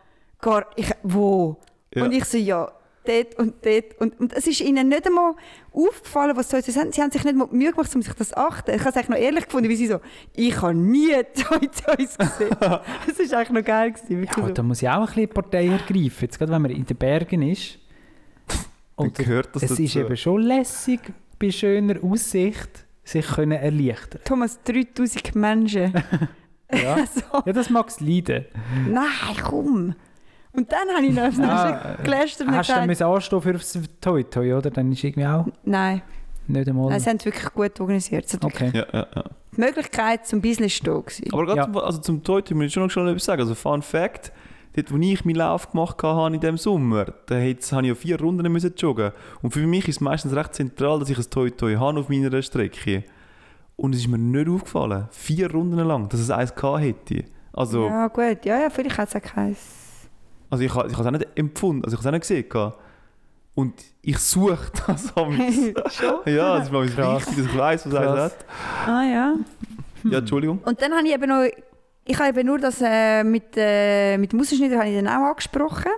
Gar, 0.41 0.67
ich, 0.77 0.91
wo? 1.03 1.57
Ja. 1.95 2.05
Und 2.05 2.13
ich 2.13 2.25
so, 2.27 2.37
ja, 2.37 2.71
dort 3.07 3.35
und 3.39 3.55
dort. 3.65 4.01
Und, 4.01 4.19
und 4.21 4.33
es 4.33 4.47
ist 4.47 4.61
ihnen 4.61 4.89
nicht 4.89 5.07
einmal 5.07 5.35
aufgefallen, 5.73 6.37
was 6.37 6.49
Toitos 6.49 6.77
haben. 6.77 6.93
Sie 6.93 7.01
haben 7.03 7.11
sich 7.11 7.25
nicht 7.25 7.37
mal 7.37 7.49
Mühe 7.51 7.71
gemacht, 7.73 7.95
um 7.95 8.03
sich 8.03 8.13
das 8.15 8.31
zu 8.31 8.37
achten. 8.37 8.71
Ich 8.73 8.81
habe 8.81 8.91
es 8.91 8.97
eigentlich 8.97 9.09
noch 9.09 9.17
ehrlich 9.19 9.45
gefunden, 9.47 9.69
wie 9.69 9.77
sie 9.77 9.87
so, 9.87 10.01
ich 10.35 10.61
habe 10.61 10.75
nie 10.75 11.11
Toitos 11.35 12.19
gesehen. 12.19 12.51
das 12.61 13.31
war 13.31 13.39
eigentlich 13.39 13.51
noch 13.51 13.65
geil. 13.65 13.93
Gewesen, 13.93 14.25
Ja, 14.25 14.47
so. 14.47 14.53
da 14.53 14.63
muss 14.63 14.83
ich 14.83 14.89
auch 14.89 15.01
ein 15.01 15.07
bisschen 15.07 15.29
Partei 15.29 15.67
ergreifen. 15.69 16.19
Jetzt 16.21 16.39
gerade, 16.39 16.53
wenn 16.53 16.63
man 16.63 16.71
in 16.71 16.85
den 16.87 16.97
Bergen 16.97 17.43
ist. 17.43 17.79
Und 18.97 19.15
gehört 19.15 19.55
das 19.55 19.63
es 19.65 19.71
dazu. 19.71 19.83
ist 19.83 19.97
eben 19.97 20.17
schon 20.17 20.43
lässig, 20.43 21.01
bei 21.39 21.51
schöner 21.51 22.03
Aussicht 22.03 22.85
sich 23.03 23.27
können 23.27 23.53
erleichtern 23.53 24.21
Thomas, 24.25 24.59
3000 24.65 25.35
Menschen. 25.35 25.93
ja. 26.73 27.05
so. 27.07 27.43
ja, 27.45 27.53
das 27.53 27.69
mag 27.69 27.89
es 27.89 28.01
leiden. 28.01 28.47
Nein, 28.89 29.05
komm. 29.43 29.95
Und 30.57 30.71
dann 30.71 30.89
habe 30.97 31.05
ich 31.05 31.13
noch 31.13 31.25
aufs 31.25 31.39
Ah, 31.41 31.97
gelästert 32.03 32.47
und 32.49 32.57
Hast 32.57 32.69
du 32.71 32.75
dann 32.75 32.89
gesagt, 32.89 33.11
anstehen 33.13 33.43
für 33.43 33.53
das 33.55 33.79
Toi 34.01 34.23
Toi, 34.23 34.55
oder? 34.55 34.71
Dann 34.71 34.93
ist 34.93 35.03
irgendwie 35.03 35.27
auch 35.27 35.47
nein, 35.65 36.03
nicht 36.47 36.69
einmal... 36.69 36.91
nein, 36.91 37.01
sie 37.01 37.11
haben 37.11 37.17
es 37.17 37.25
wirklich 37.25 37.53
gut 37.53 37.81
organisiert. 37.81 38.25
Es 38.27 38.35
wirklich 38.35 38.55
okay. 38.55 38.71
Ja, 38.73 38.87
ja, 38.93 39.07
ja. 39.17 39.25
Die 39.57 39.61
Möglichkeit 39.61 40.27
zum 40.27 40.41
Business 40.41 40.73
stehen 40.73 41.03
gewesen. 41.05 41.33
Aber 41.33 41.47
gerade 41.47 41.59
Ja. 41.59 41.65
zum, 41.65 41.77
also 41.79 41.99
zum 42.01 42.23
Toyota 42.23 42.55
muss 42.55 42.67
ich 42.67 42.73
schon 42.73 42.85
noch 42.85 42.91
schnell 42.91 43.09
etwas 43.09 43.25
sagen. 43.25 43.43
Also 43.43 43.55
Fun 43.55 43.83
Fact, 43.83 44.33
dort 44.77 44.93
wo 44.93 44.97
ich 44.97 45.25
meinen 45.25 45.37
Lauf 45.37 45.71
gemacht 45.71 46.01
habe 46.03 46.35
in 46.35 46.41
diesem 46.41 46.57
Sommer, 46.57 47.07
da 47.27 47.35
habe 47.37 47.49
ich 47.49 47.71
ja 47.71 47.95
vier 47.95 48.21
Runden 48.21 48.51
müssen 48.53 48.75
joggen. 48.77 49.11
Und 49.43 49.53
für 49.53 49.67
mich 49.67 49.89
ist 49.89 49.97
es 49.97 50.01
meistens 50.01 50.35
recht 50.35 50.55
zentral, 50.55 51.01
dass 51.01 51.11
ich 51.11 51.19
ein 51.19 51.31
Toy 51.31 51.51
Toy 51.51 51.75
habe 51.77 51.99
auf 51.99 52.09
meiner 52.09 52.43
Strecke. 52.43 53.03
Und 53.77 53.95
es 53.95 54.03
ist 54.03 54.09
mir 54.09 54.19
nicht 54.19 54.49
aufgefallen, 54.49 55.09
vier 55.11 55.51
Runden 55.51 55.79
lang, 55.79 56.09
dass 56.09 56.21
es 56.21 56.31
eins 56.31 56.53
hätte. 56.79 57.25
Also, 57.53 57.87
Ja, 57.87 58.07
gut. 58.07 58.45
Ja, 58.45 58.61
ja, 58.61 58.71
vielleicht 58.71 58.99
hat 58.99 59.09
es 59.09 59.17
auch 59.17 59.23
keins. 59.23 59.59
Also 60.55 60.65
ich, 60.65 60.75
habe- 60.75 60.89
ich 60.89 60.95
habe 60.97 61.03
es 61.03 61.07
auch 61.09 61.19
nicht 61.19 61.27
empfunden, 61.39 61.85
also 61.85 61.95
ich 61.95 61.99
habe 61.99 62.03
es 62.03 62.07
auch 62.09 62.13
nicht 62.13 62.21
gesehen. 62.23 62.49
gehabt. 62.49 62.79
Und 63.57 63.75
ich 64.03 64.19
suche 64.19 64.73
das 64.87 65.17
am 65.17 65.33
Schon? 65.91 66.15
Ja, 66.35 66.57
das 66.57 66.65
ist 66.67 66.73
mal 66.73 66.87
Krass. 66.89 67.21
wichtig, 67.27 67.37
dass 67.45 67.47
ich 67.53 67.59
weiß, 67.59 67.87
was 67.87 67.95
er 67.95 68.23
hat. 68.25 68.45
Ah, 68.87 69.03
ja. 69.05 69.35
Ja, 70.05 70.19
Entschuldigung. 70.19 70.59
Und 70.65 70.83
dann 70.83 70.93
habe 70.93 71.07
ich 71.07 71.15
eben 71.15 71.29
noch... 71.29 71.45
Ich 72.07 72.19
habe 72.19 72.29
eben 72.31 72.47
nur 72.49 72.59
das 72.59 72.83
äh, 72.83 73.23
mit, 73.25 73.45
äh, 73.57 74.19
mit 74.19 74.33
Mausschnitter 74.35 74.77
habe 74.79 74.89
ich 74.91 74.97
dann 74.97 75.09
auch 75.09 75.31
angesprochen. 75.31 75.91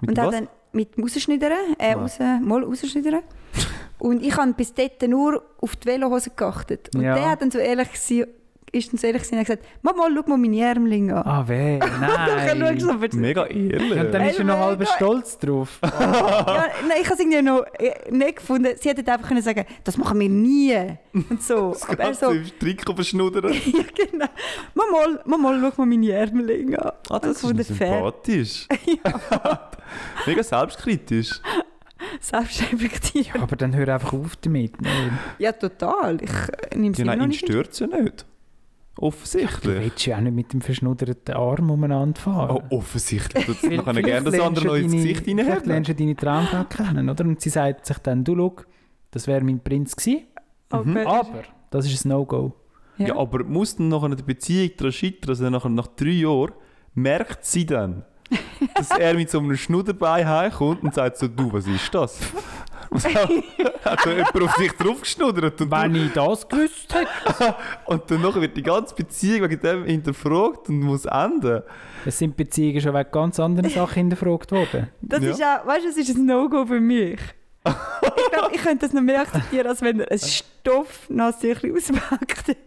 Mit 0.00 0.10
und 0.10 0.16
was? 0.18 0.30
dann 0.34 0.48
mit 0.72 0.96
Mausschnittern, 0.98 1.52
äh, 1.78 1.94
Ah. 1.94 1.98
raus, 1.98 2.18
mal 2.20 2.62
rausschnittern. 2.62 3.22
und 3.98 4.22
ich 4.22 4.36
habe 4.36 4.52
bis 4.52 4.72
dort 4.74 5.02
nur 5.08 5.42
auf 5.60 5.74
die 5.76 5.88
Velohose 5.88 6.30
geachtet. 6.36 6.94
Und 6.94 7.00
Ja. 7.02 7.14
der 7.14 7.30
hat 7.30 7.42
dann 7.42 7.50
so 7.50 7.58
ehrlich, 7.58 7.88
gsi- 7.88 8.28
ist 8.72 8.98
so 8.98 9.06
ehrlich 9.06 9.22
hat 9.22 9.46
gesagt, 9.46 9.64
Mama, 9.82 10.08
schau 10.14 10.28
mal 10.28 10.38
meine 10.38 10.60
Ärmlinge 10.60 11.16
an. 11.16 11.22
Ah, 11.26 11.48
weh, 11.48 11.78
nein. 12.00 12.78
du 12.78 12.80
so 12.80 13.18
Mega 13.18 13.46
ehrlich. 13.46 14.00
Und 14.00 14.12
dann 14.12 14.28
ist 14.28 14.38
er 14.38 14.44
noch 14.44 14.58
halb 14.58 14.86
stolz 14.86 15.38
drauf. 15.38 15.78
ja, 15.82 16.68
nein, 16.88 16.98
ich 17.00 17.04
habe 17.06 17.14
es 17.14 17.20
irgendwie 17.20 17.42
noch 17.42 17.64
äh, 17.78 18.10
nicht 18.10 18.36
gefunden. 18.36 18.76
Sie 18.80 18.88
hätte 18.88 19.10
einfach 19.10 19.28
können 19.28 19.42
sagen, 19.42 19.64
das 19.84 19.96
machen 19.96 20.20
wir 20.20 20.28
nie. 20.28 20.76
Und 21.12 21.42
so. 21.42 21.70
Das 21.70 21.82
Aber 21.84 21.92
er 21.92 22.04
Ganze 22.06 22.26
so, 22.26 22.30
im 22.32 22.44
Strick 22.44 22.84
verschnuddern. 22.84 23.52
ja 23.52 23.84
genau. 23.94 24.26
Mama, 24.74 25.18
Mama, 25.24 25.58
schau 25.60 25.82
mal 25.82 25.86
meine 25.86 26.12
Ärmlinge 26.12 26.84
an. 26.84 26.92
Ah, 27.08 27.18
das 27.18 27.40
fand 27.40 27.60
ist 27.60 27.68
sympathisch. 27.68 28.68
Mega 30.26 30.42
selbstkritisch. 30.42 31.40
Selbstreflektiert. 32.20 33.36
Aber 33.40 33.56
dann 33.56 33.74
hör 33.74 33.88
einfach 33.88 34.12
auf 34.12 34.36
damit. 34.36 34.80
Nein. 34.80 35.18
Ja, 35.38 35.52
total. 35.52 36.22
Ich 36.22 36.30
äh, 36.30 36.76
nehme 36.76 36.92
es 36.92 36.98
Ja, 36.98 37.04
nein, 37.04 37.20
ihn 37.20 37.32
stört 37.32 37.72
es 37.72 37.78
ja 37.80 37.86
nicht. 37.86 38.26
Du 38.96 39.02
Offensichtlich. 39.06 39.80
willst 39.80 40.06
ja 40.06 40.16
auch 40.16 40.20
nicht 40.20 40.34
mit 40.34 40.52
dem 40.52 40.60
verschnudderten 40.60 41.34
Arm 41.34 41.70
umeinander 41.70 42.20
fahren. 42.20 42.60
Oh, 42.70 42.76
offensichtlich. 42.76 43.46
Du 43.46 43.54
Vielleicht- 43.54 43.84
kann 43.84 43.94
gerne 44.02 44.24
das 44.24 44.34
vielleicht 44.34 44.46
andere 44.46 44.66
noch 44.66 44.74
ins 44.74 44.90
du 44.92 44.96
Gesicht 44.98 45.26
deine- 45.26 45.42
Vielleicht 45.42 45.48
reinhaben. 45.62 45.68
lernst 45.70 45.88
du 45.90 45.94
deine 45.94 46.16
Traumfrau 46.16 46.64
kennen, 46.64 47.08
oder? 47.08 47.24
Und 47.24 47.40
sie 47.40 47.48
sagt 47.50 47.86
sich 47.86 47.98
dann, 47.98 48.24
du 48.24 48.36
schau, 48.36 48.56
das 49.12 49.26
wäre 49.26 49.42
mein 49.42 49.60
Prinz 49.60 49.96
gewesen, 49.96 50.24
Okay. 50.70 51.04
aber 51.06 51.42
das 51.70 51.86
ist 51.86 52.04
ein 52.04 52.08
No-Go. 52.10 52.52
Ja. 52.98 53.06
Ja, 53.08 53.16
aber 53.16 53.44
muss 53.44 53.76
dann 53.76 53.88
nachher 53.88 54.14
die 54.14 54.22
Beziehung 54.22 54.70
daran 54.76 54.92
scheitern, 54.92 55.30
also 55.30 55.48
nachher 55.48 55.68
nach 55.70 55.86
drei 55.86 56.08
Jahren, 56.10 56.52
merkt 56.94 57.46
sie 57.46 57.64
dann, 57.64 58.04
dass 58.74 58.90
er 58.90 59.14
mit 59.14 59.30
so 59.30 59.38
einem 59.38 59.56
Schnudderbein 59.56 60.28
heimkommt 60.28 60.82
und 60.82 60.94
sagt 60.94 61.16
so, 61.16 61.26
du, 61.28 61.50
was 61.52 61.66
ist 61.66 61.94
das? 61.94 62.18
Hat 62.92 63.30
hat 63.84 64.00
so 64.02 64.10
jemand 64.10 64.42
auf 64.42 64.54
sich 64.56 64.72
draufgeschnuddert? 64.72 65.60
Und, 65.60 65.70
Wenn 65.70 65.94
ich 65.94 66.12
das 66.12 66.48
gewusst 66.48 66.92
hätte. 66.94 67.54
und 67.86 68.10
dann 68.10 68.20
nachher 68.22 68.40
wird 68.40 68.56
die 68.56 68.62
ganze 68.62 68.94
Beziehung 68.94 69.48
wegen 69.48 69.60
dem 69.60 69.84
hinterfragt 69.84 70.68
und 70.68 70.80
muss 70.80 71.04
enden. 71.04 71.62
Es 72.04 72.18
sind 72.18 72.36
Beziehungen 72.36 72.80
schon 72.80 72.94
wegen 72.94 73.10
ganz 73.12 73.38
anderen 73.38 73.70
Sachen 73.70 73.94
hinterfragt 73.94 74.50
worden. 74.52 74.88
Das 75.00 75.22
Ja. 75.22 75.30
ist 75.30 75.42
auch, 75.42 75.66
weißt 75.66 75.84
du, 75.84 75.88
das 75.88 75.96
ist 75.98 76.16
ein 76.16 76.26
No-Go 76.26 76.66
für 76.66 76.80
mich. 76.80 77.20
ich 77.64 78.32
glaube, 78.32 78.54
ich 78.54 78.62
könnte 78.62 78.86
das 78.86 78.92
noch 78.94 79.02
mehr 79.02 79.20
akzeptieren, 79.20 79.66
als 79.66 79.82
wenn 79.82 80.00
er 80.00 80.10
ein 80.10 80.18
Stoffnasstüchchen 80.18 81.76
auspackt 81.76 82.48
hätte. 82.48 82.60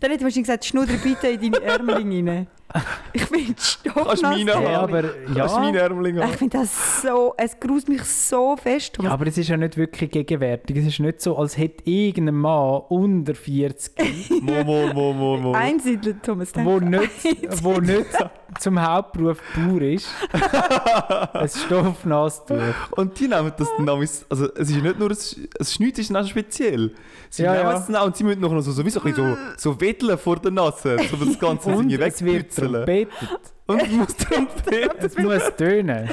Dann 0.00 0.10
hätte 0.10 0.20
ich 0.20 0.24
wahrscheinlich 0.24 0.34
gesagt, 0.34 0.64
schnudder 0.64 0.94
bitte 1.02 1.28
in 1.28 1.52
deine 1.52 1.64
Ärmlinge 1.64 2.30
rein. 2.32 2.46
Ich 3.12 3.24
finde 3.24 3.54
Kannst 3.54 4.22
du 4.22 4.26
meine 4.26 4.42
Stoffnass. 4.50 4.62
Ja, 4.70 4.80
aber, 4.80 5.02
Kannst 5.34 5.54
du 5.56 5.60
meine 5.60 5.78
ja, 5.78 6.24
Ich 6.28 6.36
finde 6.36 6.58
das 6.58 7.02
so, 7.02 7.34
es 7.36 7.58
gruselt 7.58 7.88
mich 7.88 8.04
so 8.04 8.56
fest. 8.56 8.98
ja, 9.02 9.10
aber 9.10 9.26
es 9.26 9.38
ist 9.38 9.48
ja 9.48 9.56
nicht 9.56 9.76
wirklich 9.76 10.10
gegenwärtig. 10.10 10.76
Es 10.76 10.86
ist 10.86 11.00
nicht 11.00 11.20
so, 11.22 11.36
als 11.36 11.56
hätte 11.56 11.88
irgendein 11.90 12.36
Mann 12.36 12.82
unter 12.88 13.34
40, 13.34 13.92
Mo, 14.42 14.64
mo, 14.64 14.92
mo, 14.92 15.12
mo, 15.12 15.36
mo. 15.38 15.52
Einsiedler, 15.52 16.20
Thomas. 16.22 16.52
wo 16.54 16.78
nicht, 16.78 17.10
wo 17.64 17.78
nicht 17.80 18.06
zum 18.60 18.80
Hauptberuf 18.80 19.40
Bauer 19.54 19.82
ist, 19.82 20.08
ein 21.32 21.48
Stoffnasstuch. 21.48 22.58
Und 22.92 23.18
die 23.18 23.28
nehmen 23.28 23.52
das 23.56 23.68
dann 23.76 23.88
auch, 23.88 23.98
also 24.00 24.52
es 24.54 24.70
ist 24.70 24.82
nicht 24.82 24.98
nur, 24.98 25.08
ein- 25.10 25.12
es 25.12 25.38
ist 25.80 26.10
dann 26.10 26.16
auch 26.24 26.28
speziell. 26.28 26.92
Sie 27.30 27.42
Ja, 27.42 27.52
nehmen 27.52 27.64
ja. 27.64 27.78
es 27.78 27.86
dann 27.86 27.96
auch 27.96 28.06
und 28.06 28.16
sie 28.16 28.24
müssen 28.24 28.40
noch 28.40 28.58
so, 28.62 28.72
so, 28.72 28.84
wie 28.84 28.90
so, 28.90 29.00
ein 29.00 29.12
bisschen 29.12 29.36
so, 29.56 29.70
so 29.72 29.80
wedeln 29.80 30.16
vor 30.18 30.36
der 30.38 30.50
Nase, 30.50 30.96
so 31.10 31.16
das 31.22 31.38
Ganze 31.38 31.70
wird 31.76 32.00
wegpützeln. 32.00 32.57
Trompetet. 32.58 33.12
Und 33.66 33.82
es 33.82 33.90
muss 33.92 34.16
trompeten. 34.16 34.90
Es 34.98 35.18
muss 35.18 35.42
tönen. 35.56 36.08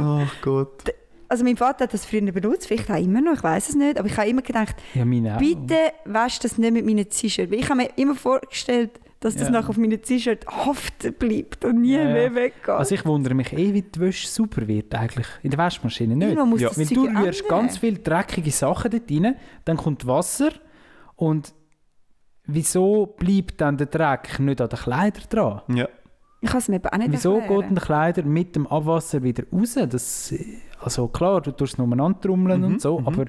Ach 0.00 0.32
Gott. 0.42 0.84
Also 1.28 1.42
mein 1.42 1.56
Vater 1.56 1.84
hat 1.84 1.94
das 1.94 2.04
früher 2.06 2.20
benutzt, 2.30 2.68
vielleicht 2.68 2.88
auch 2.90 2.96
immer 3.02 3.20
noch, 3.20 3.32
ich 3.34 3.42
weiß 3.42 3.70
es 3.70 3.74
nicht, 3.74 3.98
aber 3.98 4.06
ich 4.08 4.16
habe 4.16 4.28
immer 4.28 4.42
gedacht, 4.42 4.76
Ja, 4.94 5.04
bitte 5.04 5.76
wasch 6.04 6.38
das 6.38 6.56
nicht 6.56 6.72
mit 6.72 6.84
meinen 6.86 7.08
T-Shirt. 7.08 7.50
Weil 7.50 7.58
Ich 7.60 7.68
habe 7.68 7.78
mir 7.82 7.88
immer 7.96 8.14
vorgestellt, 8.14 8.90
dass 9.18 9.34
das 9.34 9.48
Ja. 9.48 9.50
nachher 9.50 9.70
auf 9.70 9.76
meinen 9.76 10.00
T-Shirt 10.00 10.46
haften 10.46 11.12
bleibt 11.14 11.64
und 11.64 11.80
nie 11.80 11.94
Ja, 11.94 12.02
ja. 12.04 12.12
mehr 12.12 12.34
weggeht. 12.34 12.68
Also 12.68 12.94
ich 12.94 13.04
wundere 13.04 13.34
mich 13.34 13.52
eh, 13.54 13.72
wie 13.74 13.82
die 13.82 13.98
Wäsche 13.98 14.28
sauber 14.28 14.68
wird 14.68 14.94
eigentlich. 14.94 15.26
In 15.42 15.50
der 15.50 15.58
Waschmaschine 15.58 16.14
nicht. 16.14 16.36
Muss 16.44 16.60
Ja. 16.60 16.68
das 16.68 16.78
Weil 16.78 16.86
du 16.86 17.06
rührst 17.06 17.48
ganz 17.48 17.78
viele 17.78 17.98
dreckige 17.98 18.50
Sachen 18.52 18.90
dort 18.92 19.10
rein, 19.10 19.34
dann 19.64 19.76
kommt 19.78 20.06
Wasser 20.06 20.50
und 21.16 21.54
wieso 22.46 23.06
bleibt 23.06 23.60
dann 23.60 23.76
der 23.76 23.86
Dreck 23.86 24.38
nicht 24.38 24.60
an 24.60 24.68
den 24.68 24.78
Kleidern 24.78 25.22
dran? 25.30 25.60
Ja. 25.68 25.88
Ich 26.40 26.50
kann 26.50 26.58
es 26.58 26.68
mir 26.68 26.76
eben 26.76 26.86
auch 26.88 26.98
nicht 26.98 27.12
Wieso 27.12 27.38
erklären. 27.38 27.60
geht 27.60 27.68
denn 27.70 27.74
der 27.76 27.84
Kleider 27.84 28.22
mit 28.22 28.54
dem 28.56 28.66
Abwasser 28.66 29.22
wieder 29.22 29.44
raus? 29.52 29.74
Das, 29.88 30.34
also 30.80 31.08
klar, 31.08 31.40
du 31.40 31.50
tust 31.50 31.72
es 31.74 31.78
nur 31.78 31.86
umeinander 31.86 32.20
trommeln 32.20 32.60
Mhm, 32.60 32.66
und 32.66 32.80
so, 32.80 33.00
mhm. 33.00 33.08
aber 33.08 33.24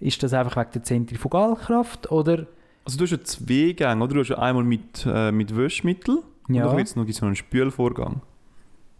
ist 0.00 0.22
das 0.22 0.32
einfach 0.34 0.56
wegen 0.56 0.70
der 0.74 0.82
Zentrifugalkraft 0.82 2.10
oder? 2.10 2.46
Also 2.84 2.98
du 2.98 3.04
hast 3.04 3.12
ja 3.12 3.20
zwei 3.22 3.72
Gänge, 3.72 4.02
oder? 4.04 4.14
Du 4.14 4.20
hast 4.20 4.28
ja 4.28 4.38
einmal 4.38 4.64
mit, 4.64 5.06
äh, 5.08 5.32
mit 5.32 5.56
Wäschmittel 5.56 6.22
und 6.48 6.54
Ja, 6.54 6.66
dann 6.66 6.76
wird 6.76 6.86
es 6.88 6.96
noch 6.96 7.08
so 7.08 7.26
einen 7.26 7.36
Spülvorgang. 7.36 8.20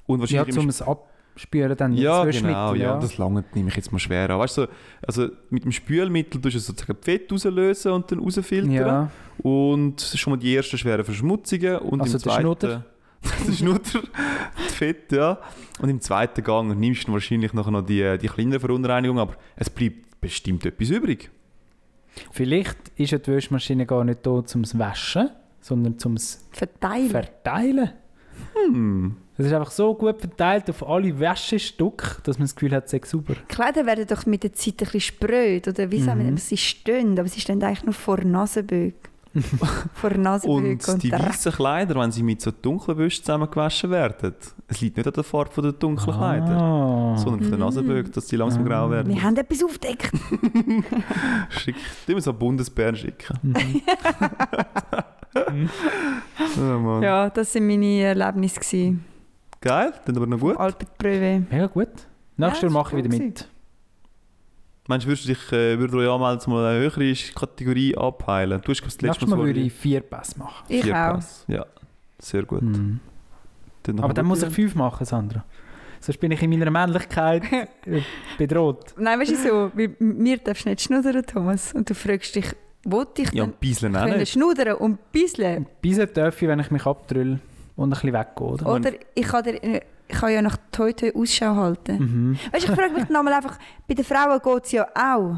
Und 0.06 0.18
ja 0.30 0.40
wahrscheinlich 0.40 0.54
zum 0.54 0.64
im 0.64 0.68
es 0.70 0.82
abspülen 1.36 1.76
dann 1.76 1.92
Ja, 1.92 2.18
das 2.24 2.28
Wäschmittel, 2.28 2.54
genau, 2.54 2.74
ja, 2.74 2.98
das 2.98 3.18
langt 3.18 3.54
nehme 3.54 3.68
ich 3.68 3.76
jetzt 3.76 3.92
mal 3.92 3.98
schwer 3.98 4.30
an. 4.30 4.38
Weißt 4.38 4.56
du, 4.56 4.62
so, 4.62 4.68
also 5.06 5.28
mit 5.50 5.64
dem 5.64 5.72
Spülmittel 5.72 6.40
tust 6.40 6.56
du 6.56 6.58
sozusagen 6.58 6.98
Fett 7.02 7.30
rauslösen 7.30 7.92
und 7.92 8.10
dann 8.10 8.20
rausfiltern. 8.20 8.70
ja. 8.70 9.10
Und 9.38 10.00
schon 10.00 10.32
mal 10.32 10.36
die 10.38 10.56
ersten 10.56 10.78
schweren 10.78 11.04
Verschmutzungen. 11.04 11.76
Und 11.78 12.00
Also 12.00 12.16
im 12.16 12.22
der 12.22 12.32
zweiten, 12.32 12.40
Schnutter? 12.42 12.84
der 13.46 13.52
Schnutter, 13.52 14.00
Fett, 14.68 15.12
ja. 15.12 15.38
Und 15.78 15.90
im 15.90 16.00
zweiten 16.00 16.42
Gang 16.42 16.74
nimmst 16.78 17.06
du 17.06 17.12
wahrscheinlich 17.12 17.52
nachher 17.52 17.70
noch 17.70 17.82
die, 17.82 18.16
die 18.18 18.28
kleinere 18.28 18.58
Verunreinigung, 18.60 19.18
aber 19.18 19.34
es 19.56 19.68
bleibt 19.68 20.18
bestimmt 20.20 20.64
etwas 20.64 20.88
übrig. 20.88 21.30
Vielleicht 22.32 22.78
ist 22.96 23.12
ja 23.12 23.18
die 23.18 23.30
Wäschmaschine 23.30 23.84
gar 23.84 24.04
nicht 24.04 24.26
da 24.26 24.42
zum 24.42 24.64
Waschen, 24.78 25.28
sondern 25.60 25.98
zum 25.98 26.16
Verteilen. 26.50 27.10
Verteilen. 27.10 27.90
Hm. 28.54 29.16
Es 29.38 29.46
ist 29.46 29.52
einfach 29.52 29.70
so 29.70 29.94
gut 29.94 30.18
verteilt 30.20 30.70
auf 30.70 30.88
alle 30.88 31.18
Wäschestücke, 31.18 32.16
dass 32.22 32.38
man 32.38 32.46
das 32.46 32.54
Gefühl 32.54 32.72
hat, 32.74 32.86
es 32.86 32.90
sei 32.92 33.00
sauber. 33.04 33.34
Die 33.34 33.54
Kleider 33.54 33.84
werden 33.84 34.06
doch 34.06 34.24
mit 34.26 34.42
der 34.44 34.52
Zeit 34.54 34.74
ein 34.74 34.76
bisschen 34.86 35.00
spröd. 35.00 35.68
Oder 35.68 35.90
wie 35.90 36.00
sagen 36.00 36.20
wir, 36.24 36.30
Mhm. 36.30 36.38
sie 36.38 36.56
stehen, 36.56 37.18
aber 37.18 37.28
sie 37.28 37.40
stehen 37.40 37.62
eigentlich 37.62 37.84
nur 37.84 37.92
vor 37.94 38.18
Nasenbögen. 38.24 38.94
vor 39.92 40.10
Nasenbögen 40.14 40.70
Und 40.80 40.88
und, 40.88 41.02
die 41.02 41.12
weißen 41.12 41.52
Kleider, 41.52 41.96
wenn 42.00 42.10
sie 42.10 42.22
mit 42.22 42.40
so 42.40 42.50
dunklen 42.50 42.96
Wäsche 42.96 43.20
zusammengewaschen 43.20 43.90
werden, 43.90 44.34
es 44.68 44.80
liegt 44.80 44.96
nicht 44.96 45.06
an 45.06 45.12
der 45.12 45.24
Farbe 45.24 45.60
der 45.60 45.72
dunklen 45.72 46.16
Kleider, 46.16 46.56
Ah. 46.58 47.16
sondern 47.18 47.42
auf 47.44 47.50
den 47.50 47.58
Nasenbögen, 47.60 48.10
dass 48.12 48.26
die 48.28 48.36
langsam 48.36 48.64
grau 48.64 48.90
werden. 48.90 49.12
Wir 49.14 49.22
haben 49.22 49.36
etwas 49.36 49.62
aufgedeckt. 49.62 50.10
Schick, 51.50 51.76
die 52.08 52.14
müssen 52.14 52.30
an 52.30 52.38
Bundesbären 52.38 52.96
schicken. 52.96 53.38
Mhm. 55.36 55.68
Oh, 56.58 56.78
Mann. 56.78 57.02
Ja, 57.02 57.28
das 57.28 57.54
waren 57.54 57.66
meine 57.66 58.00
Erlebnisse. 58.00 58.94
Geil, 59.60 59.92
dann 60.04 60.16
aber 60.16 60.26
noch 60.26 60.38
gut. 60.38 60.56
Albert 60.56 60.98
Bröwe. 60.98 61.42
Mega 61.50 61.66
gut. 61.66 61.88
Nächstes 62.36 62.62
Ja, 62.62 62.68
Jahr 62.68 62.72
mache 62.72 62.98
ich 62.98 63.04
wieder 63.04 63.16
mit. 63.18 63.48
Meinst 64.88 65.04
du, 65.04 65.08
würdest 65.10 65.24
du 65.24 65.28
dich, 65.34 65.52
äh, 65.52 65.78
würde 65.78 65.96
euch 65.96 66.08
anmelden, 66.08 66.52
mal 66.52 66.64
eine 66.66 66.78
höhere 66.80 67.12
Kategorie 67.34 67.96
abheilen? 67.96 68.60
Du 68.62 68.70
hast 68.70 68.80
das 68.82 68.92
letzte 68.94 69.06
Nächstes 69.06 69.28
Mal 69.28 69.38
würde 69.38 69.60
ich 69.60 69.72
vier 69.72 70.00
Pässe 70.00 70.38
machen. 70.38 70.64
Ich 70.68 70.84
vier 70.84 70.94
auch. 70.96 71.14
Pässe. 71.16 71.44
Ja, 71.52 71.66
sehr 72.20 72.44
gut. 72.44 72.62
Mhm. 72.62 73.00
Dann 73.82 73.98
Aber 73.98 74.08
mal 74.08 74.14
dann 74.14 74.26
muss 74.26 74.42
ich 74.42 74.50
fünf 74.54 74.74
machen, 74.76 75.04
Sandra. 75.04 75.44
Sonst 75.98 76.18
bin 76.18 76.30
ich 76.30 76.42
in 76.42 76.50
meiner 76.50 76.70
Männlichkeit 76.70 77.42
bedroht. 78.38 78.94
Nein, 78.96 79.18
weißt 79.18 79.32
du 79.32 79.36
so, 79.36 79.70
wie- 79.74 79.96
mir 79.98 80.38
darfst 80.38 80.66
du 80.66 80.68
nicht 80.68 80.82
schnuddern, 80.82 81.24
Thomas. 81.26 81.72
Und 81.72 81.90
du 81.90 81.94
fragst 81.94 82.36
dich, 82.36 82.46
wollte 82.84 83.22
ich 83.22 83.32
Ja, 83.32 83.42
dann 83.44 83.54
ein 83.54 83.58
bisschen 83.58 83.96
auch 83.96 84.04
können 84.06 84.26
schnuddern 84.26 84.76
und 84.76 85.10
bisseln? 85.10 85.66
Bis 85.82 85.96
darf 86.12 86.40
ich, 86.40 86.46
wenn 86.48 86.60
ich 86.60 86.70
mich 86.70 86.86
abdrülle 86.86 87.40
und 87.76 87.88
ein 87.88 87.90
bisschen 87.90 88.12
weggehe, 88.12 88.46
oder? 88.46 88.66
Oder 88.72 88.92
ich 89.14 89.26
kann, 89.26 89.44
dir, 89.44 89.60
ich 90.08 90.16
kann 90.16 90.32
ja 90.32 90.42
nach 90.42 90.56
Toi 90.72 90.92
Toi 90.92 91.12
Ausschau 91.14 91.54
halten. 91.54 91.98
Mhm. 91.98 92.38
Weißt 92.52 92.66
du, 92.66 92.72
ich 92.72 92.78
frage 92.78 92.94
mich 92.94 93.04
einmal 93.14 93.32
einfach, 93.34 93.58
bei 93.86 93.94
den 93.94 94.04
Frauen 94.04 94.40
geht 94.42 94.64
es 94.64 94.72
ja 94.72 94.86
auch. 94.94 95.36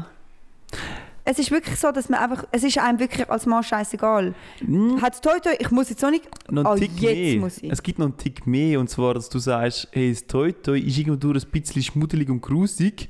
Es 1.25 1.37
ist 1.37 1.51
wirklich 1.51 1.75
so, 1.79 1.91
dass 1.91 2.09
man 2.09 2.19
einfach, 2.21 2.45
es 2.51 2.63
ist 2.63 2.77
einem 2.79 2.97
wirklich 2.97 3.29
als 3.29 3.45
Mann 3.45 3.61
scheißegal. 3.61 4.33
Hm, 4.59 4.99
Hat 5.01 5.21
Toi 5.21 5.39
Toi, 5.39 5.53
ich 5.59 5.69
muss 5.69 5.89
jetzt 5.89 6.03
auch 6.03 6.09
nicht, 6.09 6.25
noch 6.49 6.65
Oh, 6.65 6.69
einen 6.69 6.79
Tick 6.79 6.99
jetzt 7.01 7.13
mehr. 7.15 7.39
muss 7.39 7.57
ich. 7.59 7.71
Es 7.71 7.83
gibt 7.83 7.99
noch 7.99 8.07
einen 8.07 8.17
Tick 8.17 8.47
mehr, 8.47 8.79
und 8.79 8.89
zwar, 8.89 9.13
dass 9.13 9.29
du 9.29 9.37
sagst, 9.37 9.87
hey, 9.91 10.09
das 10.11 10.25
Toi 10.25 10.51
Toi 10.53 10.79
ist 10.79 10.97
irgendwo 10.97 11.27
ein 11.29 11.39
bisschen 11.51 11.83
schmuddelig 11.83 12.29
und 12.29 12.41
grusig. 12.41 13.09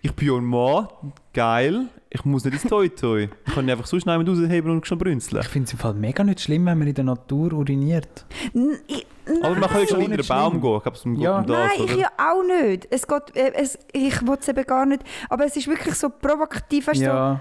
Ich 0.00 0.12
bin 0.14 0.28
ja 0.28 0.34
ein 0.36 0.44
Mann, 0.44 0.88
geil, 1.34 1.88
ich 2.10 2.24
muss 2.24 2.44
nicht 2.44 2.54
ins 2.54 2.62
Toi 2.64 2.88
Toi. 2.88 3.28
Ich 3.46 3.54
kann 3.54 3.64
ihn 3.66 3.70
einfach 3.70 3.86
so 3.86 3.98
schnell 4.00 4.16
rausheben 4.26 4.70
und 4.70 4.86
schon 4.86 4.98
brünzeln. 4.98 5.40
Ich 5.42 5.48
finde 5.48 5.66
es 5.66 5.72
im 5.72 5.78
Fall 5.78 5.94
mega 5.94 6.24
nicht 6.24 6.40
schlimm, 6.40 6.66
wenn 6.66 6.78
man 6.78 6.88
in 6.88 6.94
der 6.94 7.04
Natur 7.04 7.52
uriniert. 7.52 8.24
N- 8.54 8.78
ich, 8.86 9.06
Aber 9.42 9.54
man 9.56 9.68
kann 9.68 9.80
ja 9.82 9.86
schon 9.88 10.00
in 10.00 10.10
den 10.12 10.26
Baum 10.26 10.60
gehen. 10.60 10.76
Ich 10.76 10.82
glaube, 10.82 10.96
es 10.96 11.22
Ja. 11.22 11.42
das, 11.42 11.56
Nein, 11.56 11.80
oder? 11.82 11.92
ich 11.92 11.98
ja 12.00 12.08
auch 12.16 12.42
nicht. 12.42 12.88
Es 12.90 13.06
geht, 13.06 13.36
äh, 13.36 13.52
es, 13.54 13.78
ich 13.92 14.22
will 14.26 14.36
es 14.40 14.48
eben 14.48 14.64
gar 14.64 14.86
nicht. 14.86 15.02
Aber 15.28 15.44
es 15.44 15.56
ist 15.56 15.66
wirklich 15.68 15.94
so 15.94 16.08
provokativ. 16.08 16.86
Weißt 16.86 17.00
du, 17.00 17.04
Ja, 17.04 17.40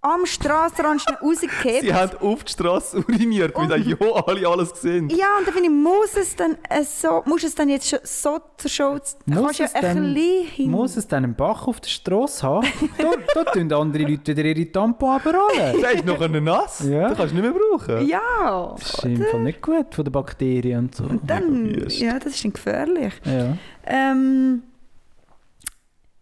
am 0.00 0.24
Strassenrand 0.26 1.00
schnell 1.02 1.16
rausgekippt. 1.16 1.80
Sie 1.80 1.92
haben 1.92 2.16
auf 2.20 2.44
die 2.44 2.52
Straße 2.52 2.98
uriniert, 2.98 3.52
weil 3.56 3.64
Und- 3.64 3.70
dann 3.70 3.82
ja 3.88 3.96
alle 4.26 4.46
alles 4.48 4.72
gesehen. 4.72 5.08
Ja, 5.10 5.26
und 5.38 5.46
dann 5.46 5.54
finde 5.54 5.68
ich, 5.68 5.74
muss 5.74 6.16
es 6.16 6.36
dann 6.36 6.52
äh, 6.70 6.84
so, 6.84 7.22
muss 7.26 7.42
es 7.42 7.54
dann 7.54 7.68
jetzt 7.68 7.88
schon 7.88 7.98
so 8.04 8.38
zur 8.56 8.70
Show, 8.70 8.92
Muss 8.92 9.16
kannst 9.26 9.58
du 9.58 9.62
ja 9.64 9.68
es 9.68 9.74
ein 9.74 9.82
dann- 9.82 10.14
bisschen 10.14 10.46
hin. 10.46 10.70
Muss 10.70 10.96
es 10.96 11.08
dann 11.08 11.24
einen 11.24 11.34
Bach 11.34 11.66
auf 11.66 11.80
der 11.80 11.88
Straße 11.88 12.46
haben? 12.46 12.66
da, 12.98 13.10
da 13.34 13.50
tun 13.50 13.72
andere 13.72 14.04
Leute 14.04 14.36
wieder 14.36 14.44
ihre 14.48 14.70
Tampons 14.70 15.16
abrollen. 15.26 15.80
Der 15.82 15.90
ist 15.92 16.04
nachher 16.06 16.28
nass. 16.28 16.84
Ja. 16.88 17.08
Den 17.08 17.16
kannst 17.16 17.32
du 17.34 17.40
nicht 17.40 17.44
mehr 17.44 17.52
brauchen. 17.78 18.06
Ja, 18.06 18.74
Das 18.78 18.94
ist 18.94 19.04
im 19.04 19.24
Fall 19.24 19.40
nicht 19.40 19.60
gut 19.62 19.94
von 19.94 20.04
den 20.04 20.12
Bakterien 20.12 20.78
und 20.78 20.94
so. 20.94 21.08
dann, 21.26 21.74
Wüst. 21.74 21.98
ja, 21.98 22.18
das 22.20 22.34
ist 22.34 22.44
dann 22.44 22.52
gefährlich. 22.52 23.14
Ja. 23.24 23.56
Ähm, 23.84 24.62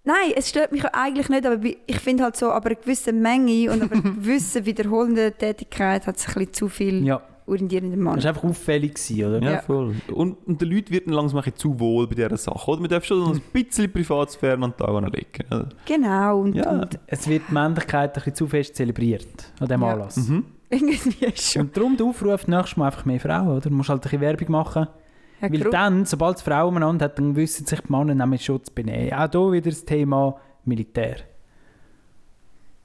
nein, 0.06 0.32
es 0.34 0.48
stört 0.48 0.72
mich 0.72 0.84
eigentlich 0.86 1.28
nicht, 1.28 1.44
aber 1.44 1.58
ich 1.86 2.00
finde 2.00 2.24
halt 2.24 2.36
so, 2.36 2.50
aber 2.50 2.66
eine 2.70 2.76
gewisse 2.76 3.12
Menge 3.12 3.70
und 3.70 3.82
aber 3.82 3.92
eine 3.96 4.02
gewisse 4.02 4.64
wiederholende 4.64 5.32
Tätigkeit 5.32 6.06
hat 6.06 6.16
es 6.16 6.26
ein 6.28 6.34
bisschen 6.34 6.52
zu 6.54 6.68
viel 6.68 7.04
ja. 7.04 7.20
urinierender 7.46 7.96
Mann. 7.98 8.14
Das 8.16 8.24
war 8.24 8.30
einfach 8.30 8.44
auffällig, 8.44 8.94
gewesen, 8.94 9.24
oder? 9.26 9.42
Ja, 9.42 9.50
Ja. 9.52 9.60
voll. 9.60 9.94
Und, 10.12 10.38
und 10.46 10.60
den 10.62 10.70
Leuten 10.70 10.90
wird 10.90 11.06
dann 11.06 11.14
langsam 11.14 11.38
ein 11.38 11.44
bisschen 11.44 11.58
zu 11.58 11.78
wohl 11.78 12.06
bei 12.06 12.14
dieser 12.14 12.36
Sache. 12.36 12.70
Oder? 12.70 12.80
Man 12.80 12.88
darf 12.90 13.04
schon 13.04 13.22
so 13.24 13.32
ein 13.32 13.42
bisschen 13.52 13.92
Privatsphäre 13.92 14.54
an 14.54 14.60
den 14.72 14.76
Tag 14.76 14.88
oder? 14.88 15.68
Genau, 15.84 16.40
und, 16.40 16.54
Ja. 16.54 16.70
und 16.70 16.98
Es 17.06 17.28
wird 17.28 17.42
die 17.48 17.52
Männlichkeit 17.54 18.10
ein 18.10 18.14
bisschen 18.14 18.34
zu 18.34 18.46
fest 18.46 18.74
zelebriert 18.76 19.26
an 19.60 19.68
diesem 19.68 19.82
Ja. 19.82 19.92
Anlass. 19.92 20.16
Mhm. 20.16 20.44
irgendwie 20.70 21.32
schon. 21.36 21.62
Und 21.62 21.76
darum 21.76 21.96
der 21.96 22.06
Aufruf, 22.06 22.48
nächstes 22.48 22.76
Mal 22.76 22.86
einfach 22.86 23.04
mehr 23.04 23.20
Frauen, 23.20 23.48
oder? 23.48 23.60
Du 23.60 23.70
musst 23.70 23.88
halt 23.88 23.98
ein 24.00 24.02
bisschen 24.02 24.20
Werbung 24.20 24.50
machen. 24.50 24.88
Ja, 25.40 25.52
Weil 25.52 25.70
dann, 25.70 26.04
sobald 26.04 26.36
es 26.36 26.42
Frauen 26.42 26.68
umeinander 26.68 27.06
hat, 27.06 27.18
dann 27.18 27.36
wissen 27.36 27.66
sich 27.66 27.80
die 27.80 27.92
Männer 27.92 28.14
nämlich 28.14 28.44
schon 28.44 28.64
zu 28.64 28.72
benehmen. 28.72 29.12
Auch 29.12 29.30
hier 29.30 29.52
wieder 29.52 29.70
das 29.70 29.84
Thema 29.84 30.36
Militär. 30.64 31.16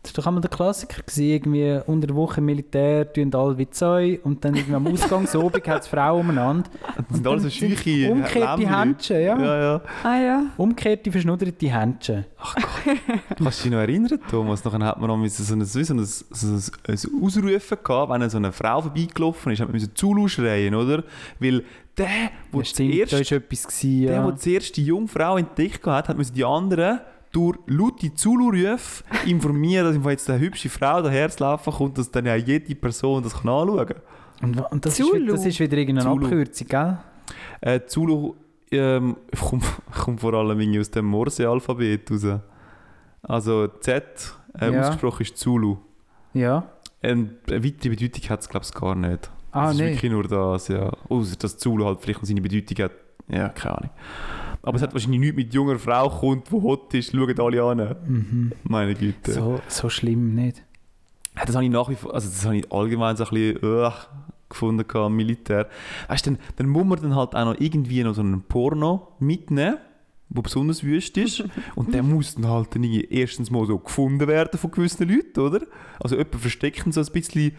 Das 0.03 0.17
war 0.17 0.23
doch 0.23 0.27
einmal 0.27 0.41
der 0.41 0.49
Klassiker, 0.49 1.03
gewesen, 1.03 1.23
irgendwie 1.23 1.79
unter 1.85 2.07
der 2.07 2.15
Woche 2.15 2.39
im 2.39 2.45
Militär, 2.45 3.11
tun 3.13 3.31
alle 3.35 3.55
wie 3.59 3.69
Zeug 3.69 4.19
und 4.23 4.43
dann 4.43 4.55
irgendwie 4.55 4.73
am 4.73 4.87
Ausgangsobig 4.87 5.67
hat 5.67 5.83
es 5.83 5.87
Frauen 5.87 6.21
umeinander. 6.21 6.69
Das 6.97 7.17
sind 7.17 7.27
alles 7.27 7.43
so 7.43 7.49
Dann 7.49 7.69
scheuche 7.69 8.11
Umgekehrte. 8.11 8.79
Händchen, 8.79 9.21
ja. 9.21 9.39
Ja, 9.39 9.61
ja. 9.61 9.81
Ah 10.03 10.17
ja. 10.17 10.43
Umgekehrte, 10.57 11.11
verschnudderte 11.11 11.71
Händchen. 11.71 12.25
Kannst 13.37 13.59
du 13.59 13.63
dich 13.63 13.71
noch 13.71 13.77
erinnern, 13.79 14.19
Thomas? 14.27 14.65
Nachher 14.65 14.83
hat 14.85 14.99
man 14.99 15.07
noch 15.07 15.27
so 15.29 15.53
ein, 15.53 15.63
so 15.65 15.79
ein, 15.79 16.03
so 16.03 16.47
ein, 16.47 16.61
ein 16.87 17.23
Ausrufen 17.23 17.77
gehabt, 17.83 18.11
wenn 18.11 18.29
so 18.29 18.37
eine 18.37 18.51
Frau 18.51 18.81
vorbeigelaufen 18.81 19.51
ist, 19.51 19.59
hat 19.59 19.67
man 19.67 19.73
müssen 19.73 19.95
Zulu 19.95 20.27
schreien, 20.27 20.73
oder? 20.73 21.03
Weil 21.39 21.63
der, 21.95 22.07
wo 22.51 22.59
Ja, 22.59 22.65
stimmt, 22.65 22.93
zuerst, 22.93 23.13
da 23.13 23.17
war 23.17 23.37
etwas. 23.37 23.67
Gewesen, 23.67 24.01
der, 24.07 24.15
ja. 24.15 24.25
wo 24.25 24.31
zuerst 24.31 24.77
die 24.77 24.85
Jungfrau 24.85 25.37
entdeckt 25.37 25.85
hat, 25.85 26.09
hat 26.09 26.17
müssen 26.17 26.33
die 26.33 26.43
anderen 26.43 27.01
durch 27.31 27.57
laute 27.67 28.13
Zulu-Rufe 28.13 29.03
informieren, 29.25 29.85
dass 29.85 30.11
jetzt 30.11 30.29
eine 30.29 30.39
hübsche 30.39 30.69
Frau 30.69 31.01
daherzulaufen 31.01 31.73
kommt, 31.73 31.97
dass 31.97 32.11
dann 32.11 32.25
ja 32.25 32.35
jede 32.35 32.75
Person 32.75 33.23
das 33.23 33.33
kann 33.41 33.49
anschauen 33.49 33.85
kann. 33.87 33.97
Und, 34.41 34.59
und 34.71 34.85
das, 34.85 34.99
ist, 34.99 35.05
Zulu. 35.07 35.21
wieder- 35.23 35.33
das 35.33 35.45
ist 35.45 35.59
wieder 35.59 35.77
irgendeine 35.77 36.09
Zulu. 36.09 36.25
Abkürzung, 36.25 36.67
gell? 36.67 36.97
Äh, 37.61 37.79
Zulu 37.85 38.33
ähm, 38.71 39.15
kommt, 39.39 39.63
kommt 40.03 40.19
vor 40.21 40.33
allem 40.33 40.59
irgendwie 40.59 40.79
aus 40.79 40.89
dem 40.91 41.05
Morse-Alphabet 41.05 42.11
raus. 42.11 42.39
Also 43.23 43.67
Z, 43.67 44.03
äh, 44.59 44.71
Ja. 44.73 44.81
ausgesprochen 44.81 45.21
ist 45.23 45.37
Zulu. 45.37 45.77
Ja. 46.33 46.63
Eine 47.03 47.29
weitere 47.47 47.89
Bedeutung 47.89 48.29
hat 48.29 48.41
es, 48.41 48.49
glaube 48.49 48.65
ich, 48.65 48.73
gar 48.73 48.95
nicht. 48.95 49.29
Ah, 49.51 49.65
das 49.65 49.73
ist 49.75 49.79
nee. 49.81 49.91
wirklich 49.91 50.11
nur 50.11 50.23
das, 50.23 50.67
ja. 50.69 50.91
Außer 51.09 51.35
dass 51.35 51.57
Zulu 51.57 51.85
halt 51.85 51.99
vielleicht 52.01 52.19
noch 52.21 52.27
seine 52.27 52.41
Bedeutung 52.41 52.85
hat. 52.85 52.91
Ja, 53.27 53.49
keine 53.49 53.77
Ahnung. 53.77 53.89
Aber 54.63 54.75
es 54.75 54.81
hat 54.83 54.93
wahrscheinlich 54.93 55.19
nichts 55.19 55.35
mit 55.35 55.53
junger 55.53 55.79
Frau 55.79 56.09
kommt, 56.09 56.49
die 56.49 56.53
hot 56.53 56.93
ist, 56.93 57.11
schauen 57.11 57.39
alle 57.39 57.63
an. 57.63 57.95
Mhm. 58.07 58.51
Meine 58.63 58.93
Güte. 58.93 59.31
So, 59.33 59.61
so 59.67 59.89
schlimm 59.89 60.35
nicht. 60.35 60.63
Ja, 61.35 61.45
Das 61.45 61.55
habe 61.55 61.65
ich 61.65 61.71
nach 61.71 61.89
wie 61.89 61.95
vor, 61.95 62.13
also 62.13 62.29
das 62.29 62.45
habe 62.45 62.57
ich 62.57 62.71
allgemein 62.71 63.15
so 63.15 63.23
ein 63.23 63.29
bisschen 63.31 63.63
uh, 63.63 63.89
gefunden 64.49 64.85
am 64.95 65.15
Militär. 65.15 65.67
Weißt 66.07 66.25
du, 66.25 66.31
dann, 66.31 66.39
dann 66.57 66.67
muss 66.67 66.85
man 66.85 67.01
dann 67.01 67.15
halt 67.15 67.35
auch 67.35 67.45
noch 67.45 67.59
irgendwie 67.59 68.03
noch 68.03 68.13
so 68.13 68.21
einen 68.21 68.43
Porno 68.43 69.13
mitnehmen, 69.19 69.77
der 70.29 70.41
besonders 70.41 70.83
wüst 70.83 71.17
ist. 71.17 71.43
Und 71.75 71.93
der 71.93 72.03
muss 72.03 72.35
dann 72.35 72.47
halt 72.47 72.75
dann 72.75 72.83
irgendwie 72.83 73.05
erstens 73.09 73.49
mal 73.49 73.65
so 73.65 73.79
gefunden 73.79 74.27
werden 74.27 74.59
von 74.59 74.71
gewissen 74.71 75.09
Leuten, 75.09 75.39
oder? 75.39 75.61
Also 75.99 76.15
jemand 76.15 76.35
versteckt 76.35 76.93
so 76.93 77.01
ein 77.01 77.07
bisschen 77.11 77.53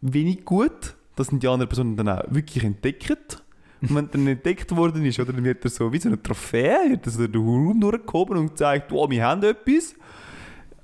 wenig 0.00 0.44
gut, 0.44 0.94
dass 1.16 1.28
die 1.28 1.48
andere 1.48 1.66
Person 1.66 1.96
dann 1.96 2.08
auch 2.08 2.22
wirklich 2.30 2.64
entdeckt. 2.64 3.42
Und 3.80 3.94
wenn 3.94 4.10
dann 4.10 4.26
entdeckt 4.26 4.74
worden 4.74 5.04
ist, 5.04 5.20
oder, 5.20 5.32
dann 5.32 5.44
wird 5.44 5.64
er 5.64 5.70
so 5.70 5.92
wie 5.92 5.98
so 5.98 6.08
eine 6.08 6.20
Trophäe, 6.20 6.90
wird 6.90 7.06
er 7.06 7.12
so 7.12 7.26
den 7.26 7.40
Raum 7.40 7.80
durchgehoben 7.80 8.36
und 8.36 8.48
gezeigt, 8.48 8.92
oh, 8.92 9.08
wir 9.08 9.24
haben 9.24 9.42
etwas. 9.42 9.94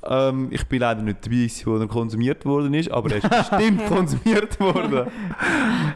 Ähm, 0.07 0.48
ich 0.50 0.64
bin 0.66 0.80
leider 0.80 1.02
nicht 1.02 1.24
dabei, 1.24 1.48
wo 1.64 1.76
er 1.76 1.88
konsumiert 1.88 2.44
worden 2.44 2.74
ist, 2.74 2.90
aber 2.90 3.11
er 3.11 3.16
ist 3.16 3.28
bestimmt 3.30 3.87
konsumiert 3.88 4.61
worden. 4.61 5.11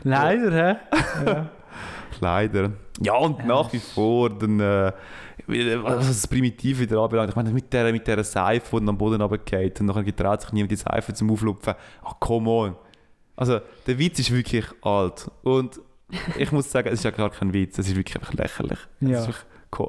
Leider, 0.03 0.53
hä? 0.53 0.77
Ja. 1.25 1.51
Leider. 2.21 2.73
Ja, 3.01 3.15
und 3.15 3.47
nach 3.47 3.73
wie 3.73 3.79
vor, 3.79 4.31
dann, 4.31 4.59
äh, 4.59 4.93
was 5.47 6.09
das 6.09 6.27
Primitiv 6.27 6.81
wieder 6.81 7.01
anbelangt, 7.01 7.31
ich 7.31 7.37
meine, 7.37 7.51
mit 7.51 7.73
dieser, 7.73 7.93
mit 7.93 8.07
dieser 8.07 8.25
Seife, 8.25 8.71
die 8.73 8.77
dann 8.81 8.89
am 8.91 8.99
Boden 8.99 9.21
runtergeht 9.21 9.81
und 9.81 9.87
nachher 9.87 10.03
getraut 10.03 10.43
sich 10.43 10.53
niemand 10.53 10.73
die 10.73 10.77
Seife 10.77 11.15
zum 11.15 11.31
Auflupfen. 11.31 11.75
Ah, 12.03 12.15
come 12.19 12.51
on. 12.51 12.77
Also, 13.37 13.61
der 13.87 13.99
Witz 13.99 14.19
ist 14.19 14.33
wirklich 14.33 14.65
alt. 14.83 15.31
Und 15.43 15.81
ich 16.39 16.53
muss 16.53 16.71
sagen, 16.71 16.89
es 16.89 16.95
ist 17.01 17.05
ja 17.05 17.11
gar 17.11 17.31
kein 17.31 17.53
Witz, 17.53 17.79
es 17.79 17.89
ist 17.89 17.97
wirklich 17.97 18.17
einfach 18.17 18.35
lächerlich. 18.35 18.79
Ja. 19.01 19.27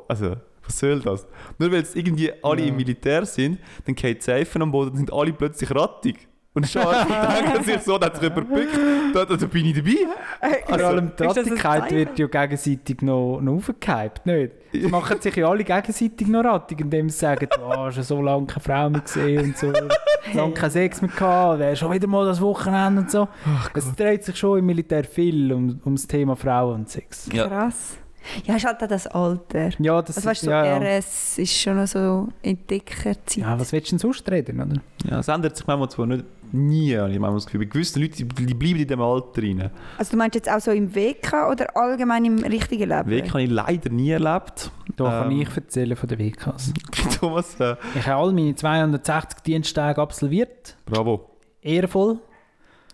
also, 0.07 0.35
was 0.63 0.79
soll 0.79 0.99
das? 1.01 1.27
Nur 1.57 1.71
weil 1.71 1.81
es 1.81 1.95
irgendwie 1.95 2.31
alle 2.43 2.61
Ja. 2.61 2.67
im 2.67 2.75
Militär 2.77 3.25
sind, 3.25 3.59
dann 3.85 3.95
geht 3.95 4.19
die 4.19 4.23
Seife 4.23 4.59
am 4.61 4.71
Boden, 4.71 4.89
dann 4.91 4.97
sind 4.97 5.13
alle 5.13 5.33
plötzlich 5.33 5.73
rattig. 5.73 6.27
Und 6.59 6.67
schon 6.67 6.83
denken 6.83 7.63
sich 7.63 7.81
so, 7.81 7.97
da 7.97 8.07
hat 8.07 8.15
sich 8.15 8.23
jemand 8.23 8.49
gebückt, 8.49 8.79
da, 9.13 9.25
da, 9.25 9.45
bin 9.47 9.65
ich 9.65 9.75
dabei. 9.75 10.57
Vor 10.67 10.87
allem 10.87 11.11
die 11.17 11.23
Rattigkeit 11.23 11.91
wird 11.91 12.19
ja 12.19 12.27
gegenseitig 12.27 13.01
noch, 13.01 13.39
noch 13.41 13.55
aufgehypt, 13.55 14.25
nicht? 14.25 14.51
Sie 14.73 14.87
machen 14.87 15.21
sich 15.21 15.35
ja 15.35 15.49
alle 15.49 15.63
gegenseitig 15.63 16.27
noch 16.27 16.43
rattig, 16.43 16.81
indem 16.81 17.09
sie 17.09 17.17
sagen, 17.17 17.47
du 17.49 17.65
hast 17.65 17.95
schon 17.95 18.03
so 18.03 18.21
lange 18.21 18.45
keine 18.45 18.61
Frau 18.61 18.89
mehr 18.89 19.01
gesehen 19.01 19.45
und 19.45 19.57
so, 19.57 19.71
lange 20.33 20.53
keinen 20.53 20.71
Sex 20.71 21.01
mehr 21.01 21.11
gehabt, 21.11 21.59
wäre 21.59 21.75
schon 21.75 21.91
wieder 21.93 22.07
mal 22.07 22.25
das 22.25 22.41
Wochenende 22.41 23.01
und 23.01 23.11
so. 23.11 23.27
Es 23.73 23.95
dreht 23.95 24.25
sich 24.25 24.35
schon 24.35 24.59
im 24.59 24.65
Militär 24.65 25.05
viel 25.05 25.51
um, 25.53 25.79
um 25.85 25.95
das 25.95 26.07
Thema 26.07 26.35
Frauen 26.35 26.81
und 26.81 26.89
Sex. 26.89 27.29
Ja. 27.31 27.47
Krass. 27.47 27.97
Ja, 28.45 28.55
ist 28.55 28.65
halt 28.65 28.81
auch 28.83 28.87
das 28.87 29.07
Alter. 29.07 29.69
Ja, 29.79 30.01
das 30.01 30.17
Also 30.17 30.29
weißt 30.29 30.41
so 30.41 30.51
ja, 30.51 30.65
ja. 30.79 30.97
RS 30.97 31.37
ist 31.39 31.57
schon 31.57 31.77
noch 31.77 31.87
so 31.87 32.27
Entdeckerzeit. 32.41 33.37
ja, 33.37 33.59
was 33.59 33.71
willst 33.71 33.87
du 33.87 33.91
denn 33.91 33.99
sonst 33.99 34.29
reden, 34.29 34.61
oder? 34.61 34.81
Ja, 35.09 35.19
es 35.19 35.27
ändert 35.27 35.55
sich 35.57 35.65
manchmal 35.67 35.89
zwar 35.89 36.05
nicht 36.05 36.25
nie, 36.51 36.95
habe 36.97 37.11
ich 37.11 37.19
manchmal 37.19 37.37
das 37.37 37.45
Gefühl. 37.45 37.59
Bei 37.61 37.65
gewissen 37.65 38.01
Leuten, 38.01 38.15
die 38.17 38.53
bleiben 38.55 38.79
in 38.79 38.87
diesem 38.87 39.01
Alter 39.01 39.41
rein. 39.43 39.69
Also 39.99 40.11
du 40.11 40.17
meinst 40.17 40.33
jetzt 40.35 40.49
auch 40.51 40.59
so 40.59 40.71
im 40.71 40.95
WK 40.95 41.47
oder 41.51 41.67
allgemein 41.77 42.25
im 42.25 42.39
richtigen 42.43 42.89
Leben? 42.89 43.07
Weg 43.09 43.29
habe 43.29 43.43
ich 43.43 43.49
leider 43.51 43.89
nie 43.91 44.09
erlebt. 44.11 44.71
Da 44.97 45.21
kann 45.21 45.31
Ähm. 45.31 45.41
ich 45.41 45.55
erzählen 45.55 45.95
von 45.95 46.09
der 46.09 46.17
WKs. 46.17 46.73
Thomas, 47.19 47.59
äh, 47.59 47.75
Ich 47.95 48.07
habe 48.07 48.21
all 48.23 48.31
meine 48.33 48.55
260 48.55 49.41
Diensttage 49.41 50.01
absolviert. 50.01 50.75
bravo. 50.85 51.29
Ehrenvoll. 51.61 52.17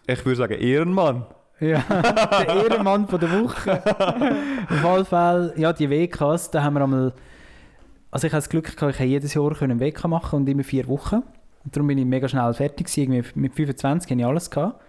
Ich 0.08 0.26
würde 0.26 0.36
sagen, 0.36 0.54
Ehrenmann. 0.60 1.26
Ja, 1.60 1.80
der 1.90 2.48
Ehrenmann 2.48 3.08
von 3.08 3.20
der 3.20 3.32
Woche. 3.32 3.82
Auf 4.70 4.96
jeden 4.96 5.06
Fall, 5.06 5.54
ja, 5.56 5.72
die 5.72 5.90
WKs, 5.90 6.52
da 6.52 6.64
haben 6.64 6.74
wir 6.74 6.84
einmal. 6.84 7.14
Also, 8.12 8.28
ich 8.28 8.34
hatte 8.34 8.44
das 8.44 8.50
Glück, 8.50 8.66
gehabt, 8.66 8.82
ich 8.82 8.98
konnte 8.98 9.04
jedes 9.04 9.34
Jahr 9.34 9.62
einen 9.62 9.80
WK 9.80 10.08
machen 10.08 10.38
und 10.38 10.50
immer 10.50 10.64
vier 10.64 10.88
Wochen. 10.88 11.24
Und 11.64 11.76
darum 11.76 11.88
bin 11.88 11.98
ich 11.98 12.06
mega 12.06 12.28
schnell 12.28 12.54
fertig. 12.54 12.88
gewesen. 12.88 13.14
Irgendwie 13.14 13.40
Mit 13.40 13.56
25 13.56 14.12
hatte 14.12 14.20
ich 14.20 14.26
alles. 14.26 14.50
Gehabt. 14.50 14.82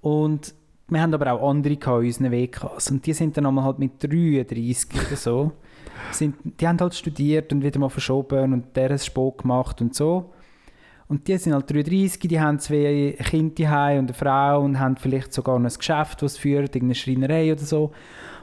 Und 0.00 0.54
wir 0.88 1.00
haben 1.00 1.14
aber 1.14 1.32
auch 1.32 1.50
andere 1.50 1.76
gehabt 1.76 2.02
in 2.02 2.06
unseren 2.06 2.30
WKs. 2.30 2.90
Und 2.90 3.06
die 3.06 3.12
sind 3.12 3.36
dann 3.36 3.46
einmal 3.46 3.64
halt 3.64 3.78
mit 3.78 4.02
33 4.02 4.90
oder 5.06 5.16
so. 5.16 5.52
Sind, 6.12 6.36
die 6.60 6.68
haben 6.68 6.78
halt 6.78 6.94
studiert 6.94 7.52
und 7.52 7.62
wieder 7.62 7.80
mal 7.80 7.88
verschoben 7.88 8.52
und 8.52 8.76
der 8.76 8.90
ist 8.90 9.06
Sport 9.06 9.38
gemacht 9.38 9.80
und 9.80 9.94
so. 9.94 10.32
Und 11.06 11.28
die 11.28 11.36
sind 11.36 11.52
halt 11.52 11.70
33, 11.70 12.18
die 12.28 12.40
haben 12.40 12.58
zwei 12.58 13.14
Kinder 13.28 13.54
daheim 13.64 13.98
und 14.00 14.04
eine 14.10 14.14
Frau 14.14 14.62
und 14.62 14.80
haben 14.80 14.96
vielleicht 14.96 15.32
sogar 15.34 15.58
noch 15.58 15.70
ein 15.70 15.76
Geschäft, 15.76 16.22
das 16.22 16.34
sie 16.34 16.40
führen, 16.40 16.64
irgendeine 16.64 16.94
Schreinerei 16.94 17.52
oder 17.52 17.60
so. 17.62 17.92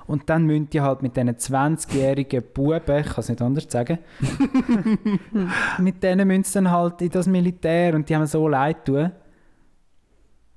Und 0.07 0.29
dann 0.29 0.45
müssen 0.45 0.69
die 0.69 0.81
halt 0.81 1.01
mit 1.01 1.15
diesen 1.15 1.29
20-jährigen 1.29 2.43
Buben, 2.53 2.97
ich 2.99 3.05
kann 3.05 3.15
es 3.17 3.29
nicht 3.29 3.41
anders 3.41 3.65
sagen, 3.69 3.99
mit 5.79 6.03
denen 6.03 6.27
müssen 6.27 6.43
sie 6.43 6.53
dann 6.55 6.71
halt 6.71 7.01
in 7.01 7.09
das 7.09 7.27
Militär 7.27 7.95
und 7.95 8.07
die 8.09 8.15
haben 8.15 8.25
so 8.25 8.47
leid 8.47 8.85
tun. 8.85 9.11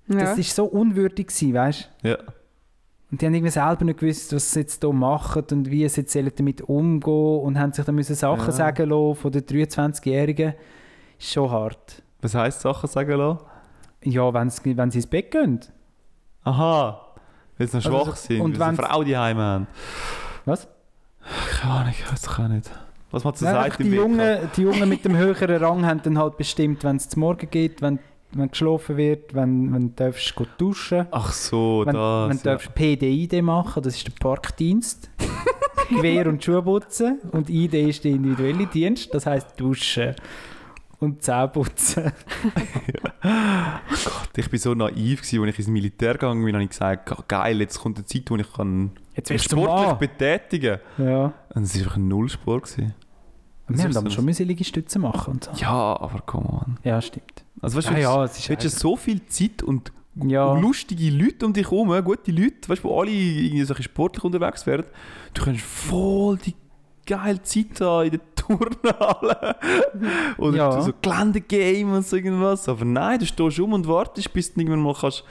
ja. 0.08 0.18
Das 0.18 0.36
war 0.36 0.42
so 0.44 0.64
unwürdig, 0.64 1.28
gewesen, 1.28 1.54
weißt 1.54 1.90
du? 2.02 2.08
Ja. 2.08 2.18
Und 3.10 3.20
die 3.20 3.26
haben 3.26 3.34
irgendwie 3.34 3.52
selber 3.52 3.84
nicht 3.84 4.00
gewusst, 4.00 4.34
was 4.34 4.50
sie 4.52 4.60
jetzt 4.60 4.82
hier 4.82 4.92
machen 4.92 5.44
und 5.52 5.70
wie 5.70 5.88
sie 5.88 6.00
jetzt 6.00 6.16
damit 6.38 6.62
umgehen 6.62 7.40
und 7.40 7.58
haben 7.58 7.72
sich 7.72 7.84
dann 7.84 7.94
müssen 7.94 8.16
Sachen 8.16 8.46
Ja. 8.46 8.52
sagen 8.52 8.88
lassen 8.88 9.14
von 9.14 9.30
den 9.32 9.42
23-Jährigen. 9.42 10.54
Ist 11.18 11.32
schon 11.32 11.50
hart. 11.50 12.02
Was 12.20 12.34
heisst 12.34 12.60
Sachen 12.60 12.88
sagen 12.88 13.18
lassen? 13.18 13.40
Ja, 14.02 14.32
wenn 14.34 14.50
sie, 14.50 14.76
wenn 14.76 14.90
sie 14.90 14.98
ins 14.98 15.06
Bett 15.06 15.30
gehen. 15.30 15.60
Aha. 16.42 17.00
Weil 17.56 17.68
sie 17.68 17.76
noch 17.78 17.84
Also, 17.86 18.04
schwach 18.04 18.16
sind, 18.16 18.40
und 18.40 18.58
weil 18.58 18.58
sie 18.58 18.62
eine 18.64 18.78
wenn's- 18.78 18.88
Frau 18.88 19.04
daheim 19.04 19.38
haben. 19.38 19.66
Was? 20.44 20.68
Keine 21.60 21.72
Ahnung, 21.74 21.94
ich 21.98 22.12
weiß 22.12 22.28
auch 22.28 22.48
nicht. 22.48 22.70
Was 23.10 23.24
man 23.24 23.34
sagt 23.34 23.56
einfach 23.64 23.80
im 23.80 23.90
die. 23.90 23.96
Jungen, 23.96 24.38
die 24.56 24.62
Jungen 24.62 24.88
mit 24.88 25.04
dem 25.04 25.16
höheren 25.16 25.62
Rang 25.62 25.86
haben 25.86 26.02
dann 26.02 26.18
halt 26.18 26.36
bestimmt, 26.36 26.82
wenn 26.84 26.96
es 26.96 27.08
zum 27.08 27.20
Morgen 27.20 27.48
geht, 27.50 27.80
wenn 27.80 27.98
wenn 28.36 28.50
geschlafen 28.50 28.96
wird, 28.96 29.32
wenn, 29.32 29.72
wenn 29.72 29.94
du 29.94 30.04
darfst 30.04 30.34
gehen 30.34 30.48
duschen 30.58 31.06
Ach 31.12 31.30
so, 31.32 31.84
wenn, 31.86 31.94
das. 31.94 32.28
wenn 32.30 32.36
du 32.38 32.42
darfst 32.42 32.74
PDID 32.74 33.40
machen, 33.42 33.80
das 33.80 33.94
ist 33.94 34.08
der 34.08 34.12
Parkdienst. 34.18 35.08
Gewehr 35.88 36.26
und 36.26 36.42
Schuhe 36.42 36.60
putzen. 36.60 37.20
Und 37.30 37.48
ID 37.48 37.74
ist 37.74 38.02
der 38.02 38.10
individuelle 38.10 38.66
Dienst, 38.66 39.14
das 39.14 39.26
heisst 39.26 39.50
duschen 39.56 40.16
und 41.04 41.22
Zähne 41.22 41.48
putzen. 41.48 42.04
Gott, 43.22 44.36
ich 44.36 44.52
war 44.52 44.58
so 44.58 44.74
naiv, 44.74 45.22
gewesen, 45.22 45.42
als 45.42 45.52
ich 45.52 45.58
ins 45.60 45.68
Militär 45.68 46.12
gegangen 46.14 46.44
bin, 46.44 46.54
habe 46.54 46.64
ich 46.64 46.70
gesagt, 46.70 47.28
geil, 47.28 47.60
jetzt 47.60 47.78
kommt 47.78 47.98
eine 47.98 48.06
Zeit, 48.06 48.30
wo 48.30 48.36
ich 48.36 48.52
kann 48.52 48.90
Jetzt 49.14 49.30
mich 49.30 49.42
sportlich 49.42 49.92
betätigen 49.94 50.78
Ja. 50.98 51.32
Und 51.54 51.62
es 51.62 51.74
war 51.74 51.82
einfach 51.82 51.96
ein 51.96 52.08
Nullsport. 52.08 52.64
Gewesen. 52.64 52.94
Wir 53.68 53.84
haben 53.84 53.96
aber 53.96 54.10
schon 54.10 54.24
müssen 54.24 54.46
Liegestütze 54.46 54.98
machen 54.98 55.34
und 55.34 55.44
so. 55.44 55.50
Ja, 55.56 55.70
aber 56.00 56.20
come 56.26 56.48
on. 56.48 56.78
Ja, 56.84 57.00
stimmt. 57.00 57.44
Also 57.62 57.78
weißt 57.78 57.88
du, 57.90 57.92
Ja, 57.94 57.98
ja, 57.98 58.24
es 58.24 58.38
ist 58.48 58.64
du 58.64 58.68
so 58.68 58.96
viel 58.96 59.24
Zeit 59.26 59.62
und 59.62 59.92
Ja. 60.22 60.54
lustige 60.58 61.10
Leute 61.10 61.46
um 61.46 61.52
dich 61.52 61.70
herum, 61.70 61.88
gute 62.04 62.30
Leute, 62.30 62.68
weißt 62.68 62.84
du, 62.84 62.88
wo 62.88 63.00
alle 63.00 63.10
irgendwie 63.10 63.62
so 63.62 63.72
ein 63.72 63.76
bisschen 63.76 63.84
sportlich 63.84 64.24
unterwegs 64.24 64.66
werden. 64.66 64.86
Du 65.32 65.44
kannst 65.44 65.62
voll 65.62 66.36
die 66.38 66.54
geile 67.06 67.42
Zeit 67.42 67.80
haben 67.80 68.04
in 68.06 68.10
der 68.12 68.33
Turnhalle. 68.46 69.56
Oder 70.38 70.56
Ja. 70.56 70.80
so 70.82 70.92
Geländegame 71.00 71.96
und 71.96 72.06
so 72.06 72.16
irgendwas. 72.16 72.68
Aber 72.68 72.84
nein, 72.84 73.18
du 73.18 73.26
stehst 73.26 73.58
um 73.60 73.72
und 73.72 73.86
wartest, 73.88 74.32
bis 74.32 74.52
du 74.52 74.60
irgendwann 74.60 74.82
mal 74.82 74.94
kannst, 74.98 75.24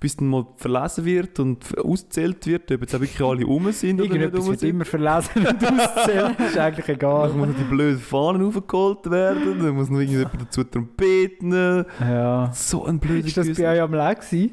bis 0.00 0.16
dann 0.16 0.28
mal 0.28 0.46
verlesen 0.56 1.04
wird 1.04 1.38
und 1.40 1.78
ausgezählt 1.78 2.46
wird, 2.46 2.70
ob 2.72 2.80
jetzt 2.80 2.94
auch 2.94 3.00
wirklich 3.00 3.20
alle 3.20 3.46
um 3.46 3.70
sind 3.72 4.00
oder 4.00 4.08
nicht 4.08 4.14
Irgendetwas 4.22 4.44
um 4.46 4.50
wird 4.52 4.62
immer 4.62 4.84
verlesen 4.84 5.46
und 5.46 5.80
auszählen. 5.80 6.36
ist 6.46 6.58
eigentlich 6.58 6.88
egal. 6.88 7.28
Dann 7.28 7.38
muss 7.38 7.48
noch 7.48 7.56
die 7.56 7.64
blöden 7.64 8.00
Fahnen 8.00 8.46
aufgeholt 8.46 9.10
werden, 9.10 9.58
dann 9.62 9.74
muss 9.74 9.90
noch 9.90 10.00
irgendjemand 10.00 10.40
dazu 10.42 10.64
trompeten. 10.64 11.84
Ja. 12.00 12.50
So 12.52 12.84
ein 12.84 12.98
blöder 12.98 13.26
Ist 13.26 13.36
das 13.36 13.52
bei 13.56 13.74
euch 13.74 13.80
am 13.80 13.92
gewesen? 13.92 14.52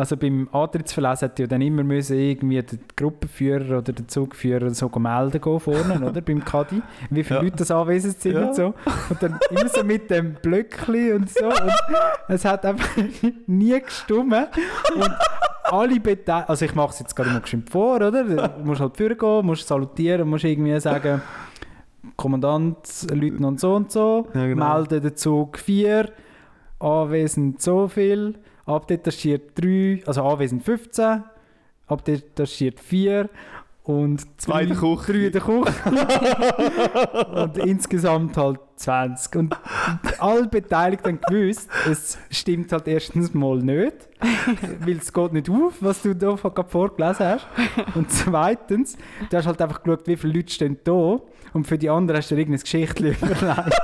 Also 0.00 0.16
beim 0.16 0.48
Antrittsverlesen 0.50 1.28
hat 1.28 1.38
ja 1.38 1.46
dann 1.46 1.60
immer 1.60 1.82
müssen 1.84 2.18
irgendwie 2.18 2.62
der 2.62 2.78
Gruppenführer 2.96 3.78
oder 3.78 3.92
der 3.92 4.08
Zugführer 4.08 4.70
so 4.70 4.88
melden 4.98 5.40
gehen 5.40 5.60
vorne, 5.60 6.00
oder? 6.08 6.20
Beim 6.22 6.42
Kadi, 6.42 6.80
wie 7.10 7.22
viele 7.22 7.38
Ja. 7.40 7.44
Leute 7.44 7.56
das 7.56 7.70
anwesend 7.70 8.18
sind 8.18 8.32
Ja. 8.34 8.46
und 8.46 8.54
so. 8.54 8.74
Und 9.10 9.22
dann 9.22 9.38
immer 9.50 9.68
so 9.68 9.84
mit 9.84 10.08
dem 10.10 10.34
Blöckli 10.40 11.12
und 11.12 11.28
so. 11.28 11.44
Und 11.44 11.54
es 12.28 12.44
hat 12.46 12.64
einfach 12.64 12.88
nie 13.46 13.78
gestummen. 13.78 14.46
Und 14.94 15.10
alle 15.64 16.00
Beteiligten, 16.00 16.48
also 16.50 16.64
ich 16.64 16.74
mache 16.74 16.90
es 16.92 17.00
jetzt 17.00 17.14
gerade 17.14 17.30
mal 17.30 17.40
geschwind 17.42 17.68
vor, 17.68 17.96
oder? 17.96 18.10
Du 18.24 18.48
musst 18.64 18.80
halt 18.80 18.96
führen 18.96 19.18
gehen, 19.18 19.44
musst 19.46 19.68
salutieren, 19.68 20.28
musst 20.30 20.44
irgendwie 20.44 20.80
sagen, 20.80 21.20
Kommandant, 22.16 22.78
Leutnant 23.12 23.60
so 23.60 23.74
und 23.74 23.92
so, 23.92 24.26
Ja, 24.34 24.46
genau. 24.46 24.74
melden 24.78 25.02
den 25.02 25.16
Zug 25.16 25.58
4, 25.58 26.08
anwesend 26.78 27.60
so 27.60 27.86
viel, 27.88 28.36
abdetachiert 28.70 29.58
3, 29.60 30.02
also 30.06 30.22
anwesend 30.24 30.62
15, 30.62 31.24
abdetachiert 31.86 32.80
4 32.80 33.28
und 33.84 34.40
Zwei 34.40 34.62
in 34.62 34.68
der 34.68 34.78
Küche. 34.78 35.12
drei 35.12 35.26
in 35.26 35.32
der 35.32 35.40
Küche. 35.40 35.72
und 37.42 37.58
insgesamt 37.58 38.36
halt 38.36 38.60
20. 38.76 39.36
Und 39.36 39.56
alle 40.18 40.46
Beteiligten 40.46 41.06
haben 41.06 41.20
gewusst, 41.28 41.68
es 41.90 42.18
stimmt 42.30 42.72
halt 42.72 42.86
erstens 42.86 43.34
mal 43.34 43.58
nicht, 43.58 43.94
weil 44.80 44.96
es 44.96 45.12
geht 45.12 45.32
nicht 45.32 45.50
auf, 45.50 45.74
was 45.80 46.02
du 46.02 46.14
da 46.14 46.34
gerade 46.34 46.68
vorgelesen 46.68 47.26
hast. 47.26 47.46
Und 47.94 48.10
zweitens, 48.10 48.96
du 49.28 49.36
hast 49.36 49.46
halt 49.46 49.60
einfach 49.60 49.82
geschaut, 49.82 50.06
wie 50.06 50.16
viele 50.16 50.34
Leute 50.34 50.52
stehen 50.52 50.78
da 50.84 51.18
und 51.52 51.66
für 51.66 51.78
die 51.78 51.90
anderen 51.90 52.18
hast 52.18 52.30
du 52.30 52.34
dir 52.34 52.42
irgendein 52.42 52.62
Geschichtchen 52.62 53.06
überlegt. 53.14 53.80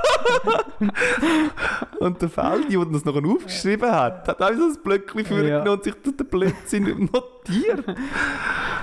Und 1.99 2.21
der 2.21 2.29
Feldi, 2.29 2.73
der 2.77 2.85
das 2.85 3.05
noch 3.05 3.15
aufgeschrieben 3.23 3.91
hat, 3.91 4.27
hat 4.27 4.41
auch 4.41 4.53
so 4.53 4.65
ein 4.67 4.77
Blöckchen 4.83 5.25
vorgenommen 5.25 5.65
Ja. 5.65 5.71
und 5.73 5.83
sich 5.83 5.93
den 5.95 6.13
Blödsinn 6.27 7.09
notiert. 7.11 7.83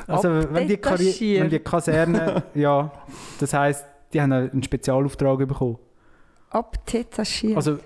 Also 0.06 0.28
wenn 0.52 0.68
die, 0.68 0.76
Karri 0.76 1.38
wenn 1.40 1.48
die 1.48 1.60
Kaserne, 1.60 2.42
ja, 2.54 2.92
das 3.40 3.54
heisst, 3.54 3.86
die 4.12 4.20
haben 4.20 4.32
einen 4.32 4.62
Spezialauftrag 4.62 5.38
bekommen. 5.38 5.78
Abdetachiert. 6.50 7.56
Also 7.56 7.78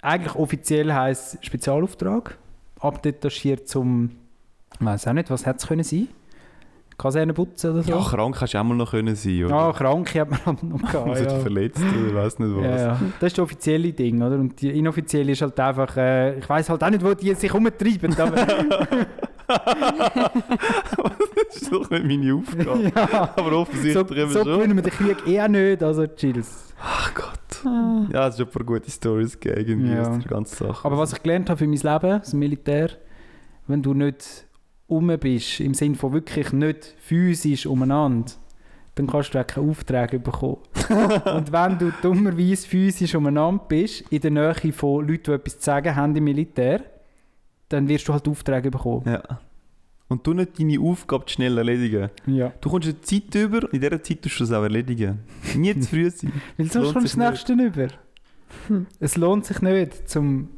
eigentlich 0.00 0.34
offiziell 0.36 0.90
heisst 0.90 1.34
es 1.34 1.44
Spezialauftrag, 1.46 2.38
abdetachiert 2.78 3.68
zum, 3.68 4.10
ich 4.78 4.86
weiß 4.86 5.06
auch 5.08 5.12
nicht, 5.12 5.28
was 5.28 5.44
hätte 5.44 5.58
es 5.58 5.66
können 5.66 5.82
sein? 5.84 6.08
Kaserne 7.00 7.32
putzen 7.32 7.70
oder 7.72 7.82
so? 7.82 7.90
Ja, 7.92 8.00
krank 8.04 8.40
hast 8.40 8.52
du 8.54 8.58
auch 8.58 8.64
mal 8.64 8.74
noch 8.74 8.90
können 8.90 9.14
sein, 9.16 9.44
oder? 9.44 9.54
Ah, 9.54 9.72
Kranke 9.72 10.20
hat 10.20 10.30
man 10.30 10.44
halt 10.46 10.62
noch 10.62 10.80
gehabt, 10.92 11.08
Also 11.08 11.24
ja. 11.24 11.38
verletzt 11.40 11.80
oder 11.82 12.14
weiss 12.14 12.38
nicht 12.38 12.54
was. 12.56 12.64
Ja, 12.64 12.76
ja. 12.76 13.00
Das 13.20 13.26
ist 13.28 13.38
das 13.38 13.42
offizielle 13.44 13.92
Ding, 13.92 14.22
oder? 14.22 14.36
Und 14.36 14.60
die 14.60 14.70
inoffizielle 14.70 15.32
ist 15.32 15.42
halt 15.42 15.58
einfach, 15.58 15.96
äh, 15.96 16.38
ich 16.38 16.48
weiß 16.48 16.68
halt 16.70 16.84
auch 16.84 16.90
nicht, 16.90 17.04
wo 17.04 17.14
die 17.14 17.34
sich 17.34 17.52
umtreiben, 17.54 18.14
aber 18.18 18.46
Das 21.48 21.56
ist 21.62 21.72
doch 21.72 21.90
nicht 21.90 22.04
meine 22.04 22.34
Aufgabe. 22.34 22.92
ja. 22.94 23.30
Aber 23.36 23.52
offensichtlich 23.52 23.94
so, 24.08 24.14
eben 24.14 24.30
so 24.30 24.44
schon. 24.44 24.58
gewinnen 24.58 24.76
wir 24.76 24.82
den 24.82 24.92
Krieg 24.92 25.26
eher 25.26 25.48
nicht, 25.48 25.82
also 25.82 26.06
chills. 26.06 26.72
Ach 26.82 27.12
Gott. 27.14 27.26
Ja, 28.12 28.28
es 28.28 28.34
ist 28.36 28.40
ein 28.40 28.46
paar 28.48 28.64
gute 28.64 28.90
Stories 28.90 29.38
gegeben 29.38 29.68
irgendwie 29.82 29.92
Ja. 29.94 30.02
aus 30.02 30.18
der 30.18 30.30
ganzen 30.30 30.66
Sache. 30.66 30.84
Aber 30.86 30.96
was 30.98 31.12
ich 31.12 31.22
gelernt 31.22 31.50
habe 31.50 31.58
für 31.58 31.66
mein 31.66 31.76
Leben, 31.78 32.20
das 32.20 32.32
Militär, 32.32 32.90
wenn 33.66 33.82
du 33.82 33.92
nicht 33.92 34.46
um 34.90 35.06
bist, 35.18 35.60
im 35.60 35.74
Sinne 35.74 35.94
von 35.94 36.12
wirklich 36.12 36.52
nicht 36.52 36.94
physisch 36.98 37.66
umeinander, 37.66 38.32
dann 38.96 39.06
kannst 39.06 39.34
du 39.34 39.40
auch 39.40 39.46
keine 39.46 39.70
Aufträge 39.70 40.18
bekommen. 40.18 40.58
Und 41.34 41.52
wenn 41.52 41.78
du 41.78 41.92
dummerweise 42.02 42.66
physisch 42.66 43.14
umeinander 43.14 43.64
bist, 43.68 44.04
in 44.10 44.20
der 44.20 44.30
Nähe 44.30 44.72
von 44.72 45.06
Leuten, 45.06 45.24
die 45.24 45.32
etwas 45.32 45.58
zu 45.58 45.64
sagen 45.64 45.94
haben 45.94 46.14
im 46.16 46.24
Militär, 46.24 46.82
dann 47.68 47.88
wirst 47.88 48.08
du 48.08 48.12
halt 48.12 48.26
Aufträge 48.26 48.70
bekommen. 48.70 49.04
Ja. 49.06 49.22
Und 50.08 50.26
du 50.26 50.34
nicht 50.34 50.58
deine 50.58 50.80
Aufgabe 50.80 51.28
schnell 51.28 51.56
erledigen. 51.56 52.10
Ja. 52.26 52.52
Du 52.60 52.68
kommst 52.68 52.88
eine 52.88 53.00
Zeit 53.00 53.32
über 53.36 53.58
und 53.58 53.72
in 53.72 53.80
dieser 53.80 54.02
Zeit 54.02 54.22
tust 54.22 54.40
du 54.40 54.44
es 54.44 54.50
auch 54.52 54.64
erledigen. 54.64 55.20
Nie 55.56 55.78
zu 55.78 55.88
früh 55.88 56.10
sein. 56.10 56.32
Weil 56.56 56.66
Es 56.66 56.72
sonst 56.72 56.92
kommst 56.92 57.14
du 57.14 57.20
das 57.20 57.30
nächste 57.30 57.52
über. 57.52 57.88
Es 58.98 59.16
lohnt 59.16 59.46
sich 59.46 59.62
nicht, 59.62 60.08
zum 60.08 60.48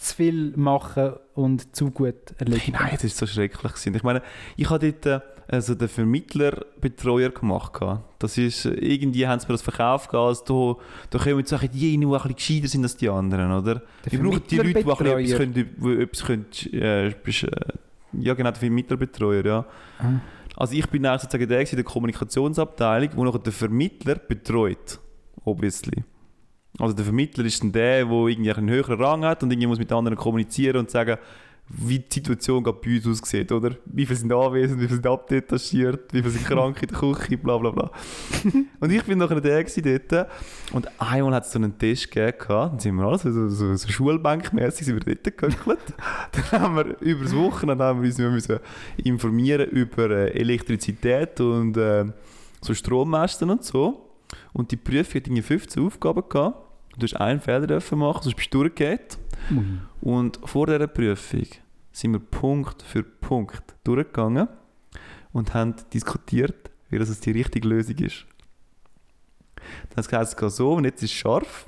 zu 0.00 0.16
viel 0.16 0.52
machen 0.56 1.12
und 1.34 1.76
zu 1.76 1.90
gut 1.90 2.14
erledigen. 2.38 2.72
nein, 2.72 2.90
das 2.92 3.04
ist 3.04 3.18
so 3.18 3.26
schrecklich. 3.26 3.72
Gewesen. 3.72 3.94
Ich 3.94 4.02
meine, 4.02 4.22
ich 4.56 4.70
habe 4.70 4.92
dort 4.92 5.06
äh, 5.06 5.20
also 5.46 5.74
den 5.74 5.88
Vermittlerbetreuer 5.88 7.30
gemacht. 7.30 7.80
Das 8.18 8.38
ist, 8.38 8.64
äh, 8.64 8.70
irgendwie 8.70 9.26
haben 9.26 9.40
sie 9.40 9.46
mir 9.46 9.54
das 9.54 9.62
verkauft, 9.62 10.14
als 10.14 10.42
da, 10.44 10.76
da 11.10 11.18
kommen 11.18 11.44
Sachen, 11.44 11.70
die 11.70 11.78
die 11.78 11.94
ein 11.96 12.08
bisschen 12.08 12.34
gescheiter 12.34 12.68
sind 12.68 12.82
als 12.84 12.96
die 12.96 13.08
anderen, 13.08 13.52
oder? 13.52 13.82
Der 14.04 14.12
Wir 14.12 14.22
brauchen 14.22 14.42
die 14.48 14.56
Leute, 14.56 14.72
die 14.72 14.80
etwas, 14.80 15.36
können, 15.36 16.00
etwas 16.00 16.22
können, 16.22 16.46
äh, 16.72 17.14
ja 18.12 18.34
genau, 18.34 18.50
der 18.50 18.60
Vermittlerbetreuer, 18.60 19.44
ja. 19.44 19.66
Ah. 19.98 20.20
Also 20.56 20.74
ich 20.74 20.86
bin 20.88 21.04
sozusagen 21.04 21.48
der 21.48 21.60
in 21.60 21.76
der 21.76 21.84
Kommunikationsabteilung, 21.84 23.10
wo 23.16 23.24
noch 23.24 23.38
der 23.38 23.52
Vermittler 23.52 24.16
betreut, 24.16 24.98
obviously. 25.44 26.04
Also 26.78 26.94
der 26.94 27.04
Vermittler 27.04 27.44
ist 27.44 27.62
dann 27.62 27.72
der, 27.72 28.04
der 28.04 28.26
irgendwie 28.26 28.52
einen 28.52 28.70
höheren 28.70 29.00
Rang 29.00 29.24
hat 29.24 29.42
und 29.42 29.50
irgendwie 29.50 29.66
muss 29.66 29.78
mit 29.78 29.92
anderen 29.92 30.16
kommunizieren 30.16 30.78
und 30.78 30.90
sagen, 30.90 31.18
wie 31.72 32.00
die 32.00 32.14
Situation 32.14 32.64
gerade 32.64 32.78
bei 32.84 32.96
uns 32.96 33.06
aussieht, 33.06 33.52
oder? 33.52 33.76
Wie 33.84 34.04
viele 34.04 34.18
sind 34.18 34.32
anwesend, 34.32 34.80
wie 34.80 34.86
viele 34.86 34.96
sind 34.96 35.06
abdetachiert, 35.06 36.12
wie 36.12 36.18
viele 36.18 36.30
sind 36.30 36.44
krank 36.44 36.82
in 36.82 36.88
der 36.88 36.98
Küche, 36.98 37.38
bla 37.38 37.58
bla 37.58 37.70
bla. 37.70 37.90
und 38.80 38.90
ich 38.90 39.04
bin 39.04 39.18
nachher 39.18 39.40
der 39.40 39.62
dort 39.62 40.28
und 40.72 40.88
einmal 41.00 41.34
hat 41.34 41.44
es 41.44 41.52
so 41.52 41.60
einen 41.60 41.78
Test 41.78 42.10
gegeben, 42.10 42.44
dann 42.48 42.78
sind 42.80 42.96
wir 42.96 43.04
alles 43.04 43.22
so, 43.22 43.30
so, 43.30 43.48
so, 43.48 43.74
so 43.76 43.88
schulbankmässig 43.88 44.86
sind 44.86 45.06
wir 45.06 45.14
dort 45.14 45.36
gehöckelt. 45.36 45.78
dann 46.50 46.60
haben 46.60 46.76
wir 46.76 47.00
über 47.00 47.22
das 47.22 47.36
Wochenende 47.36 47.84
haben 47.84 48.02
wir 48.02 48.08
uns 48.08 48.18
wir 48.18 48.30
müssen 48.30 48.58
informieren 49.04 49.70
über 49.70 50.10
äh, 50.10 50.30
Elektrizität 50.32 51.40
und 51.40 51.76
äh, 51.76 52.06
so 52.60 52.74
Strommasten 52.74 53.48
und 53.48 53.64
so. 53.64 54.09
Und 54.52 54.70
die 54.72 54.76
Prüfung 54.76 55.20
hat 55.20 55.26
irgendwie 55.26 55.42
15 55.42 55.84
Aufgaben 55.84 56.22
gehabt. 56.28 56.66
Du 56.98 57.04
hast 57.04 57.14
einen 57.14 57.40
Fehler 57.40 57.66
dürfen 57.66 57.98
machen, 57.98 58.22
sonst 58.22 58.36
bist 58.36 58.52
du 58.52 58.58
durchgegangen. 58.58 59.80
Und 60.00 60.38
vor 60.44 60.66
dieser 60.66 60.86
Prüfung 60.86 61.46
sind 61.92 62.12
wir 62.12 62.20
Punkt 62.20 62.82
für 62.82 63.02
Punkt 63.02 63.62
durchgegangen 63.84 64.48
und 65.32 65.54
haben 65.54 65.74
diskutiert, 65.92 66.70
wie 66.88 66.98
das 66.98 67.20
die 67.20 67.30
richtige 67.30 67.68
Lösung 67.68 67.96
ist. 67.98 68.26
Dann 69.94 70.04
hat 70.04 70.22
es 70.22 70.34
es 70.34 70.56
so 70.56 70.72
und 70.74 70.84
jetzt 70.84 71.02
ist 71.02 71.10
es 71.10 71.16
scharf. 71.16 71.66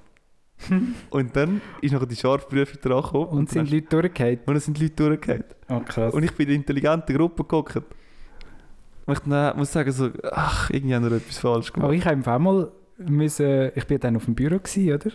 und 1.10 1.36
dann 1.36 1.60
ist 1.80 1.92
noch 1.92 2.04
die 2.04 2.16
Scharfprüfung 2.16 2.80
dran 2.80 3.02
gekommen. 3.02 3.26
Und 3.26 3.50
sind 3.50 3.66
dann, 3.66 3.74
Leute 3.74 3.88
durchgefallen? 3.88 4.38
und 4.46 4.54
dann 4.54 4.60
sind 4.60 4.80
Leute 4.80 4.94
durchgegangen. 4.94 5.44
Oh, 5.68 5.80
krass. 5.80 6.14
Und 6.14 6.22
ich 6.22 6.32
bin 6.32 6.44
in 6.44 6.48
der 6.48 6.56
intelligenten 6.56 7.16
Gruppe 7.16 7.42
geguckt. 7.42 7.82
Ich 9.06 9.56
muss 9.56 9.72
sagen, 9.72 9.92
so, 9.92 10.10
ach, 10.30 10.70
irgendwie 10.70 10.94
haben 10.94 11.08
wir 11.08 11.16
etwas 11.16 11.38
falsch 11.38 11.70
Aber 11.70 11.80
gemacht. 11.80 11.94
ich 11.94 12.04
habe 12.04 12.14
Fall 12.22 12.38
mal 12.38 12.72
müssen, 12.98 13.72
ich 13.74 13.86
bin 13.86 13.98
dann 14.00 14.16
auf 14.16 14.26
dem 14.26 14.34
Büro 14.34 14.58
gewesen, 14.58 14.92
oder? 14.92 15.10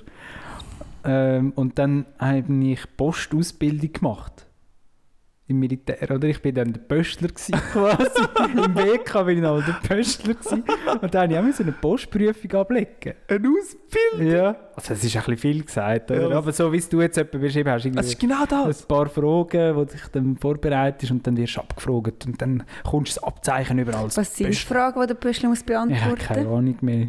Ähm, 1.06 1.54
und 1.56 1.80
dann 1.80 2.06
habe 2.20 2.40
ich 2.40 2.98
Postausbildung 2.98 3.94
gemacht. 3.94 4.47
Im 5.50 5.60
Militär, 5.60 6.12
oder? 6.12 6.28
Ich 6.28 6.42
bin 6.42 6.54
dann 6.54 6.74
der 6.74 6.82
Pöstler 6.82 7.30
gewesen, 7.30 7.54
quasi. 7.72 8.22
Im 8.54 8.74
BK 8.74 9.24
bin 9.24 9.38
ich 9.38 9.42
noch 9.44 9.64
der 9.64 9.74
Pöstler 9.88 10.34
gewesen. 10.34 10.64
Und 11.02 11.14
dann 11.14 11.30
musste 11.30 11.34
ich 11.34 11.40
auch 11.40 11.58
so 11.58 11.64
eine 11.64 11.72
Postprüfung 11.72 12.52
ablegen. 12.54 13.14
Eine 13.28 13.50
Ausbildung? 13.50 14.28
Ja. 14.28 14.56
Also 14.76 14.94
das 14.94 15.04
ist 15.04 15.16
ein 15.16 15.22
bisschen 15.22 15.38
viel 15.38 15.64
gesagt, 15.64 16.12
oder? 16.12 16.30
Ja. 16.30 16.38
Aber 16.38 16.52
so 16.52 16.72
wie 16.72 16.78
es 16.78 16.90
du 16.90 17.02
jetzt 17.02 17.18
etwa 17.18 17.38
beschrieben 17.38 17.72
hast, 17.72 17.86
Das 17.86 18.06
ist 18.08 18.14
irgendwie 18.22 18.28
genau 18.28 18.46
das. 18.46 18.82
ein 18.84 18.88
paar 18.88 19.08
Fragen, 19.08 19.76
wo 19.76 19.86
dich 19.86 20.02
dann 20.12 20.38
vorbereitest 20.38 21.12
und 21.12 21.26
dann 21.26 21.38
wirst 21.38 21.56
du 21.56 21.62
abgefragt 21.62 22.26
und 22.26 22.42
dann 22.42 22.64
kommst 22.84 23.16
du 23.16 23.22
das 23.22 23.24
Abzeichen 23.24 23.80
überall. 23.80 24.06
Was 24.06 24.16
sind 24.16 24.38
die 24.40 24.44
Pöstler. 24.52 24.76
Fragen, 24.76 25.02
die 25.02 25.08
der 25.08 25.14
Pöschler 25.16 25.50
muss 25.50 25.64
Ich 25.68 25.76
habe 25.76 26.16
keine 26.16 26.48
Ahnung 26.50 26.78
mehr. 26.82 27.08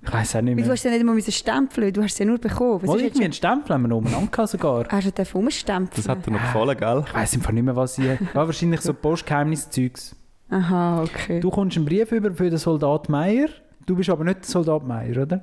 Ich 0.00 0.12
weiß 0.12 0.36
auch 0.36 0.40
nicht 0.42 0.52
Weil 0.56 0.62
du 0.62 0.68
mehr. 0.68 0.72
hast 0.72 0.84
ja 0.84 0.90
nicht 0.92 1.00
einmal 1.00 1.20
stempeln, 1.20 1.92
du 1.92 2.02
hast 2.02 2.16
sie 2.16 2.22
ja 2.22 2.28
nur 2.28 2.38
bekommen. 2.38 2.80
Was 2.82 2.88
Mal 2.88 3.00
irgendwie 3.00 3.24
einen 3.24 3.32
Stempel 3.32 3.74
haben 3.74 3.88
wir 3.88 3.96
umeinander 3.96 4.46
sogar. 4.46 4.86
Hast 4.88 5.06
du 5.06 5.10
den 5.10 5.26
umstempeln? 5.32 5.90
Das 5.96 6.08
hat 6.08 6.24
dir 6.24 6.30
noch 6.30 6.40
gefallen, 6.40 6.76
gell? 6.78 7.04
Ich 7.06 7.14
weiß 7.14 7.34
einfach 7.34 7.52
nicht 7.52 7.64
mehr, 7.64 7.74
was 7.76 7.98
ich... 7.98 8.04
Ja, 8.06 8.18
wahrscheinlich 8.34 8.80
so 8.80 8.94
Postgeheimniszeugs. 8.94 10.14
Aha, 10.50 11.02
okay. 11.02 11.40
Du 11.40 11.50
kommst 11.50 11.76
einen 11.76 11.84
Brief 11.84 12.12
über 12.12 12.32
für 12.32 12.48
den 12.48 12.58
Soldat 12.58 13.08
Meier. 13.08 13.48
Du 13.86 13.96
bist 13.96 14.08
aber 14.08 14.24
nicht 14.24 14.40
der 14.42 14.48
Soldat 14.48 14.86
Meier, 14.86 15.22
oder? 15.22 15.42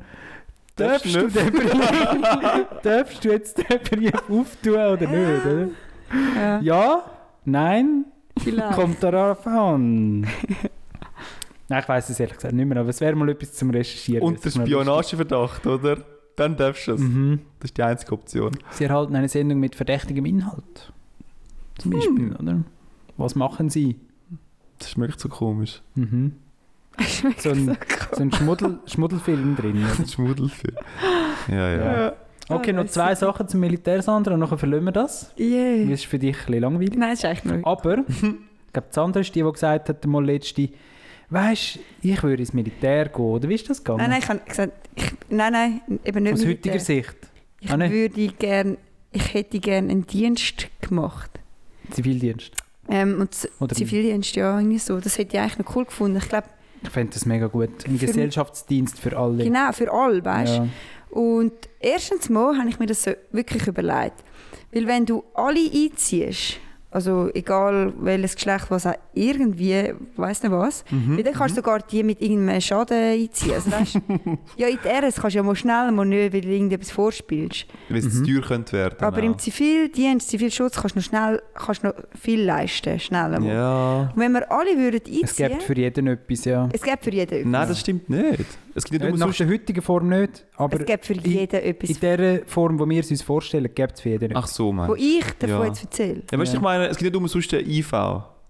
Darfst 0.77 1.05
du, 1.13 1.27
den 1.27 1.51
Brief, 1.51 1.81
darfst 2.83 3.23
du 3.25 3.29
jetzt 3.29 3.57
den 3.57 3.79
Brief 3.81 4.13
auftun 4.29 4.73
oder 4.73 4.97
nicht? 5.07 5.45
Oder? 5.45 5.67
ja, 6.35 6.59
Ja? 6.61 7.03
Nein? 7.45 8.05
vielleicht. 8.41 8.73
Kommt 8.75 9.01
darauf 9.03 9.45
an. 9.47 10.27
Nein, 11.67 11.81
ich 11.81 11.89
weiß 11.89 12.09
es 12.09 12.19
ehrlich 12.19 12.35
gesagt 12.35 12.53
nicht 12.53 12.65
mehr, 12.67 12.77
aber 12.77 12.89
es 12.89 13.01
wäre 13.01 13.15
mal 13.15 13.29
etwas 13.29 13.53
zum 13.53 13.71
Recherchieren. 13.71 14.21
Unter 14.21 14.49
noch 14.49 14.65
Spionageverdacht, 14.65 15.65
oder? 15.65 15.97
Dann 16.35 16.57
darfst 16.57 16.87
du 16.87 16.93
es. 16.93 17.01
Mhm. 17.01 17.39
Das 17.59 17.69
ist 17.71 17.77
die 17.77 17.83
einzige 17.83 18.11
Option. 18.11 18.51
Sie 18.71 18.83
erhalten 18.83 19.15
eine 19.15 19.29
Sendung 19.29 19.59
mit 19.59 19.75
verdächtigem 19.75 20.25
Inhalt. 20.25 20.91
Zum 21.77 21.91
Beispiel, 21.91 22.35
oder? 22.35 22.63
Was 23.17 23.35
machen 23.35 23.69
Sie? 23.69 23.99
Das 24.79 24.91
schmeckt 24.91 25.19
so 25.19 25.29
komisch. 25.29 25.81
Mhm. 25.95 26.33
So 27.37 27.49
ein, 27.49 27.77
so 28.13 28.21
ein 28.21 28.31
Schmuddel, 28.31 28.79
Schmuddelfilm 28.85 29.57
drin. 29.57 29.83
Ist 30.01 30.13
Schmuddelfilm. 30.13 30.77
Ja, 31.49 31.69
ja. 31.69 32.01
Ja. 32.07 32.13
Okay, 32.47 32.71
noch 32.73 32.83
weiss 32.83 32.93
zwei 32.93 33.11
ich. 33.11 33.19
Sachen 33.19 33.47
zum 33.47 33.59
Militär, 33.59 34.01
Sandra, 34.01 34.33
und 34.33 34.39
nachher 34.39 34.57
verlieren 34.57 34.85
wir 34.85 34.93
das. 34.93 35.33
Yeah. 35.37 35.83
Das 35.89 35.99
ist 35.99 36.05
für 36.05 36.19
dich 36.19 36.37
ein 36.37 36.45
bisschen 36.45 36.61
langweilig. 36.61 36.95
Nein, 36.95 37.09
das 37.09 37.19
ist 37.19 37.25
eigentlich 37.25 37.61
noch. 37.61 37.69
Aber, 37.69 37.97
ich 38.07 38.73
glaube, 38.73 38.87
Sandra 38.91 39.19
ist 39.19 39.35
die, 39.35 39.43
die 39.43 39.51
gesagt 39.51 39.89
hat, 39.89 40.05
mal 40.05 40.23
letzte, 40.23 40.69
weißt 41.29 41.79
ich 42.01 42.23
würde 42.23 42.41
ins 42.43 42.53
Militär 42.53 43.09
gehen. 43.09 43.21
Oder 43.25 43.49
wie 43.49 43.55
ist 43.55 43.69
das 43.69 43.77
gegangen? 43.83 43.99
Nein, 43.99 44.09
nein, 44.11 44.19
ich 44.21 44.29
habe 44.29 44.39
gesagt, 44.47 44.73
ich, 44.95 45.11
nein, 45.29 45.51
nein, 45.53 45.81
eben 46.03 46.23
nicht 46.23 46.33
Aus 46.33 46.39
Militär. 46.41 46.73
heutiger 46.73 46.79
Sicht. 46.85 47.15
Ich 47.61 47.71
Ah, 47.71 47.79
würde 47.79 48.27
gern, 48.39 48.77
ich 49.11 49.33
hätte 49.33 49.59
gern 49.59 49.89
einen 49.89 50.05
Dienst 50.05 50.67
gemacht. 50.81 51.31
Zivildienst. 51.89 52.51
Ähm, 52.89 53.19
und 53.21 53.33
Z- 53.33 53.51
Oder 53.59 53.75
Zivildienst, 53.75 54.35
ja, 54.35 54.57
irgendwie 54.59 54.77
so. 54.77 54.99
Das 54.99 55.17
hätte 55.17 55.37
ich 55.37 55.41
eigentlich 55.41 55.57
noch 55.59 55.75
cool 55.75 55.85
gefunden. 55.85 56.17
Ich 56.17 56.29
glaube, 56.29 56.47
Ich 56.83 56.89
fände 56.89 57.13
das 57.13 57.25
mega 57.25 57.47
gut. 57.47 57.69
Ein 57.87 57.97
Gesellschaftsdienst 57.97 58.99
für 58.99 59.17
alle. 59.17 59.43
genau, 59.43 59.71
für 59.71 59.91
alle, 59.91 60.23
weißt 60.23 60.57
du. 60.57 60.61
Ja. 60.63 60.67
Und 61.09 61.53
erstens 61.79 62.29
mal 62.29 62.57
habe 62.57 62.69
ich 62.69 62.77
mir 62.77 62.85
das 62.87 63.01
so 63.03 63.11
wirklich 63.31 63.65
überlegt. 63.67 64.23
Weil 64.71 64.85
wenn 64.85 65.05
du 65.05 65.23
alle 65.33 65.59
einziehst, 65.73 66.57
also 66.95 67.29
egal 67.33 67.93
welches 67.99 68.35
Geschlecht, 68.35 68.65
was 68.69 68.85
auch 68.87 68.93
irgendwie, 69.13 69.93
weiß 70.15 70.43
nicht 70.43 70.51
was, 70.51 70.83
Mhm. 70.89 71.17
weil 71.17 71.23
dann 71.23 71.33
kannst 71.33 71.55
du 71.55 71.61
sogar 71.61 71.79
die 71.79 72.03
mit 72.03 72.21
irgendeinem 72.21 72.61
Schaden 72.61 72.97
einziehen. 72.97 73.53
Also, 73.53 73.71
weißt, 73.71 73.95
ja, 74.57 74.67
in 74.67 74.79
der 74.83 75.03
RS 75.03 75.15
kannst 75.21 75.35
du 75.35 75.37
ja 75.39 75.43
mal 75.43 75.55
schnell 75.55 75.91
mal 75.91 76.05
nicht, 76.05 76.33
weil 76.33 76.41
du 76.41 76.47
irgendetwas 76.49 76.91
vorspielst. 76.91 77.65
Weil 77.89 77.97
es 77.99 78.05
Mhm. 78.05 78.11
zu 78.11 78.23
teuer 78.25 78.41
könnte 78.41 78.71
werden. 78.73 78.95
Aber 79.01 79.21
im 79.21 79.37
Zivildienst, 79.37 80.29
Zivilschutz 80.29 80.75
kannst 80.81 80.95
du 80.95 80.99
noch 80.99 81.05
schnell, 81.05 81.41
kannst 81.53 81.83
du 81.83 81.87
noch 81.87 81.95
viel 82.19 82.41
leisten, 82.43 82.99
schnell 82.99 83.33
einmal. 83.35 83.53
Ja. 83.53 84.11
Und 84.15 84.21
wenn 84.21 84.31
wir 84.31 84.51
alle 84.51 84.77
würden 84.77 84.99
einziehen, 85.05 85.21
Es 85.23 85.35
gibt 85.35 85.63
für 85.63 85.75
jeden 85.77 86.07
etwas, 86.07 86.45
ja. 86.45 86.69
es 86.71 86.81
gibt 86.81 87.03
für 87.03 87.11
jeden 87.11 87.33
etwas. 87.39 87.51
Nein, 87.51 87.67
das 87.67 87.79
stimmt 87.79 88.09
nicht. 88.09 88.45
Es 88.77 88.83
gibt 88.83 89.03
nicht 89.03 89.13
Äh, 89.15 89.17
Nach 89.17 89.33
der 89.33 89.47
heutigen 89.47 89.81
Form 89.81 90.09
nicht, 90.09 90.45
aber 90.57 90.81
es 90.81 90.85
gibt 90.85 91.05
für 91.05 91.13
in- 91.13 91.21
jeden 91.23 91.61
etwas, 91.61 91.89
in 91.91 91.99
der 92.01 92.41
Form, 92.45 92.77
die 92.77 92.89
wir 92.89 92.99
es 92.99 93.09
uns 93.09 93.21
vorstellen, 93.21 93.69
gibt 93.73 93.93
es 93.93 94.01
für 94.01 94.09
jeden 94.09 94.31
etwas. 94.31 94.43
Ach 94.43 94.47
so, 94.47 94.71
Mann. 94.73 94.89
wo 94.89 94.95
ich 94.95 95.23
davon 95.39 95.59
Ja. 95.61 95.65
jetzt 95.67 95.83
erzähle. 95.83 96.23
Ja, 96.29 96.37
weißt 96.37 96.51
Ja. 96.53 96.57
ich 96.59 96.61
meine, 96.63 96.84
es 96.87 96.97
gibt 96.97 97.11
nicht 97.13 97.19
nur 97.19 97.29
sonst 97.29 97.51
den 97.51 97.69
IV 97.69 97.93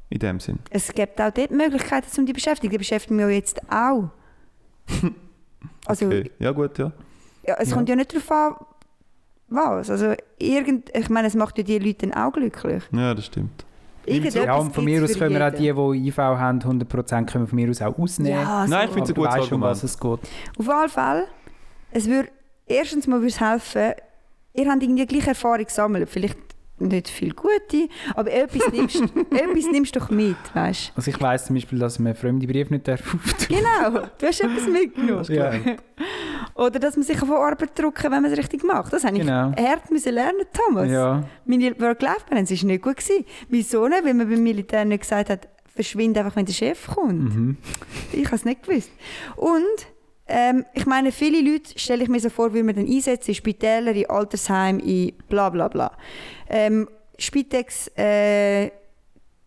in 0.09 0.19
dem 0.19 0.39
Sinn. 0.39 0.59
Es 0.69 0.93
gibt 0.93 1.19
auch 1.19 1.31
dort 1.31 1.51
Möglichkeiten, 1.51 2.07
um 2.19 2.25
die 2.25 2.31
zu 2.31 2.35
beschäftigen. 2.35 2.71
Die 2.71 2.77
beschäftigen 2.77 3.15
mich 3.17 3.23
ja 3.23 3.29
jetzt 3.29 3.61
auch. 3.71 4.09
Also, 5.87 6.05
Okay. 6.07 6.31
Ja, 6.39 6.51
gut, 6.51 6.77
ja. 6.79 6.91
ja, 7.45 7.55
es 7.59 7.69
Ja. 7.69 7.75
kommt 7.75 7.89
ja 7.89 7.95
nicht 7.95 8.11
darauf 8.13 8.31
an, 8.31 8.55
was. 9.49 9.89
Also, 9.89 10.13
irgend, 10.39 10.89
ich 10.95 11.09
meine, 11.09 11.27
es 11.27 11.35
macht 11.35 11.57
ja 11.59 11.63
die 11.63 11.77
Leute 11.79 12.07
dann 12.07 12.13
auch 12.13 12.31
glücklich. 12.33 12.83
Ja, 12.91 13.13
das 13.13 13.25
stimmt. 13.27 13.65
Ja, 14.07 14.55
und 14.57 14.73
von 14.73 14.85
mir 14.85 15.03
aus 15.03 15.17
können 15.17 15.33
wir 15.35 15.47
auch 15.47 15.51
die, 15.51 15.99
die 16.01 16.07
IV 16.09 16.17
haben, 16.17 16.59
100% 16.59 17.25
können 17.25 17.43
wir 17.45 17.47
von 17.47 17.55
mir 17.55 17.69
aus 17.69 17.81
auch 17.81 17.97
ausnehmen. 17.97 18.39
Ja, 18.39 18.65
Nein, 18.67 18.87
ich 18.87 18.93
finde 18.93 19.03
es 19.03 19.09
ein 19.09 19.15
gutes 19.15 19.33
weisst, 19.35 19.51
um 19.51 19.63
Argument. 19.63 19.71
was 19.71 19.83
es 19.83 19.99
geht. 19.99 20.19
Auf 20.59 20.67
jeden 20.67 20.89
Fall, 20.89 21.23
es 21.91 22.07
würde, 22.07 22.29
erstens 22.67 23.07
mal 23.07 23.17
würde 23.19 23.27
es 23.27 23.39
helfen, 23.39 23.93
ihr 24.53 24.69
habt 24.71 24.83
irgendwie 24.83 25.05
gleich 25.07 25.27
Erfahrung 25.27 25.65
gesammelt. 25.65 26.07
Vielleicht 26.09 26.37
nicht 26.77 27.07
viel 27.09 27.33
gute, 27.33 27.87
aber 28.15 28.31
etwas 28.31 28.71
nimmst, 28.71 29.01
etwas 29.31 29.65
nimmst 29.71 29.95
du 29.95 29.99
doch 29.99 30.09
mit, 30.09 30.35
weißt 30.53 30.91
Also 30.95 31.09
ich 31.11 31.21
weiss 31.21 31.45
zum 31.45 31.55
Beispiel, 31.55 31.79
dass 31.79 31.99
man 31.99 32.15
fremde 32.15 32.45
Briefe 32.47 32.73
nicht 32.73 32.87
darf 32.87 33.01
Genau, 33.47 34.05
du 34.17 34.27
hast 34.27 34.41
etwas 34.41 34.67
mitgenommen. 34.67 35.25
Ja. 35.29 35.53
Oder 36.55 36.79
dass 36.79 36.95
man 36.95 37.03
sich 37.05 37.21
auf 37.21 37.29
Arbeit 37.31 37.77
drücken 37.77 38.03
wenn 38.11 38.21
man 38.21 38.25
es 38.31 38.37
richtig 38.37 38.63
macht. 38.63 38.91
Das 38.93 39.03
habe 39.03 39.15
ich 39.17 39.21
Genau. 39.23 39.51
hart 39.57 39.89
müssen 39.91 40.13
lernen, 40.13 40.41
Thomas. 40.53 40.89
Ja, 40.89 41.23
Meine 41.45 41.79
Work-Life-Balance 41.79 42.55
war 42.61 42.65
nicht 42.67 42.81
gut. 42.83 42.97
Gewesen. 42.97 43.25
Wieso 43.49 43.87
nicht? 43.87 44.03
Weil 44.05 44.13
man 44.13 44.29
beim 44.29 44.43
Militär 44.43 44.85
nicht 44.85 45.01
gesagt 45.01 45.29
hat, 45.29 45.47
verschwinde 45.73 46.21
einfach, 46.21 46.35
wenn 46.35 46.45
der 46.45 46.53
Chef 46.53 46.87
kommt. 46.87 47.35
mhm. 47.35 47.57
Ich 48.13 48.25
habe 48.25 48.35
es 48.35 48.45
nicht 48.45 48.63
gewusst. 48.63 48.91
Und 49.35 49.63
ähm, 50.27 50.65
ich 50.73 50.85
meine, 50.85 51.11
viele 51.11 51.41
Leute 51.41 51.77
stelle 51.77 52.03
ich 52.03 52.09
mir 52.09 52.19
so 52.19 52.29
vor, 52.29 52.53
wie 52.53 52.63
man 52.63 52.75
dann 52.75 52.87
einsetzt 52.87 53.27
in 53.27 53.35
Spitäler, 53.35 53.91
in 53.93 54.09
Altersheim, 54.09 54.79
in 54.79 55.13
bla 55.29 55.49
bla 55.49 55.67
bla. 55.67 55.91
Ähm, 56.49 56.89
Spitex, 57.17 57.91
äh, 57.95 58.71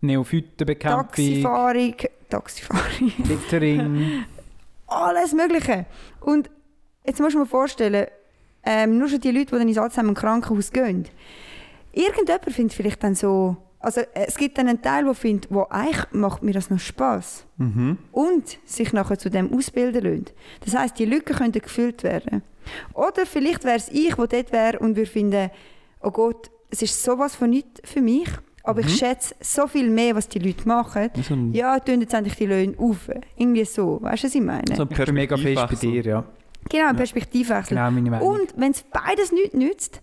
Neophytenbekämpfung, 0.01 1.07
Taxifahrung, 1.09 1.95
Taxifahrung, 2.29 3.13
Littering. 3.25 4.25
alles 4.87 5.33
Mögliche. 5.33 5.87
Und 6.21 6.49
jetzt 7.05 7.21
musst 7.21 7.35
du 7.35 7.41
mal 7.41 7.47
vorstellen, 7.47 8.07
ähm, 8.65 8.99
nur 8.99 9.09
schon 9.09 9.21
die 9.21 9.33
Leute, 9.33 9.47
die 9.47 9.59
dann 9.59 9.69
ins 9.69 9.79
Alzheimer 9.79 10.15
Krankenhaus 10.15 10.71
gehen, 10.71 11.09
irgendjemand 11.93 12.53
findet 12.53 12.75
vielleicht 12.75 13.03
dann 13.03 13.17
so, 13.17 13.57
also 13.89 14.01
äh, 14.01 14.27
es 14.27 14.37
gibt 14.37 14.59
dann 14.59 14.69
einen 14.69 14.81
Teil, 14.83 15.05
der 15.05 15.15
findet, 15.15 15.51
wo 15.53 15.67
eigentlich 15.71 16.05
macht 16.13 16.43
mir 16.43 16.53
das 16.53 16.71
noch 16.71 16.79
Spaß 16.79 17.45
Mhm. 17.59 17.99
und 18.13 18.59
sich 18.65 18.93
nachher 18.93 19.19
zu 19.19 19.31
dem 19.31 19.53
ausbilden 19.53 20.03
lässt. 20.03 20.35
Das 20.65 20.75
heißt, 20.77 20.99
die 20.99 21.05
Lücken 21.07 21.35
könnten 21.37 21.61
gefüllt 21.61 22.03
werden. 22.05 22.43
Oder 22.95 23.27
vielleicht 23.27 23.65
wäre 23.65 23.77
es 23.77 23.89
ich, 23.89 24.15
der 24.15 24.27
dort 24.27 24.53
wäre 24.53 24.79
und 24.79 24.97
würde 24.97 25.11
finden, 25.11 25.51
oh 26.03 26.11
Gott, 26.11 26.51
es 26.71 26.83
ist 26.83 27.03
sowas 27.03 27.35
von 27.35 27.51
nichts 27.51 27.81
für 27.85 28.01
mich, 28.01 28.29
aber 28.63 28.81
ich 28.81 28.95
schätze 28.97 29.35
so 29.41 29.67
viel 29.67 29.89
mehr, 29.91 30.15
was 30.15 30.29
die 30.29 30.39
Leute 30.39 30.69
machen. 30.69 31.09
So 31.27 31.35
Ja, 31.53 31.79
tun 31.81 32.01
jetzt 32.03 32.13
endlich 32.13 32.35
die 32.37 32.47
Löhne 32.47 32.75
auf. 32.79 33.09
Irgendwie 33.37 33.65
so. 33.65 33.99
Weißt 34.03 34.23
du, 34.23 34.27
was 34.29 34.35
ich 34.35 34.43
meine? 34.43 34.77
so 34.77 34.83
ein 34.83 34.89
Ich 34.91 35.05
bin 35.05 35.15
mega 35.15 35.37
fest 35.37 35.67
bei 35.69 35.75
dir, 35.77 36.03
ja. 36.05 36.25
Genau, 36.69 36.89
ein 36.89 36.97
Perspektivwechsel. 36.97 37.77
Genau 37.77 37.91
meine 37.91 38.11
Meinung. 38.11 38.29
Und 38.29 38.55
wenn 38.57 38.73
es 38.73 38.83
beides 38.83 39.33
nichts 39.33 39.55
nützt, 39.55 40.03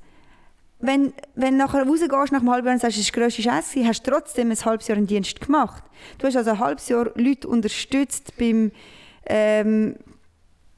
wenn, 0.87 1.13
wenn 1.35 1.57
du 1.57 1.65
nachher 1.65 1.83
rausgehst 1.83 2.31
nach 2.31 2.39
einem 2.39 2.51
halben 2.51 2.67
Jahr 2.67 2.75
und 2.75 2.81
sagst, 2.81 2.97
es 2.97 3.13
war 3.13 3.23
grösste 3.23 3.41
Scheiße, 3.41 3.85
hast 3.85 4.03
du 4.03 4.11
trotzdem 4.11 4.51
ein 4.51 4.65
halbes 4.65 4.87
Jahr 4.87 4.97
einen 4.97 5.07
Dienst 5.07 5.39
gemacht. 5.41 5.83
Du 6.17 6.27
hast 6.27 6.35
also 6.35 6.51
ein 6.51 6.59
halbes 6.59 6.89
Jahr 6.89 7.11
Leute 7.15 7.47
unterstützt 7.47 8.33
beim... 8.37 8.71
Ähm, 9.27 9.95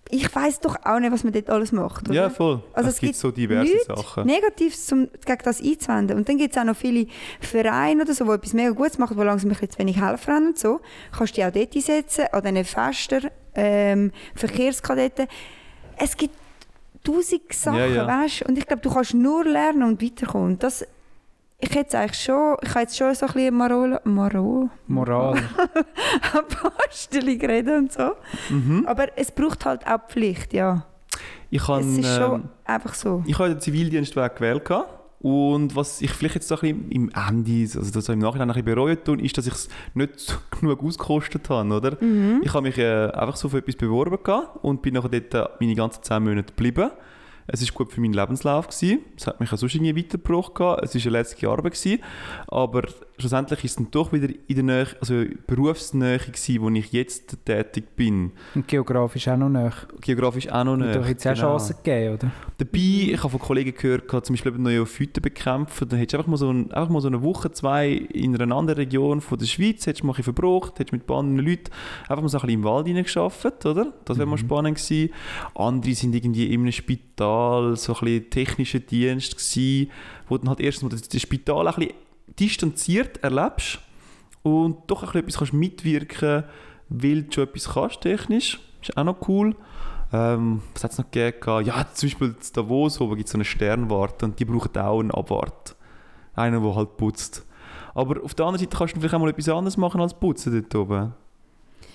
ich 0.09 0.33
weiß 0.33 0.61
doch 0.61 0.77
auch 0.85 0.99
nicht, 0.99 1.11
was 1.11 1.23
man 1.23 1.33
dort 1.33 1.49
alles 1.49 1.71
macht. 1.71 2.07
Oder? 2.07 2.15
Ja, 2.15 2.29
voll. 2.29 2.63
Also 2.73 2.89
es, 2.89 2.95
es 2.95 3.01
gibt 3.01 3.11
gibt 3.11 3.19
so 3.19 3.31
diverse 3.31 3.71
nichts 3.71 3.87
Sachen. 3.87 4.25
Negatives 4.25 4.85
zum, 4.85 5.09
gegen 5.25 5.43
das 5.43 5.61
einzuwenden. 5.61 6.17
Und 6.17 6.29
dann 6.29 6.37
gibt 6.37 6.55
es 6.55 6.61
auch 6.61 6.65
noch 6.65 6.77
viele 6.77 7.07
Vereine 7.41 8.03
oder 8.03 8.13
so, 8.13 8.25
die 8.25 8.31
etwas 8.31 8.53
mega 8.53 8.69
Gutes 8.71 8.97
machen, 8.97 9.17
die 9.17 9.23
langsam 9.23 9.49
ein 9.49 9.53
bisschen 9.53 9.71
zu 9.71 9.79
wenig 9.79 10.01
Helfer 10.01 10.33
haben 10.33 10.47
und 10.47 10.57
so. 10.57 10.79
Kannst 11.11 11.33
du 11.33 11.41
dich 11.41 11.45
auch 11.45 11.51
dort 11.51 11.75
einsetzen, 11.75 12.25
an 12.31 12.41
diesen 12.41 12.65
Festen, 12.65 13.27
ähm, 13.55 14.11
Verkehrskadetten. 14.35 15.27
Es 15.97 16.15
gibt 16.15 16.35
tausend 17.07 17.53
Sachen, 17.53 17.79
Ja, 17.79 17.85
ja. 17.87 18.07
weißt 18.07 18.43
Und 18.43 18.57
ich 18.57 18.65
glaube, 18.65 18.81
du 18.81 18.89
kannst 18.93 19.13
nur 19.13 19.43
lernen 19.45 19.83
und 19.83 20.01
weiterkommen. 20.01 20.53
Und 20.53 20.63
Das, 20.63 20.85
ich 21.59 21.73
hätte 21.73 21.97
eigentlich 21.97 22.21
schon, 22.21 22.57
ich 22.61 22.69
habe 22.69 22.81
jetzt 22.81 22.97
schon 22.97 23.15
so 23.15 23.25
ein 23.25 23.33
bisschen 23.33 23.55
Marol, 23.55 23.99
Marol, 24.03 24.69
Moral. 24.87 25.41
Apostel 26.33 27.37
geredet 27.37 27.77
und 27.77 27.91
so. 27.91 28.11
Mhm. 28.49 28.85
Aber 28.87 29.07
es 29.17 29.31
braucht 29.31 29.65
halt 29.65 29.85
auch 29.87 30.07
Pflicht, 30.07 30.53
ja. 30.53 30.85
Ich 31.49 31.67
habe 31.67 31.81
es 31.81 31.97
ist 31.97 32.15
schon 32.15 32.41
ähm, 32.41 32.49
einfach 32.65 32.93
so. 32.93 33.23
ich 33.25 33.39
habe 33.39 33.49
den 33.49 33.61
Zivildienstweg 33.61 34.35
gewählt. 34.35 34.65
gehabt. 34.65 34.96
Und 35.20 35.76
was 35.76 36.01
ich 36.01 36.11
vielleicht 36.11 36.36
jetzt 36.36 36.47
so 36.47 36.55
ein 36.55 36.61
bisschen 36.61 36.91
im 36.91 37.09
Ende, 37.09 37.78
also 37.78 37.91
das 37.91 38.07
im 38.09 38.20
Nachhinein 38.20 38.49
ein 38.49 38.53
bisschen 38.53 38.65
bereut 38.65 39.05
tun, 39.05 39.20
ist, 39.20 39.38
dass 39.38 39.47
ich 39.47 39.53
es 39.53 39.70
nicht 39.95 40.39
genug 40.59 40.84
ausgekostet 40.84 41.49
habe, 41.49 41.74
oder? 41.74 41.97
Mhm. 42.03 42.41
Ich 42.43 42.53
habe 42.53 42.61
mich 42.61 42.78
äh, 42.78 43.07
einfach 43.07 43.36
so 43.36 43.49
für 43.49 43.57
etwas 43.57 43.76
beworben 43.76 44.20
und 44.61 44.82
bin 44.84 44.93
nachher 44.93 45.09
dort 45.09 45.34
äh, 45.34 45.49
meine 45.59 45.76
ganzen 45.76 46.03
10 46.03 46.24
Monate 46.24 46.53
geblieben. 46.53 46.91
Es 47.47 47.61
war 47.65 47.74
gut 47.74 47.93
für 47.93 48.01
meinen 48.01 48.13
Lebenslauf. 48.13 48.68
Gewesen. 48.68 48.99
Es 49.15 49.26
hat 49.26 49.39
mich 49.39 49.51
auch 49.51 49.57
sonst 49.57 49.74
irgendwie 49.74 49.95
weitergebracht. 49.95 50.53
gehabt. 50.53 50.84
Es 50.84 50.93
war 50.93 51.01
eine 51.01 51.11
letzte 51.11 51.49
Arbeit. 51.49 51.74
Gewesen. 51.74 52.03
Aber 52.47 52.84
schlussendlich 53.18 53.63
ist 53.63 53.72
es 53.72 53.76
dann 53.78 53.91
doch 53.91 54.13
wieder 54.13 54.28
in 54.47 54.55
der 54.55 54.63
Nähe, 54.63 54.88
also 54.99 55.24
Berufsnähe 55.47 56.20
gewesen, 56.20 56.61
wo 56.61 56.70
ich 56.70 56.91
jetzt 56.91 57.38
tätig 57.45 57.95
bin. 57.95 58.32
Und 58.55 58.68
geografisch 58.68 59.28
auch 59.28 59.38
noch 59.38 59.49
näher. 59.49 59.74
Geografisch 60.01 60.47
auch 60.49 60.63
noch 60.63 60.74
Und 60.74 60.80
näher. 60.80 61.03
jetzt 61.07 61.26
auch 61.28 61.34
genau. 61.34 61.57
Chancen 61.57 61.76
gegeben, 61.84 62.13
oder? 62.15 62.32
Dabei, 62.57 62.80
ich 62.80 63.18
habe 63.18 63.30
von 63.30 63.39
Kollegen 63.39 63.74
gehört, 63.76 64.09
zum 64.26 64.34
Beispiel 64.36 64.53
eben 64.53 64.63
Neophyten 64.63 65.22
bekämpfen, 65.22 65.89
dann 65.89 65.99
hättest 65.99 66.13
du 66.13 66.18
einfach 66.18 66.30
mal, 66.30 66.38
so 66.38 66.49
ein, 66.51 66.72
einfach 66.72 66.89
mal 66.89 67.01
so 67.01 67.07
eine 67.07 67.22
Woche, 67.24 67.51
zwei 67.51 67.89
in 67.89 68.39
einer 68.39 68.55
anderen 68.55 68.78
Region 68.80 69.22
von 69.22 69.38
der 69.39 69.45
Schweiz, 69.47 69.86
hättest 69.88 70.03
du 70.03 70.07
mal 70.07 70.15
ein 70.15 70.24
verbraucht, 70.24 70.80
hättest 70.80 70.91
mit 70.93 71.03
ein 71.03 71.07
paar 71.07 71.18
anderen 71.20 71.47
Leuten 71.47 71.72
einfach 72.07 72.22
mal 72.22 72.30
so 72.30 72.38
ein 72.38 72.41
bisschen 72.41 72.59
im 72.59 72.63
Wald 72.63 72.86
reingearbeitet, 72.88 73.65
oder? 73.65 73.93
Das 74.05 74.18
wäre 74.18 74.28
mal 74.28 74.36
Mhm. 74.36 74.39
spannend 74.39 74.78
gewesen. 74.78 75.09
Andere 75.55 75.93
sind 75.95 76.13
irgendwie 76.13 76.53
in 76.53 76.61
einem 76.61 76.72
Spital, 76.72 77.76
so 77.78 77.93
ein 77.95 77.99
bisschen 78.01 78.30
technischer 78.30 78.80
Dienst 78.80 79.36
gewesen, 79.36 79.89
wo 80.28 80.38
dann 80.38 80.49
halt 80.49 80.59
erstens 80.59 80.84
mal 80.84 80.89
das, 80.89 81.07
das 81.07 81.22
Spital 81.22 81.68
ein 81.68 81.74
bisschen 81.76 81.93
distanziert 82.39 83.23
erlebst 83.23 83.79
und 84.43 84.77
doch 84.88 85.01
ein 85.01 85.05
bisschen 85.07 85.21
etwas 85.21 85.38
kannst 85.38 85.53
mitwirken, 85.53 86.43
weil 86.89 87.23
du 87.23 87.31
schon 87.31 87.43
etwas 87.45 87.69
kannst, 87.73 88.01
technisch. 88.01 88.59
Ist 88.81 88.97
auch 88.97 89.03
noch 89.03 89.27
cool. 89.27 89.55
Ähm, 90.13 90.61
was 90.73 90.83
hat 90.83 90.91
es 90.91 90.97
noch 90.97 91.11
gegeben? 91.11 91.65
Ja, 91.65 91.85
zum 91.93 92.07
Beispiel 92.07 92.27
in 92.27 92.35
Davos 92.53 93.01
oben 93.01 93.17
gibt 93.17 93.27
es 93.27 93.33
so 93.33 93.38
eine 93.38 93.45
Sternwarte 93.45 94.25
und 94.25 94.39
die 94.39 94.45
brauchen 94.45 94.77
auch 94.77 94.99
einen 94.99 95.11
Abwart. 95.11 95.75
Einen, 96.35 96.63
der 96.63 96.75
halt 96.75 96.97
putzt. 96.97 97.45
Aber 97.93 98.23
auf 98.23 98.35
der 98.35 98.45
anderen 98.45 98.63
Seite 98.63 98.77
kannst 98.77 98.95
du 98.95 98.99
vielleicht 98.99 99.15
auch 99.15 99.19
mal 99.19 99.29
etwas 99.29 99.49
anderes 99.49 99.75
machen 99.75 99.99
als 99.99 100.13
putzen 100.13 100.53
dort 100.53 100.75
oben. 100.75 101.13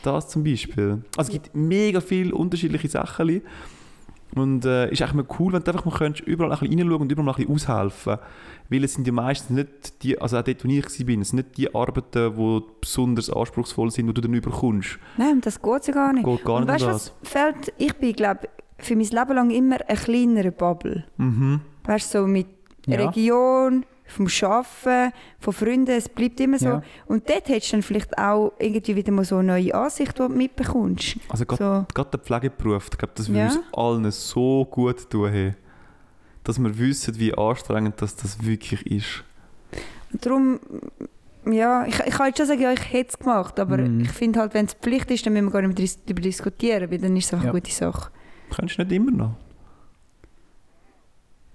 Das 0.03 0.29
zum 0.29 0.43
Beispiel. 0.43 1.05
Also 1.17 1.29
es 1.29 1.41
gibt 1.43 1.55
mega 1.55 2.01
viele 2.01 2.35
unterschiedliche 2.35 2.89
Sachen. 2.89 3.43
Und 4.35 4.65
äh, 4.65 4.91
ist 4.91 5.03
eigentlich 5.03 5.27
mal 5.29 5.37
cool, 5.39 5.53
wenn 5.53 5.63
du 5.63 5.71
einfach 5.71 5.85
mal 5.85 5.95
könntest, 5.97 6.27
überall 6.27 6.53
ein 6.53 6.59
bisschen 6.59 6.79
reinschauen 6.79 7.03
und 7.03 7.13
überall 7.13 7.27
mal 7.27 7.33
ein 7.33 7.37
bisschen 7.47 7.55
aushelfen 7.55 8.17
Weil 8.71 8.85
es 8.85 8.95
sind 8.95 9.07
ja 9.07 9.13
meistens 9.13 9.51
nicht 9.51 10.03
die, 10.03 10.19
also 10.21 10.39
auch 10.39 10.43
dort, 10.43 10.65
wo 10.65 10.69
ich 10.69 10.83
war, 10.85 10.91
es 11.21 11.29
sind 11.29 11.33
nicht 11.37 11.57
die 11.59 11.75
Arbeiten, 11.75 12.35
die 12.37 12.61
besonders 12.81 13.29
anspruchsvoll 13.31 13.91
sind, 13.91 14.07
die 14.07 14.15
du 14.15 14.21
dann 14.23 14.33
überkommst. 14.33 14.99
Nein, 15.19 15.41
das 15.43 15.61
geht 15.61 15.87
ja 15.87 15.93
gar 15.95 16.13
nicht. 16.15 16.25
Geht 16.25 16.45
gar 16.45 16.57
Und 16.57 16.63
nicht 16.63 16.73
weißt 16.75 16.85
das. 16.87 17.13
was 17.21 17.29
fällt? 17.31 17.73
Ich 17.79 17.95
bin, 17.97 18.13
glaube 18.15 18.49
für 18.79 18.97
mein 18.97 19.07
Leben 19.07 19.33
lang 19.35 19.51
immer 19.51 19.77
eine 19.87 19.99
kleinere 19.99 20.51
Bubble. 20.51 21.05
Mhm. 21.19 21.61
Weißt 21.85 22.15
du, 22.15 22.21
so 22.21 22.27
mit 22.27 22.47
Ja. 22.87 22.97
Region, 23.07 23.85
vom 24.13 24.29
Arbeiten, 24.43 25.13
von 25.41 25.53
Freunden, 25.53 25.91
es 25.91 26.09
bleibt 26.09 26.39
immer 26.41 26.59
so. 26.59 26.67
Ja. 26.67 26.83
Und 27.07 27.29
dort 27.29 27.49
hättest 27.49 27.73
du 27.73 27.77
dann 27.77 27.83
vielleicht 27.83 28.17
auch 28.19 28.53
irgendwie 28.59 28.97
wieder 28.97 29.13
mal 29.13 29.25
so 29.25 29.37
eine 29.37 29.53
neue 29.55 29.75
Ansicht, 29.75 30.13
die 30.19 30.23
du 30.23 30.29
mitbekommst. 30.29 31.17
Also 31.29 31.45
gerade 31.47 31.87
So. 31.97 32.03
der 32.05 32.21
Pflegeberuf, 32.21 32.89
ich 32.93 32.99
glaube, 32.99 33.13
das 33.17 33.29
würde 33.29 33.41
Ja. 33.41 33.47
uns 33.47 33.61
allen 33.73 34.11
so 34.11 34.65
gut 34.71 35.11
tun, 35.11 35.31
hey. 35.31 35.55
dass 36.45 36.59
wir 36.59 36.77
wissen, 36.79 37.19
wie 37.19 37.33
anstrengend 37.35 38.01
das, 38.03 38.17
das 38.17 38.45
wirklich 38.45 38.85
ist. 38.87 39.25
Und 40.13 40.27
darum, 40.27 40.61
ja, 41.47 41.87
ich, 41.87 41.99
ich 42.01 42.15
kann 42.15 42.27
jetzt 42.29 42.39
schon 42.39 42.47
sagen, 42.47 42.61
ja, 42.61 42.73
ich 42.73 42.93
hätte 42.93 43.11
es 43.11 43.19
gemacht, 43.19 43.59
aber 43.59 43.79
Mhm. 43.79 44.01
ich 44.03 44.11
finde 44.11 44.41
halt, 44.41 44.53
wenn 44.55 44.67
es 44.67 44.75
Pflicht 44.75 45.11
ist, 45.11 45.25
dann 45.27 45.33
müssen 45.33 45.47
wir 45.47 45.51
gar 45.53 45.63
nicht 45.63 45.79
mehr 45.79 45.89
darüber 46.07 46.21
diskutieren, 46.21 46.91
weil 46.91 46.99
dann 46.99 47.17
ist 47.17 47.27
es 47.27 47.33
einfach 47.33 47.47
Ja. 47.47 47.51
eine 47.53 47.61
gute 47.61 47.73
Sache. 47.73 48.11
Könntest 48.55 48.79
du 48.79 48.83
nicht 48.85 48.93
immer 48.93 49.11
noch? 49.11 49.35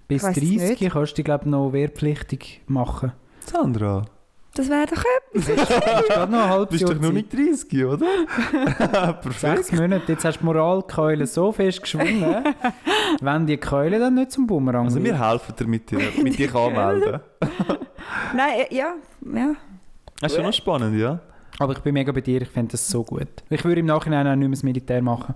Bis 0.07 0.23
weiss 0.23 0.37
es 0.37 0.43
30 0.43 0.79
nicht. 0.81 0.91
kannst 0.93 1.11
du 1.11 1.15
dich, 1.15 1.25
glaube 1.25 1.43
ich, 1.45 1.51
noch 1.51 1.71
wehrpflichtig 1.73 2.61
machen. 2.67 3.11
Sandra, 3.45 4.05
Das 4.53 4.69
wäre 4.69 4.85
doch 4.87 5.03
ein 6.17 6.59
du 6.59 6.65
bist 6.67 6.83
doch 6.89 6.99
noch 6.99 7.11
nicht 7.11 7.31
30, 7.33 7.85
oder? 7.85 8.05
Perfekt. 9.21 9.65
Sechs 9.65 9.71
Monate, 9.79 10.11
jetzt 10.13 10.25
hast 10.25 10.37
du 10.37 10.39
die 10.39 10.45
Moralkeule 10.45 11.27
so 11.27 11.51
fest 11.51 11.81
geschwungen, 11.81 12.43
wenn 13.21 13.45
die 13.45 13.57
Keule 13.57 13.99
dann 13.99 14.15
nicht 14.15 14.31
zum 14.31 14.47
Bumerang 14.47 14.85
Also 14.85 15.03
wir 15.03 15.19
helfen 15.29 15.55
dir 15.57 15.67
mit 15.67 15.91
dir, 15.91 15.99
mit 16.21 16.37
dich 16.39 16.53
anmelden. 16.55 17.19
Nein, 18.35 18.65
ja, 18.71 18.95
ja. 19.33 19.53
Das 20.19 20.31
ist 20.31 20.35
schon 20.37 20.45
noch 20.45 20.53
spannend, 20.53 20.97
ja? 20.99 21.19
Aber 21.59 21.73
ich 21.73 21.79
bin 21.79 21.95
mega 21.95 22.11
bei 22.11 22.21
dir, 22.21 22.41
ich 22.43 22.49
finde 22.49 22.73
das 22.73 22.87
so 22.87 23.03
gut. 23.03 23.27
Ich 23.49 23.65
würde 23.65 23.79
im 23.79 23.87
Nachhinein 23.87 24.27
auch 24.27 24.35
nicht 24.35 24.47
mehr 24.47 24.49
das 24.55 24.61
Militär 24.63 25.01
machen. 25.01 25.33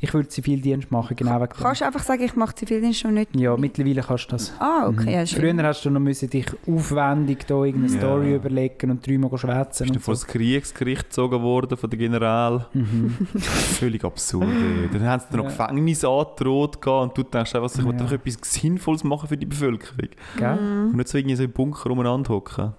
Ich 0.00 0.12
würde 0.12 0.28
Zivildienst 0.28 0.90
machen, 0.90 1.14
genau 1.16 1.36
wegen 1.40 1.52
dem. 1.52 1.62
Kannst 1.62 1.80
du 1.80 1.84
einfach 1.86 2.02
sagen, 2.02 2.22
ich 2.24 2.34
mache 2.34 2.56
Zivildienst 2.56 2.98
schon 3.00 3.14
nicht? 3.14 3.36
Ja, 3.36 3.56
mittlerweile 3.56 4.02
kannst 4.02 4.26
du 4.26 4.30
das. 4.32 4.52
Ah, 4.58 4.88
okay. 4.88 5.02
Mhm. 5.02 5.08
Ja, 5.10 5.26
schön. 5.26 5.56
Früher 5.58 5.62
hast 5.68 5.84
du 5.84 5.90
noch 5.90 6.00
müssen 6.00 6.28
dich 6.28 6.46
aufwendig 6.66 7.46
da 7.46 7.62
irgendeine 7.64 7.92
Ja. 7.94 7.98
Story 8.00 8.34
überlegen 8.34 8.90
und 8.90 9.06
dreimal 9.06 9.30
schwätzen 9.38 9.84
Bist 9.84 9.90
du 9.90 9.98
und 9.98 10.00
vor 10.02 10.16
so. 10.16 10.24
das 10.26 10.32
Kriegsgericht 10.32 11.04
gezogen 11.04 11.40
worden 11.42 11.76
von 11.78 11.88
der 11.88 11.98
General? 12.00 12.66
Mhm. 12.72 13.16
Völlig 13.38 14.04
absurd. 14.04 14.48
ey. 14.48 14.88
Dann 14.92 15.02
haben 15.06 15.20
sie 15.20 15.26
dir 15.30 15.36
noch 15.36 15.44
Ja. 15.44 15.66
Gefängnis 15.66 16.04
angedroht 16.04 16.84
und 16.84 17.16
du 17.16 17.22
denkst 17.22 17.54
einfach, 17.54 17.70
ich 17.72 17.78
will 17.84 17.94
Ja. 17.94 18.00
einfach 18.00 18.12
etwas 18.12 18.38
Sinnvolles 18.42 19.04
machen 19.04 19.28
für 19.28 19.36
die 19.36 19.46
Bevölkerung. 19.46 20.08
Gell? 20.36 20.58
Und 20.58 20.96
nicht 20.96 21.08
so 21.08 21.16
irgendwie 21.16 21.36
so 21.36 21.44
im 21.44 21.52
Bunker 21.52 21.90
umeinander 21.90 22.30
hocken. 22.30 22.72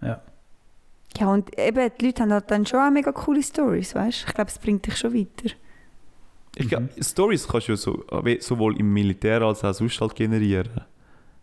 Ja, 0.00 0.20
und 1.24 1.58
eben, 1.58 1.90
die 2.00 2.06
Leute 2.06 2.22
haben 2.22 2.32
halt 2.32 2.50
dann 2.50 2.66
schon 2.66 2.80
auch 2.80 2.90
mega 2.90 3.12
coole 3.12 3.42
Stories, 3.42 3.94
weißt 3.94 4.22
du? 4.22 4.26
Ich 4.28 4.34
glaube, 4.34 4.50
es 4.50 4.58
bringt 4.58 4.86
dich 4.86 4.96
schon 4.96 5.14
weiter. 5.14 5.54
Ich 6.56 6.68
glaub, 6.68 6.84
Stories 7.00 7.46
kannst 7.46 7.68
du 7.68 7.72
ja 7.72 7.76
so, 7.76 8.04
sowohl 8.40 8.78
im 8.78 8.92
Militär 8.92 9.42
als 9.42 9.62
auch 9.62 9.74
sonst 9.74 10.00
halt 10.00 10.14
generieren. 10.14 10.80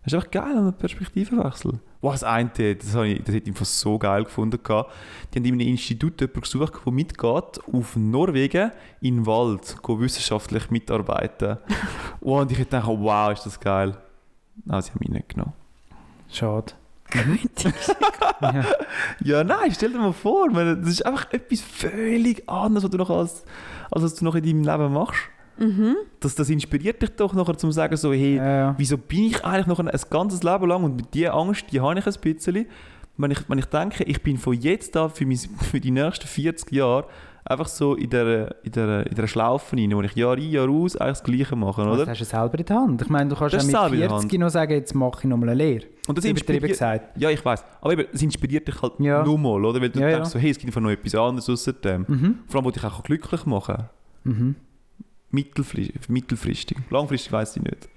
Das 0.03 0.11
ist 0.11 0.15
einfach 0.15 0.31
geil, 0.31 0.57
einen 0.57 0.73
Perspektivenwechsel. 0.73 1.79
Wow, 2.01 2.11
das 2.11 2.23
eine, 2.23 2.49
das, 2.49 2.93
habe 2.93 3.07
ich, 3.07 3.23
das 3.23 3.33
hätte 3.33 3.49
ich 3.49 3.55
einfach 3.55 3.65
so 3.65 3.97
geil 3.97 4.25
gefunden. 4.25 4.59
Die 4.61 4.69
haben 4.73 4.87
in 5.33 5.45
einem 5.45 5.59
Institut 5.61 6.19
jemanden 6.19 6.41
gesucht, 6.41 6.73
der 6.85 6.91
mitgeht 6.91 7.59
auf 7.71 7.95
Norwegen 7.95 8.71
in 8.99 9.17
den 9.17 9.25
Wald, 9.25 9.77
go 9.81 9.97
wissenschaftlich 9.99 10.69
mitarbeiten. 10.69 11.57
wow, 12.19 12.41
und 12.41 12.51
ich 12.51 12.57
hätte 12.57 12.71
gedacht, 12.71 12.89
wow, 12.89 13.31
ist 13.31 13.45
das 13.45 13.59
geil. 13.59 13.95
Nein, 14.65 14.81
sie 14.81 14.89
haben 14.89 14.99
mich 14.99 15.09
nicht 15.09 15.29
genommen. 15.29 15.53
Schade. 16.29 16.73
ja. 18.41 18.65
Ja, 19.23 19.43
nein, 19.43 19.71
stell 19.73 19.91
dir 19.91 19.99
mal 19.99 20.13
vor, 20.13 20.49
man, 20.49 20.81
das 20.81 20.89
ist 20.91 21.05
einfach 21.05 21.31
etwas 21.31 21.61
völlig 21.61 22.47
anderes, 22.49 22.83
was 22.83 22.91
du 22.91 22.97
noch 22.97 23.09
als, 23.09 23.43
als 23.91 24.03
was 24.03 24.15
du 24.15 24.25
noch 24.25 24.35
in 24.35 24.43
deinem 24.43 24.63
Leben 24.63 24.93
machst. 24.93 25.19
Mhm. 25.57 25.95
Das, 26.19 26.33
das 26.33 26.49
inspiriert 26.49 27.01
dich 27.01 27.11
doch 27.11 27.33
nachher 27.33 27.57
zum 27.57 27.71
sagen 27.71 27.95
so, 27.95 28.11
hey, 28.11 28.37
Ja. 28.37 28.73
wieso 28.77 28.97
bin 28.97 29.25
ich 29.25 29.45
eigentlich 29.45 29.67
noch 29.67 29.79
ein, 29.79 29.87
ein 29.87 30.01
ganzes 30.09 30.41
Leben 30.43 30.67
lang 30.67 30.83
und 30.83 31.03
diese 31.13 31.31
Angst, 31.33 31.65
die 31.71 31.79
habe 31.79 31.99
ich 31.99 32.05
ein 32.07 32.13
bisschen. 32.21 32.65
Wenn 33.15 33.29
ich, 33.29 33.47
wenn 33.47 33.59
ich 33.59 33.65
denke, 33.65 34.03
ich 34.05 34.23
bin 34.23 34.37
von 34.39 34.53
jetzt 34.59 34.97
an 34.97 35.11
für, 35.11 35.25
mein, 35.27 35.37
für 35.71 35.79
die 35.79 35.91
nächsten 35.91 36.27
40 36.27 36.71
Jahre 36.71 37.05
einfach 37.45 37.67
so 37.67 37.95
in 37.95 38.09
der, 38.09 38.55
in 38.63 38.71
der, 38.71 39.05
in 39.07 39.15
der 39.15 39.27
Schlaufe 39.27 39.75
rein, 39.75 39.91
wo 39.93 40.01
ich 40.01 40.15
Jahr 40.15 40.35
ein, 40.35 40.49
Jahr 40.49 40.69
aus 40.69 40.95
eigentlich 40.95 41.17
das 41.19 41.23
Gleiche 41.23 41.55
mache, 41.55 41.83
Das 41.83 41.99
oder? 42.01 42.09
hast 42.11 42.21
du 42.21 42.25
selber 42.25 42.59
in 42.59 42.65
der 42.65 42.75
Hand. 42.77 43.01
Ich 43.01 43.09
meine, 43.09 43.29
du 43.29 43.35
kannst 43.35 43.53
Das 43.53 43.63
auch 43.63 43.67
ist 43.67 43.71
mit 43.73 43.81
selber 43.81 43.93
in 43.95 43.99
der 44.01 44.09
40 44.19 44.39
noch 44.39 44.49
sagen, 44.49 44.71
jetzt 44.73 44.93
mache 44.95 45.19
ich 45.19 45.25
nochmal 45.25 45.49
eine 45.49 45.57
Lehre. 45.57 45.85
Und 46.07 46.17
das 46.17 46.25
inspiriert, 46.25 46.63
gesagt. 46.67 47.17
ja, 47.19 47.29
ich 47.29 47.43
weiß. 47.43 47.63
Aber 47.81 47.93
eben, 47.93 48.05
es 48.13 48.21
inspiriert 48.21 48.67
dich 48.67 48.81
halt 48.81 48.93
Ja. 48.99 49.23
nur 49.23 49.37
mal, 49.37 49.63
oder? 49.65 49.81
Weil 49.81 49.89
du 49.89 49.99
Ja, 49.99 50.07
denkst 50.07 50.19
ja. 50.19 50.25
so, 50.31 50.39
hey, 50.39 50.51
es 50.51 50.57
gibt 50.57 50.69
einfach 50.69 50.81
noch 50.81 50.89
etwas 50.91 51.15
anderes 51.15 51.49
außer 51.49 51.73
dem. 51.73 52.05
Mhm. 52.07 52.39
Vor 52.47 52.57
allem, 52.59 52.65
was 52.65 52.73
dich 52.73 52.83
auch 52.83 53.03
glücklich 53.03 53.45
machen 53.45 53.83
Mhm. 54.25 54.55
Mittelfristig. 55.31 56.09
mittelfristig. 56.09 56.77
Langfristig 56.89 57.31
weiß 57.31 57.57
ich 57.57 57.63
nicht. 57.63 57.89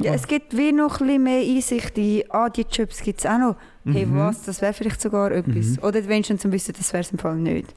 Ja, 0.00 0.14
es 0.14 0.26
gibt 0.26 0.56
wie 0.56 0.72
noch 0.72 1.00
ein 1.00 1.06
bisschen 1.06 1.22
mehr 1.22 1.40
Einsicht 1.42 1.98
in, 1.98 2.22
ah, 2.30 2.48
die 2.48 2.64
Jobs 2.70 3.02
gibt 3.02 3.20
es 3.20 3.26
auch 3.26 3.38
noch. 3.38 3.56
Hey, 3.84 4.06
Mhm. 4.06 4.16
was, 4.18 4.42
das 4.42 4.60
wäre 4.62 4.72
vielleicht 4.72 5.00
sogar 5.00 5.30
etwas. 5.30 5.76
Mhm. 5.76 5.78
Oder 5.82 6.06
wenigstens 6.08 6.42
zum 6.42 6.52
Wissen, 6.52 6.74
das 6.76 6.92
wäre 6.92 7.02
es 7.02 7.12
im 7.12 7.18
Fall 7.18 7.36
nicht. 7.36 7.74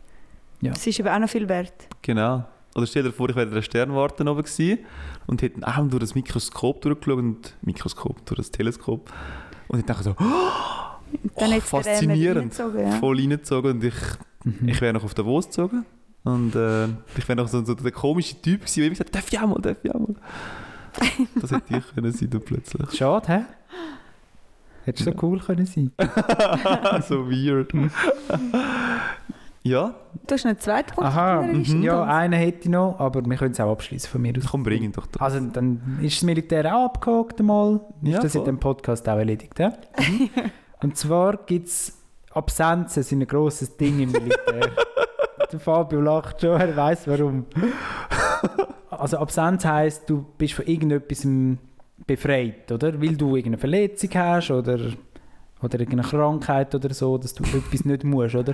Ja. 0.64 0.72
Das 0.72 0.86
ist 0.88 1.00
aber 1.00 1.16
auch 1.16 1.20
noch 1.20 1.30
viel 1.30 1.48
wert. 1.50 1.74
Genau. 2.02 2.46
Oder 2.76 2.88
stell 2.88 3.04
dir 3.04 3.12
vor, 3.12 3.30
ich 3.30 3.36
wäre 3.36 3.48
in 3.48 3.54
der 3.54 3.62
Sternwarte 3.62 4.24
oben 4.30 4.42
gewesen 4.44 4.80
und 5.28 5.42
hätte 5.42 5.62
auch 5.68 5.88
durch 5.88 6.00
das 6.00 6.16
Mikroskop 6.16 6.82
durchgeschaut 6.82 7.20
und 7.20 7.54
Mikroskop, 7.62 8.26
durch 8.26 8.38
das 8.38 8.50
Teleskop 8.52 9.12
und 9.68 9.80
ich 9.80 9.86
dachte 9.86 10.04
so, 10.04 10.14
Dann 10.14 10.28
Oh, 11.36 11.46
dir, 11.46 11.56
äh, 11.58 11.62
faszinierend. 11.62 12.38
reingezogen, 12.40 12.80
ja. 12.82 12.92
voll 12.98 13.18
reingezogen 13.20 13.72
und 13.74 13.84
ich, 13.84 13.94
Mhm. 14.46 14.68
ich 14.68 14.82
wäre 14.82 14.94
noch 14.94 15.04
auf 15.04 15.14
Davos 15.14 15.46
gezogen 15.46 15.86
und 16.24 16.56
äh, 16.56 16.86
ich 17.16 17.28
wäre 17.28 17.36
noch 17.36 17.48
so, 17.48 17.64
so 17.64 17.76
der 17.76 17.92
komische 17.92 18.42
Typ 18.42 18.62
gewesen, 18.62 18.76
der 18.80 18.86
immer 18.88 18.94
gesagt 18.96 19.16
hat, 19.16 19.24
darf 19.24 19.32
ich 19.32 19.40
auch 19.40 19.48
mal, 19.48 19.62
darf 19.62 19.78
ich 19.84 19.94
auch 19.94 20.00
mal. 20.00 20.16
Das 21.40 21.52
hätte 21.52 21.78
ich 21.78 21.96
können 21.96 22.12
sein 22.12 22.30
dann 22.32 22.42
plötzlich. 22.42 22.92
Schade, 22.98 23.28
hä? 23.28 23.42
Hättest 24.86 25.08
du 25.08 25.12
so 25.12 25.18
cool 25.26 25.40
können 25.40 25.66
sein. 25.66 25.92
so 27.08 27.30
weird. 27.30 27.72
ja, 29.64 29.96
Du 30.28 30.34
hast 30.36 30.44
noch 30.44 30.52
einen 30.52 30.60
zweiten 30.60 30.94
Punkt 30.94 31.10
Aha, 31.10 31.42
Liste, 31.42 31.78
ja, 31.78 32.04
einen 32.04 32.34
hätte 32.34 32.60
ich 32.64 32.70
noch, 32.70 33.00
aber 33.00 33.22
wir 33.26 33.36
können 33.38 33.52
es 33.52 33.60
auch 33.60 33.72
abschließen 33.72 34.10
von 34.10 34.22
mir 34.22 34.34
aus. 34.38 34.46
komm, 34.50 34.64
bring 34.64 34.84
ihn 34.84 34.92
doch 34.92 35.08
da. 35.08 35.20
Also 35.26 35.40
dann 35.40 36.00
ist 36.02 36.18
das 36.18 36.24
Militär 36.24 36.66
auch 36.76 36.86
abgehakt 36.86 37.40
einmal. 37.40 37.82
Ist 38.04 38.10
Ja, 38.12 38.20
das 38.22 38.36
in 38.36 38.42
voll. 38.42 38.46
dem 38.46 38.60
Podcast 38.60 39.08
auch 39.10 39.18
erledigt, 39.18 39.58
ja? 39.60 39.74
Und 40.82 40.98
zwar 40.98 41.38
gibt 41.38 41.68
es 41.68 41.98
Absenzen 42.34 43.04
sind 43.04 43.22
ein 43.22 43.28
grosses 43.28 43.76
Ding 43.78 44.00
im 44.00 44.12
Militär. 44.12 44.70
Der 45.52 45.60
Fabio 45.60 46.02
lacht 46.02 46.42
schon, 46.42 46.60
er 46.60 46.76
weiß 46.76 47.08
warum. 47.08 47.46
Also 48.90 49.18
Absenz 49.18 49.64
heisst, 49.66 50.10
du 50.10 50.26
bist 50.38 50.54
von 50.56 50.66
irgendetwas 50.66 51.28
befreit, 52.08 52.72
oder? 52.72 53.00
Weil 53.02 53.16
du 53.16 53.30
irgendeine 53.36 53.58
Verletzung 53.60 54.10
hast 54.16 54.50
oder, 54.52 54.80
oder 55.64 55.80
irgendeine 55.80 56.08
Krankheit 56.08 56.74
oder 56.76 56.94
so, 56.94 57.18
dass 57.18 57.34
du 57.34 57.44
etwas 57.58 57.86
nicht 57.86 58.04
musst, 58.04 58.36
oder? 58.36 58.54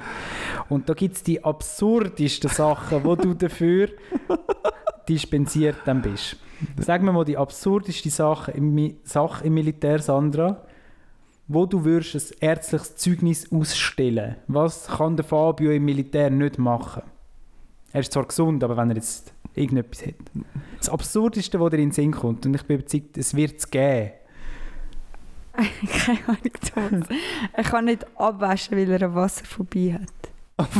Und 0.70 0.90
da 0.90 0.94
gibt 0.94 1.16
es 1.16 1.24
die 1.24 1.44
absurdesten 1.44 2.50
Sachen, 2.50 3.04
wo 3.04 3.16
du 3.16 3.34
dafür 3.34 3.90
dispensiert 5.08 5.78
dann 5.86 6.02
bist. 6.02 6.38
Sagen 6.78 7.06
wir 7.06 7.14
mal 7.14 7.26
die 7.26 7.38
absurdeste 7.38 8.10
Sache 8.10 8.52
im, 8.52 8.98
Sache 9.04 9.46
im 9.46 9.54
Militär, 9.54 10.00
Sandra. 10.00 10.62
wo 11.48 11.66
du 11.66 11.84
würdest 11.84 12.16
ein 12.16 12.50
ärztliches 12.50 12.96
Zeugnis 12.96 13.52
ausstellen 13.52 14.36
Was 14.48 14.88
kann 14.88 15.16
der 15.16 15.26
Fabio 15.26 15.72
im 15.72 15.86
Militär 15.86 16.30
nicht 16.30 16.58
machen? 16.58 17.04
Er 17.92 18.02
ist 18.02 18.14
zwar 18.14 18.26
gesund, 18.26 18.64
aber 18.64 18.78
wenn 18.78 18.92
er 18.92 18.98
jetzt 18.98 19.34
irgendetwas 19.56 20.06
hat. 20.06 20.16
Das 20.78 20.90
Absurdeste, 20.90 21.60
was 21.60 21.72
dir 21.72 21.78
in 21.78 21.90
den 21.90 21.92
Sinn 21.92 22.12
kommt, 22.12 22.46
und 22.46 22.54
ich 22.54 22.64
bin 22.64 22.78
überzeugt, 22.78 23.18
es 23.18 23.34
wird 23.34 23.58
es 23.58 23.70
geben. 23.70 24.12
Keine 25.54 26.20
Ahnung, 26.28 26.54
Thomas. 26.74 27.08
Er 27.54 27.64
kann 27.64 27.86
nicht 27.86 28.06
abwaschen, 28.18 28.78
weil 28.78 28.90
er 28.90 29.02
eine 29.02 29.16
Wasserphobie 29.16 29.94
hat. 29.94 30.10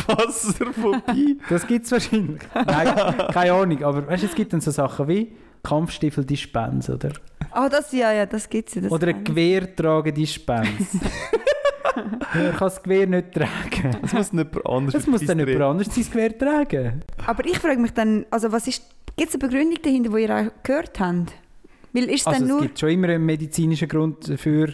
Wasserphobie. 0.08 1.40
Das 1.50 1.66
gibt 1.66 1.86
es 1.86 1.92
wahrscheinlich. 1.92 2.42
Nein, 2.54 3.16
keine 3.34 3.54
Ahnung. 3.54 3.84
Aber 3.84 4.08
weißt 4.08 4.24
du, 4.24 4.28
es 4.28 4.36
gibt 4.36 4.52
dann 4.54 4.62
so 4.62 4.72
Sachen 4.72 5.08
wie 5.08 5.32
Kampfstiefel-Dispens, 5.64 6.90
oder? 6.90 7.12
Ah, 7.52 7.70
das, 7.70 7.92
ja, 7.92 8.12
ja, 8.12 8.26
das 8.26 8.50
gibt 8.50 8.76
es. 8.76 8.92
oder 8.92 9.08
ein 9.08 9.24
Gewehr 9.24 9.76
tragen 9.76 10.14
Dispens. 10.14 10.98
er 12.34 12.52
kann 12.52 12.60
das 12.60 12.84
Gewehr 12.84 13.08
nicht 13.08 13.34
tragen. 13.34 13.98
Das 14.02 14.14
muss 14.14 14.34
nicht 14.34 14.54
jemand 14.54 14.66
anders 14.66 14.94
Das 14.94 15.08
muss 15.08 15.26
dann 15.26 15.40
jemand 15.40 15.62
anderes 15.62 15.96
sein 15.96 16.06
Gewehr 16.12 16.38
tragen. 16.38 17.02
Aber 17.26 17.46
ich 17.46 17.58
frage 17.60 17.80
mich 17.80 17.92
dann, 17.94 18.26
also 18.30 18.52
was 18.52 18.68
ist, 18.68 18.84
gibt 19.16 19.30
es 19.30 19.36
eine 19.36 19.48
Begründung 19.50 19.82
dahinter, 19.82 20.10
die 20.12 20.22
ihr 20.24 20.36
auch 20.36 20.64
gehört 20.64 21.00
habt? 21.00 21.34
Weil 21.94 22.06
ist 22.06 22.22
es 22.22 22.28
Also 22.28 22.40
dann 22.40 22.48
es 22.48 22.50
nur... 22.50 22.62
gibt 22.62 22.80
schon 22.80 22.90
immer 22.90 23.10
einen 23.10 23.26
medizinischen 23.26 23.88
Grund 23.88 24.30
dafür. 24.30 24.74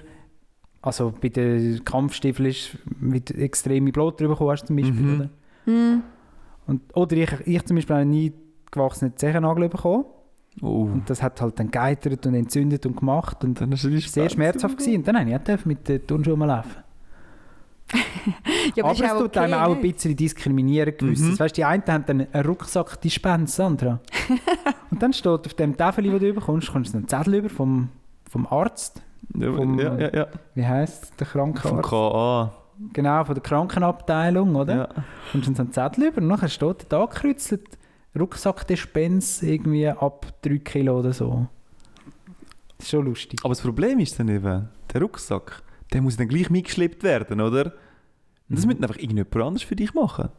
Also 0.82 1.14
bei 1.20 1.30
den 1.30 1.84
Kampfstiefeln 1.84 2.50
ist, 2.50 2.78
wie 3.00 3.22
du 3.22 3.34
extreme 3.36 3.92
Blut 3.92 4.20
drüber 4.20 4.34
bekommen 4.34 4.52
hast 4.52 4.68
zum 4.68 4.76
Beispiel. 4.76 4.94
Mhm. 5.02 5.16
Oder? 5.16 5.30
Hm, 5.66 6.04
Und, 6.68 6.82
oder 6.96 7.18
ich, 7.18 7.32
ich 7.46 7.66
zum 7.66 7.76
Beispiel 7.76 7.96
habe 7.96 8.06
nie 8.06 8.34
gewachsene 8.72 9.16
Zehennagel 9.16 9.70
bekommen. 9.70 10.06
Oh. 10.62 10.84
Und 10.84 11.10
das 11.10 11.22
hat 11.22 11.42
halt 11.42 11.60
dann 11.60 11.72
geeitert 11.72 12.26
und 12.28 12.36
entzündet 12.36 12.86
und 12.86 12.98
gemacht. 12.98 13.44
Und 13.44 13.60
Dann 13.60 13.72
ist 13.72 13.84
es 13.84 14.14
sehr 14.14 14.30
schmerzhaft 14.30 14.78
gewesen. 14.78 14.98
Und 14.98 15.08
dann 15.08 15.18
habe 15.18 15.54
ich 15.54 15.66
mit 15.66 15.88
den 15.88 16.06
Turnschuhen 16.06 16.40
mal 16.40 16.46
laufen. 16.46 16.85
ja, 18.76 18.84
aber 18.84 18.94
das 18.94 19.02
es 19.02 19.12
tut 19.18 19.22
okay, 19.28 19.40
einem 19.40 19.54
auch 19.56 19.76
ein 19.76 19.82
nicht? 19.82 19.96
bisschen 19.96 20.16
diskriminieren 20.16 20.98
gewisses. 20.98 21.28
Mhm. 21.28 21.40
Weißt 21.40 21.56
du, 21.56 21.60
die 21.60 21.66
einen 21.66 21.84
haben 21.88 22.06
dann 22.06 22.28
einen 22.32 22.46
Rucksack 22.46 23.00
Dispens, 23.02 23.56
Sandra. 23.56 24.00
und 24.92 25.02
dann 25.02 25.14
steht 25.14 25.46
auf 25.46 25.54
dem 25.54 25.78
Tafel, 25.78 26.12
wo 26.12 26.18
du 26.18 26.34
bekommst, 26.34 26.72
kommst 26.72 26.94
du 26.94 26.98
einen 26.98 27.08
Zettel 27.08 27.36
über 27.36 27.50
vom, 27.50 27.90
vom 28.30 28.48
Arzt. 28.48 29.02
Ja, 29.38 29.54
vom- 29.54 29.80
ja, 29.80 29.98
ja, 29.98 30.14
ja. 30.14 30.28
Wie 30.56 30.66
heisst 30.66 31.20
der 31.20 31.28
Vom 31.28 31.54
Krankenarzt? 31.54 31.90
KA. 31.90 32.54
Genau, 32.92 33.24
von 33.24 33.36
der 33.36 33.44
Krankenabteilung, 33.44 34.56
oder? 34.56 34.76
Ja. 34.76 35.04
Und 35.34 35.48
dann 35.48 35.56
so 35.56 35.62
einen 35.62 35.72
Zettel 35.72 36.06
über 36.08 36.22
und 36.22 36.28
nachher 36.28 36.50
steht 36.50 36.88
da 36.90 37.04
angekreuzelt, 37.04 37.78
Rucksackdispens 38.18 39.44
irgendwie 39.44 39.88
ab 39.88 40.26
3 40.42 40.58
Kilo 40.60 41.00
oder 41.00 41.14
so. 41.14 41.48
Das 42.78 42.88
ist 42.88 42.92
schon 42.92 43.06
lustig. 43.06 43.40
Aber 43.44 43.54
das 43.54 43.62
Problem 43.62 44.00
ist 44.00 44.20
dann 44.20 44.28
eben, 44.30 44.70
der 44.94 45.02
Rucksack, 45.02 45.62
der 45.94 46.02
muss 46.02 46.18
dann 46.18 46.28
gleich 46.28 46.50
mitgeschleppt 46.50 47.04
werden, 47.04 47.42
oder? 47.42 47.66
Und 48.50 48.58
das 48.58 48.62
Mhm. 48.66 48.70
müsste 48.72 48.84
einfach 48.84 48.98
irgendjemand 48.98 49.36
anders 49.36 49.64
für 49.64 49.76
dich 49.76 49.94
machen. 49.94 50.30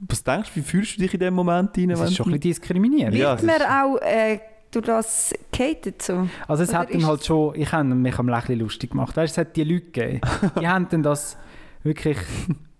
Was 0.00 0.22
denkst 0.22 0.50
du, 0.50 0.56
wie 0.60 0.62
fühlst 0.64 0.96
du 0.96 1.02
dich 1.02 1.12
in 1.14 1.20
dem 1.20 1.34
Moment 1.34 1.76
rein? 1.76 1.88
Das 1.88 2.00
wenn 2.00 2.06
ist 2.08 2.16
schon 2.16 2.26
ein 2.26 2.32
bisschen 2.32 2.40
diskriminierend. 2.52 3.16
Ja, 3.16 3.40
Wird 3.40 3.60
man 3.60 3.62
auch 3.68 3.96
äh, 4.00 4.38
durch 4.70 4.84
das 4.86 5.34
gehatet 5.50 6.00
so? 6.02 6.28
Also 6.46 6.62
es 6.62 6.68
Oder 6.70 6.78
hat 6.78 6.94
dann 6.94 7.06
halt 7.06 7.24
schon, 7.24 7.54
ich 7.56 7.72
habe 7.72 7.84
mich 7.84 8.18
am 8.18 8.28
Lächeln 8.28 8.60
lustig 8.60 8.90
gemacht. 8.90 9.16
Weißt, 9.16 9.36
du, 9.36 9.40
es 9.40 9.46
hat 9.46 9.56
die 9.56 9.64
Leute 9.64 9.86
gegeben, 9.86 10.20
die 10.60 10.68
haben 10.68 10.86
dann 10.90 11.02
das 11.02 11.36
wirklich 11.82 12.18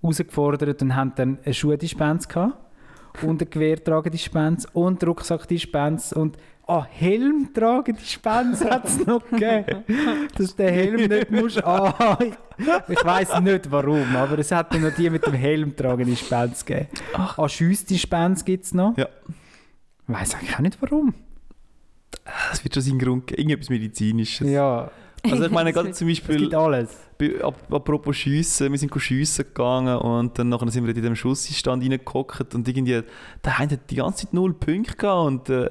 herausgefordert 0.00 0.80
und 0.82 0.94
haben 0.94 1.12
dann 1.16 1.38
eine 1.44 1.54
Schuhdispens 1.54 2.28
gehabt 2.28 2.56
und 3.22 3.42
eine 3.42 3.50
Gewehrtragedispens 3.50 4.66
und 4.72 5.04
Rucksackdispens 5.04 6.12
und 6.12 6.36
ah, 6.68 6.86
Helmtragedispens 6.90 8.64
hat 8.64 8.84
es 8.84 9.04
noch 9.06 9.24
gegeben. 9.28 9.84
Dass 10.36 10.54
du 10.54 10.62
den 10.62 10.74
Helm 10.74 11.08
nicht 11.08 11.30
musst 11.30 11.64
anhaben. 11.64 12.36
Ich 12.88 13.04
weiß 13.04 13.40
nicht 13.40 13.70
warum, 13.70 14.14
aber 14.14 14.38
es 14.38 14.50
hat 14.52 14.72
dann 14.74 14.82
noch 14.82 14.94
die 14.94 15.10
mit 15.10 15.26
dem 15.26 15.34
Helmtragedispens 15.34 16.64
gegeben. 16.64 16.88
Ah, 17.14 17.48
Schiessdispens 17.48 18.44
gibt 18.44 18.64
es 18.66 18.74
noch. 18.74 18.96
Ja. 18.96 19.08
Ich 20.06 20.14
weiß 20.14 20.34
eigentlich 20.34 20.54
auch 20.54 20.60
nicht 20.60 20.78
warum. 20.80 21.14
Es 22.52 22.62
wird 22.62 22.74
schon 22.74 22.82
seinen 22.82 22.98
Grund 22.98 23.26
geben, 23.26 23.38
irgendetwas 23.40 23.70
Medizinisches. 23.70 24.48
Ja, 24.48 24.90
Also 25.22 25.44
ich 25.44 25.50
meine, 25.50 25.72
gerade 25.72 25.92
zum 25.92 26.08
es 26.08 26.20
Beispiel, 26.20 26.38
gibt 26.42 26.54
alles. 26.54 26.96
apropos 27.70 28.16
Schiessen, 28.16 28.70
wir 28.70 28.78
sind 28.78 28.92
schiessen 29.00 29.44
gegangen 29.46 29.96
und 29.96 30.38
dann 30.38 30.48
nachher 30.48 30.70
sind 30.70 30.84
wir 30.84 30.90
in 30.90 31.00
diesem 31.00 31.16
Schussstand 31.16 31.82
reingehockt 31.82 32.54
und 32.54 32.68
irgendwie, 32.68 33.02
der 33.44 33.58
eine 33.58 33.72
hat 33.72 33.90
die 33.90 33.96
ganze 33.96 34.24
Zeit 34.26 34.34
null 34.34 34.54
Punkte 34.54 34.96
gehabt 34.96 35.26
und 35.26 35.48
äh, 35.50 35.68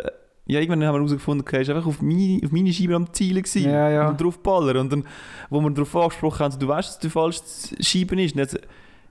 ja, 0.48 0.60
irgendwann 0.60 0.84
haben 0.86 0.96
wir 0.96 1.00
herausgefunden, 1.00 1.42
okay, 1.46 1.62
ist 1.62 1.70
einfach 1.70 1.86
auf 1.86 2.02
meine, 2.02 2.42
auf 2.44 2.52
meine 2.52 2.72
Scheibe 2.74 2.96
am 2.96 3.12
Zielen 3.14 3.44
gewesen 3.44 3.70
Ja, 3.70 3.90
ja. 3.90 4.08
und 4.10 4.20
drauf 4.22 4.40
ballern 4.42 4.78
und 4.78 4.92
dann, 4.92 5.04
wo 5.50 5.62
wir 5.62 5.70
darauf 5.72 5.96
angesprochen 5.96 6.40
haben, 6.40 6.52
so, 6.52 6.60
du 6.60 6.68
weißt, 6.68 6.90
dass 6.90 7.00
die 7.00 7.10
falsche 7.10 7.42
Scheibe 7.82 8.22
ist 8.22 8.34
und 8.36 8.40
jetzt, 8.40 8.60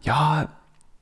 ja, 0.03 0.49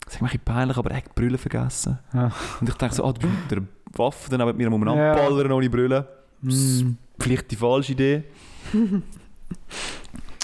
das 0.05 0.15
ist 0.15 0.21
ein 0.21 0.25
bisschen 0.27 0.41
peinlich, 0.45 0.77
aber 0.77 0.91
er 0.91 0.99
hat 0.99 1.05
die 1.07 1.13
Brille 1.15 1.39
vergessen. 1.39 1.99
Ja. 2.13 2.31
Und 2.61 2.69
ich 2.69 2.75
dachte 2.75 2.95
so, 2.95 3.05
ah, 3.05 3.13
du 3.13 3.21
bist 3.21 3.33
mit 3.33 3.51
der 3.51 3.63
Waffe 3.99 4.31
dann 4.37 4.47
mit 4.47 4.57
mir 4.57 4.71
umeinander 4.73 5.03
Ja. 5.03 5.15
ballern 5.15 5.53
ohne 5.53 5.71
Brille. 5.71 6.07
Mm. 6.43 6.97
Vielleicht 7.19 7.51
die 7.51 7.57
falsche 7.57 7.93
Idee. 7.93 8.25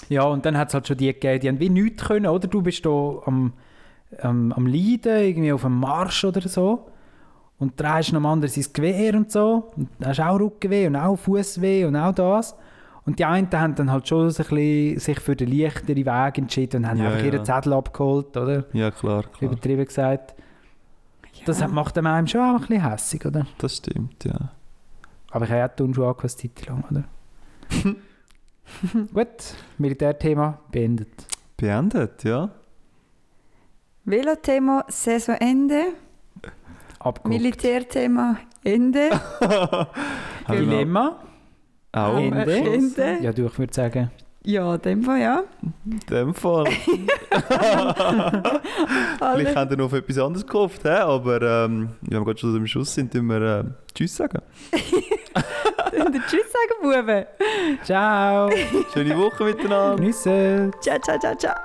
Ja, 0.09 0.23
und 0.23 0.45
dann 0.45 0.57
hat 0.57 0.67
es 0.67 0.73
halt 0.73 0.87
schon 0.87 0.97
die 0.97 1.07
gegeben, 1.07 1.39
die 1.39 1.47
haben 1.47 1.59
wie 1.61 1.69
nichts 1.69 2.03
können, 2.03 2.27
oder? 2.27 2.47
Du 2.47 2.61
bist 2.61 2.85
da 2.85 2.89
am, 3.25 3.53
am, 4.21 4.51
am 4.51 4.67
Leiden, 4.67 5.21
irgendwie 5.21 5.53
auf 5.53 5.61
dem 5.61 5.79
Marsch 5.79 6.25
oder 6.25 6.41
so. 6.49 6.89
Und 7.61 7.79
drehst 7.79 8.11
noch 8.11 8.23
anderen 8.23 8.51
sein 8.51 8.65
Gewehr 8.73 9.13
und 9.13 9.31
so. 9.31 9.71
Und 9.77 9.87
hast 10.03 10.19
auch 10.19 10.39
Rückenweh 10.39 10.87
und 10.87 10.95
auch 10.95 11.15
Fußweh 11.15 11.85
und 11.85 11.95
auch 11.95 12.11
das. 12.13 12.55
Und 13.05 13.19
die 13.19 13.25
einen 13.25 13.49
haben 13.51 13.75
dann 13.75 13.91
halt 13.91 14.07
schon 14.07 14.29
so 14.31 14.41
ein 14.43 14.49
bisschen 14.49 14.99
sich 14.99 15.19
für 15.19 15.35
den 15.35 15.51
leichteren 15.55 15.95
Weg 16.05 16.37
entschieden 16.39 16.83
und 16.83 16.89
haben 16.89 16.97
Ja, 16.99 17.05
einfach 17.05 17.19
ja. 17.19 17.25
ihren 17.27 17.45
Zettel 17.45 17.73
abgeholt, 17.73 18.35
oder? 18.35 18.65
Ja, 18.73 18.89
klar, 18.91 19.23
klar. 19.23 19.51
Übertrieben 19.51 19.85
gesagt. 19.85 20.33
Das 21.45 21.59
Ja. 21.59 21.65
hat- 21.67 21.71
macht 21.73 21.97
einem 21.97 22.27
schon 22.27 22.41
auch 22.41 22.55
ein 22.61 22.67
bisschen 22.67 22.89
hässig, 22.91 23.25
oder? 23.25 23.45
Das 23.59 23.77
stimmt, 23.77 24.23
ja. 24.25 24.51
Aber 25.31 25.45
ich 25.45 25.51
habe 25.51 25.63
auch 25.65 25.69
die 25.69 25.75
Turnschuhe 25.77 26.07
angehabt, 26.07 26.23
eine 26.43 26.53
Zeit 26.53 26.67
lang, 26.67 26.83
oder? 26.91 27.03
Gut, 29.13 29.55
Militärthema 29.77 30.59
beendet. 30.71 31.09
Beendet, 31.57 32.23
ja. 32.23 32.49
Velothema 34.05 34.85
Saisonende, 34.89 35.93
Abgeguckt. 37.03 37.33
Militärthema 37.33 38.37
Ende. 38.63 39.09
Dilemma. 40.49 41.19
Auch 41.91 42.17
Ende. 42.17 42.55
Ende. 42.55 43.17
Ja, 43.21 43.33
du, 43.33 43.47
ich 43.47 43.57
würde 43.57 43.73
sagen. 43.73 44.11
Ja, 44.43 44.73
in 44.73 44.81
dem 44.81 45.03
Fall 45.03 45.19
ja. 45.19 45.43
in 45.85 45.99
dem 46.09 46.33
Fall. 46.33 46.65
Vielleicht 49.19 49.55
haben 49.55 49.69
wir 49.69 49.77
noch 49.77 49.85
auf 49.85 49.93
etwas 49.93 50.17
anderes 50.17 50.47
gehofft, 50.47 50.83
hä? 50.83 50.89
aber 50.89 51.41
ähm, 51.43 51.89
wenn 52.01 52.19
wir 52.19 52.25
gerade 52.25 52.39
schon 52.39 52.55
am 52.55 52.65
Schluss 52.65 52.95
sind, 52.95 53.13
tun 53.13 53.27
wir 53.27 53.41
äh, 53.41 53.63
Tschüss 53.93 54.15
sagen. 54.15 54.41
Tschüss 54.71 56.51
sagen, 56.51 56.81
Buben. 56.81 57.25
Ciao. 57.83 58.49
Schöne 58.93 59.15
Woche 59.15 59.43
miteinander. 59.43 59.95
Geniessen. 59.97 60.71
Ciao, 60.81 60.97
ciao, 60.99 61.19
ciao, 61.19 61.35
ciao. 61.35 61.55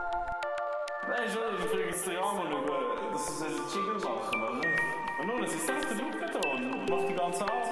Dass 7.30 7.65